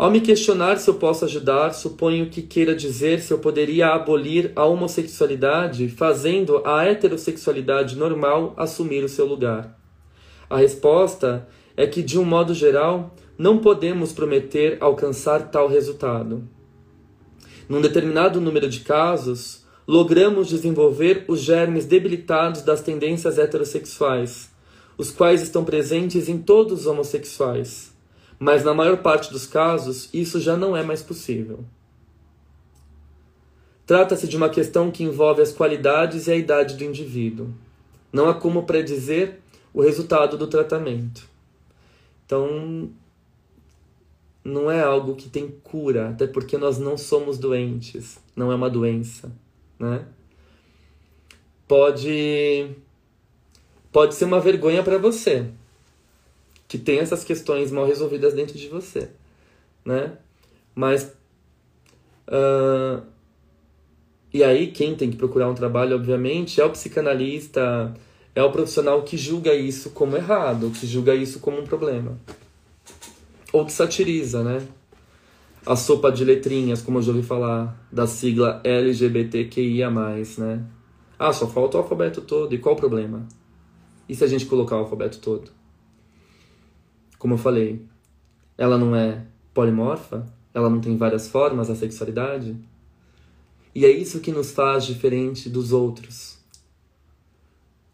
Ao 0.01 0.09
me 0.09 0.19
questionar 0.19 0.79
se 0.79 0.89
eu 0.89 0.95
posso 0.95 1.25
ajudar, 1.25 1.75
suponho 1.75 2.27
que 2.27 2.41
queira 2.41 2.73
dizer 2.73 3.21
se 3.21 3.31
eu 3.31 3.37
poderia 3.37 3.89
abolir 3.89 4.51
a 4.55 4.65
homossexualidade 4.65 5.89
fazendo 5.89 6.65
a 6.65 6.83
heterossexualidade 6.83 7.95
normal 7.95 8.55
assumir 8.57 9.03
o 9.03 9.09
seu 9.09 9.27
lugar. 9.27 9.77
A 10.49 10.57
resposta 10.57 11.47
é 11.77 11.85
que, 11.85 12.01
de 12.01 12.17
um 12.17 12.25
modo 12.25 12.51
geral, 12.55 13.15
não 13.37 13.59
podemos 13.59 14.11
prometer 14.11 14.77
alcançar 14.81 15.51
tal 15.51 15.67
resultado 15.67 16.49
num 17.71 17.79
determinado 17.79 18.41
número 18.41 18.67
de 18.67 18.81
casos, 18.81 19.63
logramos 19.87 20.49
desenvolver 20.49 21.23
os 21.29 21.39
germes 21.39 21.85
debilitados 21.85 22.63
das 22.63 22.81
tendências 22.81 23.37
heterossexuais, 23.37 24.49
os 24.97 25.09
quais 25.09 25.41
estão 25.41 25.63
presentes 25.63 26.27
em 26.27 26.37
todos 26.37 26.81
os 26.81 26.85
homossexuais. 26.85 27.90
Mas 28.43 28.63
na 28.63 28.73
maior 28.73 28.97
parte 28.97 29.31
dos 29.31 29.45
casos, 29.45 30.09
isso 30.11 30.39
já 30.39 30.57
não 30.57 30.75
é 30.75 30.81
mais 30.81 31.03
possível. 31.03 31.63
Trata-se 33.85 34.27
de 34.27 34.35
uma 34.35 34.49
questão 34.49 34.89
que 34.89 35.03
envolve 35.03 35.43
as 35.43 35.51
qualidades 35.51 36.25
e 36.25 36.31
a 36.31 36.35
idade 36.35 36.75
do 36.75 36.83
indivíduo. 36.83 37.53
Não 38.11 38.27
há 38.27 38.33
como 38.33 38.63
predizer 38.63 39.41
o 39.71 39.83
resultado 39.83 40.39
do 40.39 40.47
tratamento. 40.47 41.29
Então, 42.25 42.89
não 44.43 44.71
é 44.71 44.81
algo 44.81 45.15
que 45.15 45.29
tem 45.29 45.47
cura, 45.47 46.09
até 46.09 46.25
porque 46.25 46.57
nós 46.57 46.79
não 46.79 46.97
somos 46.97 47.37
doentes, 47.37 48.19
não 48.35 48.51
é 48.51 48.55
uma 48.55 48.71
doença, 48.71 49.31
né? 49.77 50.03
Pode 51.67 52.75
pode 53.91 54.15
ser 54.15 54.25
uma 54.25 54.39
vergonha 54.39 54.81
para 54.81 54.97
você 54.97 55.51
que 56.71 56.77
tem 56.77 56.99
essas 56.99 57.25
questões 57.25 57.69
mal 57.69 57.85
resolvidas 57.85 58.33
dentro 58.33 58.57
de 58.57 58.69
você, 58.69 59.09
né? 59.83 60.13
Mas 60.73 61.03
uh, 62.29 63.03
e 64.33 64.41
aí 64.41 64.71
quem 64.71 64.95
tem 64.95 65.11
que 65.11 65.17
procurar 65.17 65.49
um 65.49 65.53
trabalho, 65.53 65.97
obviamente, 65.97 66.61
é 66.61 66.63
o 66.63 66.69
psicanalista, 66.69 67.93
é 68.33 68.41
o 68.41 68.49
profissional 68.53 69.03
que 69.03 69.17
julga 69.17 69.53
isso 69.53 69.89
como 69.89 70.15
errado, 70.15 70.71
que 70.71 70.87
julga 70.87 71.13
isso 71.13 71.41
como 71.41 71.59
um 71.59 71.65
problema 71.65 72.17
ou 73.51 73.65
que 73.65 73.73
satiriza, 73.73 74.41
né? 74.41 74.65
A 75.65 75.75
sopa 75.75 76.09
de 76.09 76.23
letrinhas, 76.23 76.81
como 76.81 76.99
eu 76.99 77.01
já 77.01 77.11
ouvi 77.11 77.21
falar, 77.21 77.85
da 77.91 78.07
sigla 78.07 78.61
LGBTQIA+, 78.63 79.91
né? 80.37 80.65
Ah, 81.19 81.33
só 81.33 81.49
falta 81.49 81.75
o 81.75 81.81
alfabeto 81.81 82.21
todo, 82.21 82.55
e 82.55 82.57
qual 82.57 82.75
o 82.75 82.77
problema? 82.77 83.27
E 84.07 84.15
se 84.15 84.23
a 84.23 84.27
gente 84.27 84.45
colocar 84.45 84.77
o 84.77 84.79
alfabeto 84.79 85.19
todo? 85.19 85.51
Como 87.21 87.35
eu 87.35 87.37
falei, 87.37 87.79
ela 88.57 88.79
não 88.79 88.95
é 88.95 89.23
polimorfa? 89.53 90.25
Ela 90.51 90.71
não 90.71 90.81
tem 90.81 90.97
várias 90.97 91.27
formas, 91.27 91.69
a 91.69 91.75
sexualidade? 91.75 92.55
E 93.75 93.85
é 93.85 93.91
isso 93.91 94.21
que 94.21 94.31
nos 94.31 94.49
faz 94.49 94.87
diferente 94.87 95.47
dos 95.47 95.71
outros. 95.71 96.39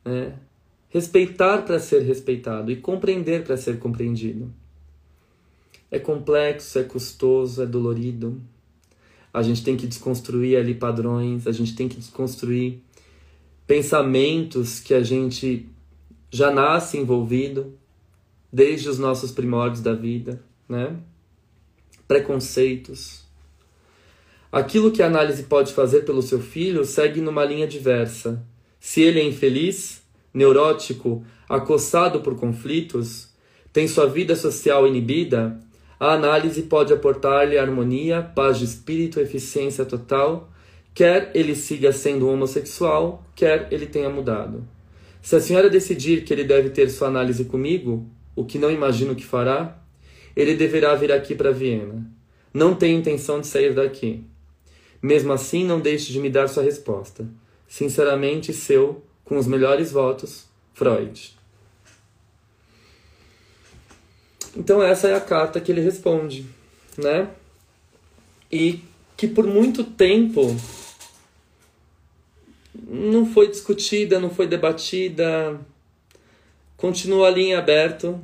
É 0.05 0.31
respeitar 0.87 1.63
para 1.63 1.77
ser 1.77 2.03
respeitado 2.03 2.71
e 2.71 2.77
compreender 2.77 3.43
para 3.43 3.57
ser 3.57 3.79
compreendido. 3.79 4.49
É 5.91 5.99
complexo, 5.99 6.79
é 6.79 6.83
custoso, 6.83 7.61
é 7.61 7.65
dolorido. 7.65 8.41
A 9.33 9.43
gente 9.43 9.61
tem 9.61 9.75
que 9.75 9.87
desconstruir 9.87 10.55
ali 10.55 10.73
padrões, 10.73 11.45
a 11.47 11.51
gente 11.51 11.75
tem 11.75 11.89
que 11.89 11.97
desconstruir 11.97 12.81
pensamentos 13.67 14.79
que 14.79 14.93
a 14.93 15.03
gente 15.03 15.67
já 16.31 16.49
nasce 16.49 16.97
envolvido 16.97 17.77
desde 18.51 18.89
os 18.89 18.97
nossos 18.97 19.31
primórdios 19.31 19.81
da 19.81 19.93
vida, 19.93 20.41
né? 20.67 20.95
Preconceitos. 22.07 23.25
Aquilo 24.51 24.91
que 24.91 25.03
a 25.03 25.07
análise 25.07 25.43
pode 25.43 25.73
fazer 25.73 26.01
pelo 26.01 26.21
seu 26.21 26.39
filho 26.39 26.85
segue 26.85 27.19
numa 27.19 27.43
linha 27.43 27.67
diversa. 27.67 28.43
Se 28.79 29.01
ele 29.01 29.19
é 29.19 29.23
infeliz, 29.23 30.01
neurótico, 30.33 31.25
acossado 31.49 32.21
por 32.21 32.35
conflitos, 32.35 33.29
tem 33.73 33.87
sua 33.87 34.07
vida 34.07 34.35
social 34.35 34.87
inibida, 34.87 35.59
a 35.99 36.13
análise 36.13 36.63
pode 36.63 36.93
aportar-lhe 36.93 37.57
harmonia, 37.57 38.21
paz 38.21 38.59
de 38.59 38.65
espírito, 38.65 39.19
eficiência 39.19 39.83
total, 39.83 40.49
quer 40.93 41.31
ele 41.33 41.55
siga 41.55 41.91
sendo 41.91 42.29
homossexual, 42.29 43.23
quer 43.35 43.67
ele 43.71 43.87
tenha 43.87 44.09
mudado. 44.09 44.67
Se 45.21 45.35
a 45.35 45.41
senhora 45.41 45.69
decidir 45.69 46.23
que 46.23 46.31
ele 46.31 46.43
deve 46.43 46.69
ter 46.69 46.89
sua 46.89 47.07
análise 47.07 47.45
comigo, 47.45 48.07
o 48.37 48.45
que 48.45 48.59
não 48.59 48.69
imagino 48.69 49.15
que 49.15 49.25
fará, 49.25 49.75
ele 50.35 50.55
deverá 50.55 50.93
vir 50.93 51.11
aqui 51.11 51.33
para 51.33 51.51
Viena. 51.51 52.05
Não 52.53 52.75
tenho 52.75 52.99
intenção 52.99 53.41
de 53.41 53.47
sair 53.47 53.73
daqui. 53.73 54.23
Mesmo 55.01 55.33
assim, 55.33 55.65
não 55.65 55.79
deixe 55.79 56.13
de 56.13 56.19
me 56.19 56.29
dar 56.29 56.47
sua 56.47 56.61
resposta. 56.61 57.27
Sinceramente 57.67 58.53
seu, 58.53 59.03
com 59.25 59.39
os 59.39 59.47
melhores 59.47 59.91
votos, 59.91 60.45
Freud. 60.75 61.35
Então 64.55 64.83
essa 64.83 65.07
é 65.07 65.15
a 65.15 65.21
carta 65.21 65.59
que 65.59 65.71
ele 65.71 65.81
responde, 65.81 66.45
né? 66.95 67.29
E 68.51 68.83
que 69.17 69.27
por 69.27 69.47
muito 69.47 69.83
tempo 69.83 70.55
não 72.87 73.25
foi 73.25 73.47
discutida, 73.47 74.19
não 74.19 74.29
foi 74.29 74.45
debatida, 74.45 75.59
continua 76.77 77.27
ali 77.27 77.47
em 77.47 77.55
aberto 77.55 78.21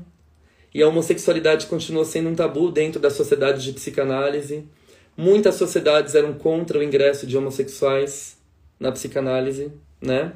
e 0.73 0.81
a 0.81 0.87
homossexualidade 0.87 1.65
continua 1.65 2.05
sendo 2.05 2.29
um 2.29 2.35
tabu 2.35 2.71
dentro 2.71 2.99
da 2.99 3.09
sociedade 3.09 3.63
de 3.63 3.73
psicanálise. 3.73 4.65
Muitas 5.17 5.55
sociedades 5.55 6.15
eram 6.15 6.33
contra 6.33 6.79
o 6.79 6.83
ingresso 6.83 7.27
de 7.27 7.37
homossexuais 7.37 8.37
na 8.79 8.91
psicanálise, 8.91 9.71
né? 9.99 10.33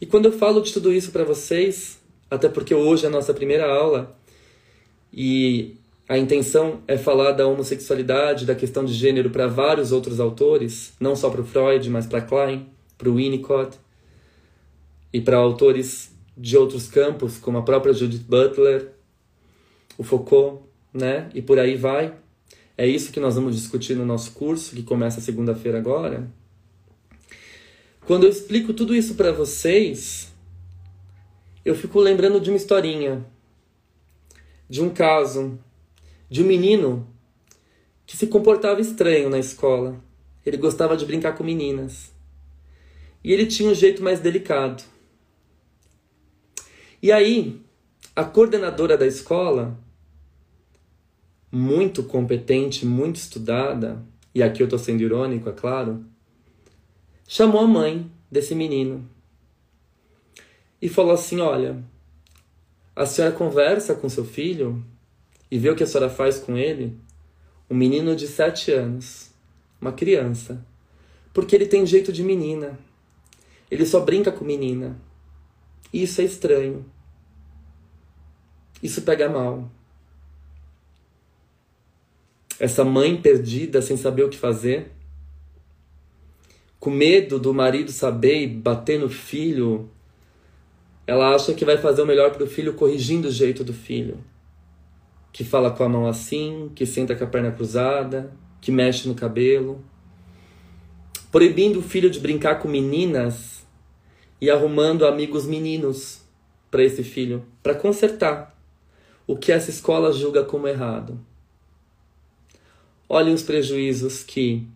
E 0.00 0.06
quando 0.06 0.26
eu 0.26 0.32
falo 0.32 0.60
de 0.60 0.72
tudo 0.72 0.92
isso 0.92 1.10
para 1.10 1.24
vocês, 1.24 1.98
até 2.30 2.48
porque 2.48 2.74
hoje 2.74 3.04
é 3.04 3.08
a 3.08 3.10
nossa 3.10 3.32
primeira 3.32 3.66
aula 3.66 4.16
e 5.12 5.76
a 6.08 6.18
intenção 6.18 6.82
é 6.86 6.98
falar 6.98 7.32
da 7.32 7.46
homossexualidade, 7.46 8.44
da 8.44 8.54
questão 8.54 8.84
de 8.84 8.92
gênero 8.92 9.30
para 9.30 9.46
vários 9.46 9.90
outros 9.90 10.20
autores, 10.20 10.92
não 11.00 11.16
só 11.16 11.30
para 11.30 11.40
o 11.40 11.44
Freud, 11.44 11.88
mas 11.88 12.06
para 12.06 12.20
Klein, 12.20 12.68
para 12.98 13.10
Winnicott 13.10 13.78
e 15.12 15.20
para 15.20 15.36
autores 15.36 16.13
de 16.36 16.56
outros 16.56 16.88
campos, 16.88 17.38
como 17.38 17.58
a 17.58 17.62
própria 17.62 17.92
Judith 17.92 18.24
Butler, 18.26 18.92
o 19.96 20.02
Foucault, 20.02 20.62
né? 20.92 21.30
E 21.34 21.40
por 21.40 21.58
aí 21.58 21.76
vai. 21.76 22.14
É 22.76 22.86
isso 22.86 23.12
que 23.12 23.20
nós 23.20 23.36
vamos 23.36 23.54
discutir 23.54 23.94
no 23.94 24.04
nosso 24.04 24.32
curso, 24.32 24.74
que 24.74 24.82
começa 24.82 25.20
segunda-feira 25.20 25.78
agora. 25.78 26.28
Quando 28.06 28.24
eu 28.24 28.30
explico 28.30 28.74
tudo 28.74 28.94
isso 28.94 29.14
para 29.14 29.32
vocês, 29.32 30.32
eu 31.64 31.74
fico 31.74 32.00
lembrando 32.00 32.40
de 32.40 32.50
uma 32.50 32.56
historinha, 32.56 33.24
de 34.68 34.82
um 34.82 34.90
caso, 34.90 35.58
de 36.28 36.42
um 36.42 36.46
menino 36.46 37.06
que 38.04 38.16
se 38.16 38.26
comportava 38.26 38.80
estranho 38.80 39.30
na 39.30 39.38
escola. 39.38 39.98
Ele 40.44 40.56
gostava 40.56 40.96
de 40.96 41.06
brincar 41.06 41.32
com 41.32 41.42
meninas. 41.42 42.12
E 43.22 43.32
ele 43.32 43.46
tinha 43.46 43.70
um 43.70 43.74
jeito 43.74 44.02
mais 44.02 44.20
delicado. 44.20 44.82
E 47.04 47.12
aí, 47.12 47.60
a 48.16 48.24
coordenadora 48.24 48.96
da 48.96 49.06
escola, 49.06 49.78
muito 51.52 52.02
competente, 52.02 52.86
muito 52.86 53.16
estudada, 53.16 54.02
e 54.34 54.42
aqui 54.42 54.62
eu 54.62 54.64
estou 54.64 54.78
sendo 54.78 55.02
irônico, 55.02 55.46
é 55.50 55.52
claro, 55.52 56.02
chamou 57.28 57.60
a 57.60 57.66
mãe 57.66 58.10
desse 58.30 58.54
menino 58.54 59.06
e 60.80 60.88
falou 60.88 61.12
assim: 61.12 61.42
Olha, 61.42 61.84
a 62.96 63.04
senhora 63.04 63.34
conversa 63.34 63.94
com 63.94 64.08
seu 64.08 64.24
filho 64.24 64.82
e 65.50 65.58
vê 65.58 65.68
o 65.68 65.76
que 65.76 65.82
a 65.82 65.86
senhora 65.86 66.08
faz 66.08 66.38
com 66.38 66.56
ele, 66.56 66.98
um 67.68 67.74
menino 67.74 68.16
de 68.16 68.26
sete 68.26 68.72
anos, 68.72 69.30
uma 69.78 69.92
criança, 69.92 70.66
porque 71.34 71.54
ele 71.54 71.66
tem 71.66 71.84
jeito 71.84 72.10
de 72.10 72.22
menina, 72.22 72.78
ele 73.70 73.84
só 73.84 74.00
brinca 74.00 74.32
com 74.32 74.42
menina. 74.42 74.98
Isso 75.92 76.22
é 76.22 76.24
estranho. 76.24 76.93
Isso 78.84 79.00
pega 79.00 79.30
mal. 79.30 79.70
Essa 82.60 82.84
mãe 82.84 83.16
perdida, 83.16 83.80
sem 83.80 83.96
saber 83.96 84.24
o 84.24 84.28
que 84.28 84.36
fazer, 84.36 84.92
com 86.78 86.90
medo 86.90 87.38
do 87.38 87.54
marido 87.54 87.90
saber 87.90 88.42
e 88.42 88.46
bater 88.46 89.00
no 89.00 89.08
filho, 89.08 89.88
ela 91.06 91.34
acha 91.34 91.54
que 91.54 91.64
vai 91.64 91.78
fazer 91.78 92.02
o 92.02 92.06
melhor 92.06 92.32
para 92.32 92.44
o 92.44 92.46
filho 92.46 92.74
corrigindo 92.74 93.28
o 93.28 93.32
jeito 93.32 93.64
do 93.64 93.72
filho. 93.72 94.18
Que 95.32 95.42
fala 95.42 95.70
com 95.70 95.82
a 95.82 95.88
mão 95.88 96.06
assim, 96.06 96.70
que 96.74 96.84
senta 96.84 97.16
com 97.16 97.24
a 97.24 97.26
perna 97.26 97.52
cruzada, 97.52 98.30
que 98.60 98.70
mexe 98.70 99.08
no 99.08 99.14
cabelo. 99.14 99.82
Proibindo 101.32 101.78
o 101.78 101.82
filho 101.82 102.10
de 102.10 102.20
brincar 102.20 102.56
com 102.56 102.68
meninas 102.68 103.66
e 104.38 104.50
arrumando 104.50 105.06
amigos 105.06 105.46
meninos 105.46 106.20
para 106.70 106.84
esse 106.84 107.02
filho, 107.02 107.46
para 107.62 107.74
consertar 107.74 108.53
o 109.26 109.36
que 109.36 109.52
essa 109.52 109.70
escola 109.70 110.12
julga 110.12 110.44
como 110.44 110.68
errado. 110.68 111.18
Olhem 113.08 113.34
os 113.34 113.42
prejuízos 113.42 114.22
que 114.22 114.66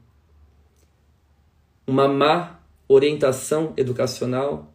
uma 1.86 2.06
má 2.06 2.60
orientação 2.86 3.72
educacional 3.76 4.72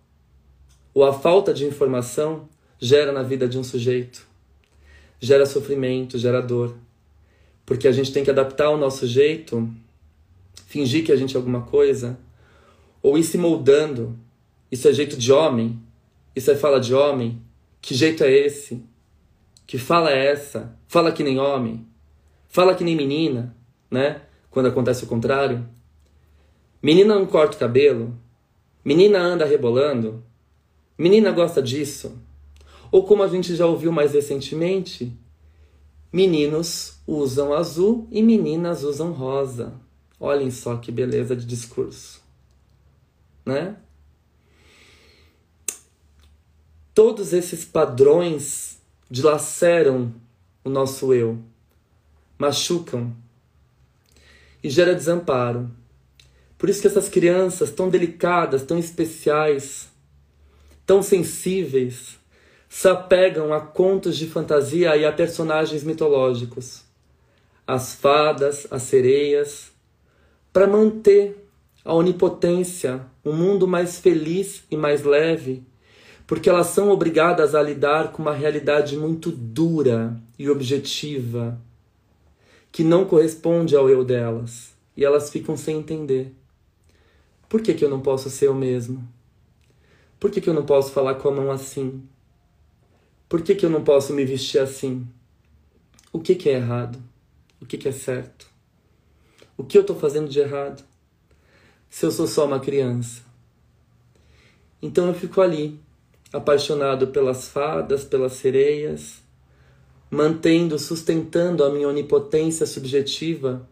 ou 0.93 1.03
a 1.03 1.13
falta 1.13 1.53
de 1.53 1.65
informação 1.65 2.47
gera 2.79 3.11
na 3.11 3.23
vida 3.23 3.47
de 3.47 3.57
um 3.57 3.63
sujeito. 3.63 4.27
Gera 5.19 5.45
sofrimento, 5.45 6.17
gera 6.17 6.41
dor. 6.41 6.75
Porque 7.65 7.87
a 7.87 7.91
gente 7.91 8.11
tem 8.11 8.23
que 8.23 8.29
adaptar 8.29 8.69
o 8.69 8.77
nosso 8.77 9.07
jeito, 9.07 9.71
fingir 10.67 11.05
que 11.05 11.11
a 11.11 11.15
gente 11.15 11.35
é 11.35 11.37
alguma 11.37 11.61
coisa, 11.61 12.19
ou 13.01 13.17
ir 13.17 13.23
se 13.23 13.37
moldando. 13.37 14.17
Isso 14.71 14.87
é 14.87 14.93
jeito 14.93 15.15
de 15.15 15.31
homem? 15.31 15.79
Isso 16.35 16.51
é 16.51 16.55
fala 16.55 16.79
de 16.79 16.93
homem? 16.93 17.41
Que 17.81 17.95
jeito 17.95 18.23
é 18.23 18.31
esse? 18.31 18.83
Que 19.65 19.77
fala 19.77 20.11
é 20.11 20.27
essa? 20.27 20.77
Fala 20.87 21.11
que 21.11 21.23
nem 21.23 21.39
homem? 21.39 21.87
Fala 22.49 22.75
que 22.75 22.83
nem 22.83 22.95
menina, 22.95 23.55
né? 23.89 24.21
Quando 24.49 24.67
acontece 24.67 25.03
o 25.03 25.07
contrário. 25.07 25.67
Menina 26.81 27.15
não 27.15 27.25
corta 27.25 27.55
o 27.55 27.59
cabelo. 27.59 28.15
Menina 28.85 29.19
anda 29.19 29.45
rebolando. 29.45 30.23
Menina 30.97 31.31
gosta 31.31 31.61
disso. 31.61 32.21
Ou 32.91 33.03
como 33.03 33.23
a 33.23 33.27
gente 33.27 33.55
já 33.55 33.65
ouviu 33.65 33.91
mais 33.91 34.13
recentemente, 34.13 35.11
meninos 36.11 36.99
usam 37.07 37.53
azul 37.53 38.07
e 38.11 38.21
meninas 38.21 38.83
usam 38.83 39.11
rosa. 39.11 39.73
Olhem 40.19 40.51
só 40.51 40.77
que 40.77 40.91
beleza 40.91 41.35
de 41.35 41.45
discurso. 41.45 42.21
Né? 43.43 43.75
Todos 46.93 47.33
esses 47.33 47.65
padrões 47.65 48.79
dilaceram 49.09 50.13
o 50.63 50.69
nosso 50.69 51.13
eu, 51.13 51.37
machucam 52.37 53.13
e 54.63 54.69
gera 54.69 54.95
desamparo. 54.95 55.69
Por 56.57 56.69
isso 56.69 56.81
que 56.81 56.87
essas 56.87 57.09
crianças 57.09 57.71
tão 57.71 57.89
delicadas, 57.89 58.63
tão 58.63 58.77
especiais, 58.77 59.89
tão 60.85 61.01
sensíveis, 61.01 62.17
se 62.69 62.87
apegam 62.87 63.53
a 63.53 63.59
contos 63.59 64.17
de 64.17 64.27
fantasia 64.27 64.95
e 64.95 65.05
a 65.05 65.11
personagens 65.11 65.83
mitológicos, 65.83 66.83
as 67.67 67.93
fadas, 67.93 68.65
as 68.71 68.83
sereias, 68.83 69.71
para 70.51 70.65
manter 70.65 71.47
a 71.83 71.93
onipotência, 71.93 73.05
um 73.23 73.33
mundo 73.33 73.67
mais 73.67 73.99
feliz 73.99 74.63
e 74.71 74.77
mais 74.77 75.03
leve 75.03 75.63
porque 76.25 76.49
elas 76.49 76.67
são 76.67 76.89
obrigadas 76.89 77.53
a 77.53 77.61
lidar 77.61 78.11
com 78.11 78.21
uma 78.21 78.33
realidade 78.33 78.97
muito 78.97 79.31
dura 79.31 80.19
e 80.39 80.49
objetiva, 80.49 81.59
que 82.71 82.83
não 82.83 83.05
corresponde 83.05 83.75
ao 83.75 83.89
eu 83.89 84.03
delas, 84.03 84.73
e 84.95 85.03
elas 85.03 85.29
ficam 85.29 85.57
sem 85.57 85.77
entender. 85.77 86.33
Por 87.49 87.61
que, 87.61 87.73
que 87.73 87.85
eu 87.85 87.89
não 87.89 88.01
posso 88.01 88.29
ser 88.29 88.47
eu 88.47 88.55
mesmo? 88.55 89.07
Por 90.19 90.31
que, 90.31 90.41
que 90.41 90.49
eu 90.49 90.53
não 90.53 90.65
posso 90.65 90.91
falar 90.91 91.15
com 91.15 91.27
a 91.27 91.31
mão 91.31 91.51
assim? 91.51 92.01
Por 93.27 93.41
que, 93.41 93.53
que 93.53 93.65
eu 93.65 93.69
não 93.69 93.83
posso 93.83 94.13
me 94.13 94.23
vestir 94.23 94.59
assim? 94.59 95.05
O 96.11 96.19
que, 96.19 96.35
que 96.35 96.49
é 96.49 96.53
errado? 96.53 96.97
O 97.59 97.65
que, 97.65 97.77
que 97.77 97.89
é 97.89 97.91
certo? 97.91 98.47
O 99.57 99.63
que 99.63 99.77
eu 99.77 99.81
estou 99.81 99.95
fazendo 99.95 100.29
de 100.29 100.39
errado? 100.39 100.83
Se 101.89 102.05
eu 102.05 102.11
sou 102.11 102.25
só 102.25 102.45
uma 102.45 102.59
criança. 102.59 103.21
Então 104.81 105.07
eu 105.07 105.13
fico 105.13 105.41
ali, 105.41 105.79
apaixonado 106.33 107.07
pelas 107.07 107.47
fadas, 107.47 108.03
pelas 108.03 108.33
sereias, 108.33 109.21
mantendo, 110.09 110.79
sustentando 110.79 111.63
a 111.63 111.69
minha 111.69 111.87
onipotência 111.87 112.65
subjetiva, 112.65 113.69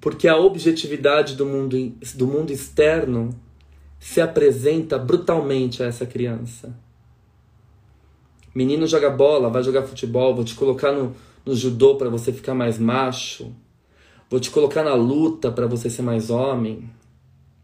porque 0.00 0.26
a 0.26 0.36
objetividade 0.36 1.36
do 1.36 1.44
mundo, 1.44 1.76
do 2.14 2.26
mundo 2.26 2.50
externo 2.50 3.30
se 4.00 4.20
apresenta 4.20 4.98
brutalmente 4.98 5.82
a 5.82 5.86
essa 5.86 6.06
criança. 6.06 6.74
Menino 8.54 8.86
joga 8.86 9.10
bola, 9.10 9.50
vai 9.50 9.62
jogar 9.62 9.82
futebol, 9.82 10.34
vou 10.34 10.44
te 10.44 10.54
colocar 10.54 10.92
no, 10.92 11.14
no 11.44 11.54
judô 11.54 11.96
para 11.96 12.08
você 12.08 12.32
ficar 12.32 12.54
mais 12.54 12.78
macho, 12.78 13.54
vou 14.30 14.40
te 14.40 14.50
colocar 14.50 14.82
na 14.82 14.94
luta 14.94 15.52
para 15.52 15.66
você 15.66 15.90
ser 15.90 16.02
mais 16.02 16.30
homem. 16.30 16.90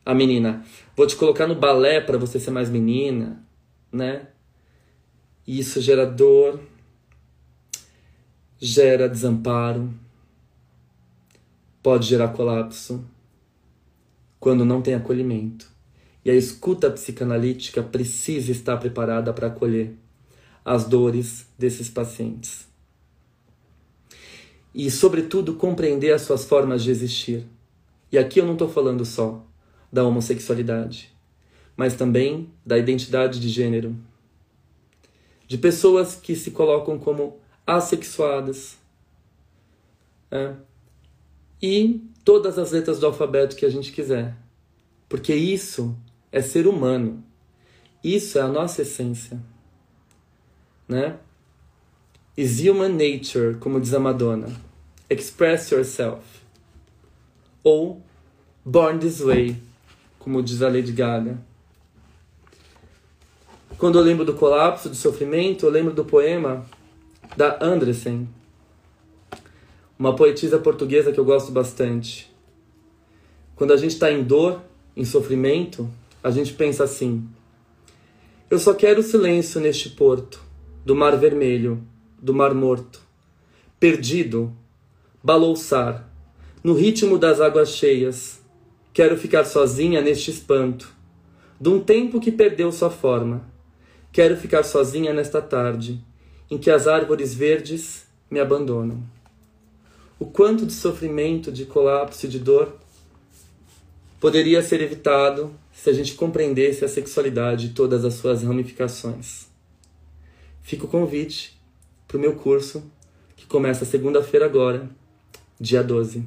A 0.04 0.14
menina, 0.14 0.62
vou 0.94 1.06
te 1.06 1.16
colocar 1.16 1.46
no 1.46 1.54
balé 1.54 2.00
para 2.00 2.18
você 2.18 2.38
ser 2.38 2.50
mais 2.50 2.68
menina 2.68 3.44
né? 3.94 4.26
E 5.46 5.60
isso 5.60 5.80
gera 5.80 6.04
dor, 6.04 6.60
gera 8.58 9.08
desamparo, 9.08 9.94
pode 11.82 12.06
gerar 12.08 12.28
colapso 12.28 13.04
quando 14.40 14.64
não 14.64 14.82
tem 14.82 14.94
acolhimento. 14.94 15.72
E 16.24 16.30
a 16.30 16.34
escuta 16.34 16.90
psicanalítica 16.90 17.82
precisa 17.82 18.50
estar 18.50 18.78
preparada 18.78 19.32
para 19.32 19.46
acolher 19.46 19.94
as 20.64 20.84
dores 20.84 21.46
desses 21.58 21.88
pacientes. 21.88 22.66
E, 24.74 24.90
sobretudo, 24.90 25.54
compreender 25.54 26.12
as 26.12 26.22
suas 26.22 26.44
formas 26.44 26.82
de 26.82 26.90
existir. 26.90 27.46
E 28.10 28.18
aqui 28.18 28.40
eu 28.40 28.46
não 28.46 28.54
estou 28.54 28.68
falando 28.68 29.04
só 29.04 29.44
da 29.92 30.02
homossexualidade 30.04 31.13
mas 31.76 31.94
também 31.94 32.50
da 32.64 32.78
identidade 32.78 33.40
de 33.40 33.48
gênero. 33.48 33.96
De 35.46 35.58
pessoas 35.58 36.14
que 36.14 36.34
se 36.34 36.50
colocam 36.50 36.98
como 36.98 37.38
assexuadas. 37.66 38.78
É. 40.30 40.54
E 41.60 42.00
todas 42.24 42.58
as 42.58 42.72
letras 42.72 42.98
do 42.98 43.06
alfabeto 43.06 43.56
que 43.56 43.66
a 43.66 43.70
gente 43.70 43.92
quiser. 43.92 44.36
Porque 45.08 45.34
isso 45.34 45.96
é 46.32 46.40
ser 46.40 46.66
humano. 46.66 47.24
Isso 48.02 48.38
é 48.38 48.42
a 48.42 48.48
nossa 48.48 48.82
essência. 48.82 49.40
Né? 50.88 51.18
Is 52.36 52.60
human 52.60 52.90
nature, 52.90 53.56
como 53.60 53.80
diz 53.80 53.94
a 53.94 54.00
Madonna. 54.00 54.48
Express 55.08 55.70
yourself. 55.70 56.24
Ou 57.62 58.02
Born 58.64 58.98
This 58.98 59.20
Way, 59.20 59.56
como 60.18 60.42
diz 60.42 60.60
a 60.62 60.68
Lady 60.68 60.92
Gaga. 60.92 61.38
Quando 63.84 63.98
eu 63.98 64.02
lembro 64.02 64.24
do 64.24 64.32
colapso, 64.32 64.88
do 64.88 64.94
sofrimento, 64.94 65.66
eu 65.66 65.70
lembro 65.70 65.92
do 65.92 66.06
poema 66.06 66.64
da 67.36 67.62
Andressen, 67.62 68.26
uma 69.98 70.16
poetisa 70.16 70.58
portuguesa 70.58 71.12
que 71.12 71.20
eu 71.20 71.24
gosto 71.26 71.52
bastante. 71.52 72.34
Quando 73.54 73.74
a 73.74 73.76
gente 73.76 73.90
está 73.90 74.10
em 74.10 74.24
dor, 74.24 74.62
em 74.96 75.04
sofrimento, 75.04 75.86
a 76.22 76.30
gente 76.30 76.54
pensa 76.54 76.84
assim: 76.84 77.28
eu 78.50 78.58
só 78.58 78.72
quero 78.72 79.02
silêncio 79.02 79.60
neste 79.60 79.90
porto, 79.90 80.42
do 80.82 80.96
mar 80.96 81.18
vermelho, 81.18 81.86
do 82.18 82.32
mar 82.32 82.54
morto, 82.54 83.02
perdido, 83.78 84.50
balouçar, 85.22 86.08
no 86.62 86.72
ritmo 86.72 87.18
das 87.18 87.38
águas 87.38 87.68
cheias. 87.68 88.40
Quero 88.94 89.18
ficar 89.18 89.44
sozinha 89.44 90.00
neste 90.00 90.30
espanto, 90.30 90.88
de 91.60 91.68
um 91.68 91.78
tempo 91.78 92.18
que 92.18 92.32
perdeu 92.32 92.72
sua 92.72 92.88
forma 92.88 93.52
Quero 94.14 94.36
ficar 94.36 94.62
sozinha 94.62 95.12
nesta 95.12 95.42
tarde, 95.42 96.00
em 96.48 96.56
que 96.56 96.70
as 96.70 96.86
árvores 96.86 97.34
verdes 97.34 98.06
me 98.30 98.38
abandonam. 98.38 99.02
O 100.20 100.26
quanto 100.26 100.64
de 100.64 100.72
sofrimento, 100.72 101.50
de 101.50 101.64
colapso 101.64 102.24
e 102.24 102.28
de 102.28 102.38
dor 102.38 102.78
poderia 104.20 104.62
ser 104.62 104.80
evitado 104.80 105.52
se 105.72 105.90
a 105.90 105.92
gente 105.92 106.14
compreendesse 106.14 106.84
a 106.84 106.88
sexualidade 106.88 107.66
e 107.66 107.70
todas 107.70 108.04
as 108.04 108.14
suas 108.14 108.44
ramificações. 108.44 109.48
Fica 110.62 110.84
o 110.84 110.88
convite 110.88 111.60
para 112.06 112.16
o 112.16 112.20
meu 112.20 112.36
curso, 112.36 112.84
que 113.34 113.46
começa 113.46 113.84
segunda-feira 113.84 114.46
agora, 114.46 114.88
dia 115.58 115.82
12. 115.82 116.24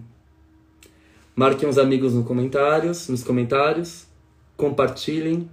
Marquem 1.33 1.69
os 1.69 1.77
amigos 1.77 2.13
no 2.13 2.25
comentários, 2.25 3.07
nos 3.07 3.23
comentários, 3.23 4.05
compartilhem 4.57 5.49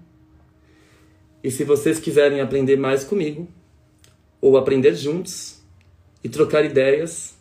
e 1.44 1.50
se 1.50 1.62
vocês 1.62 2.00
quiserem 2.00 2.40
aprender 2.40 2.78
mais 2.78 3.04
comigo, 3.04 3.46
ou 4.40 4.56
aprender 4.56 4.94
juntos 4.94 5.62
e 6.22 6.28
trocar 6.28 6.64
ideias 6.64 7.36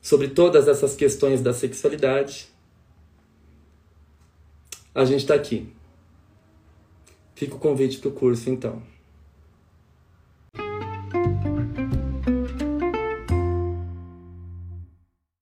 sobre 0.00 0.28
todas 0.28 0.68
essas 0.68 0.94
questões 0.94 1.42
da 1.42 1.52
sexualidade, 1.52 2.46
a 4.94 5.04
gente 5.04 5.22
está 5.22 5.34
aqui. 5.34 5.68
Fica 7.34 7.56
o 7.56 7.58
convite 7.58 7.98
para 7.98 8.10
o 8.10 8.12
curso 8.12 8.48
então. 8.48 8.80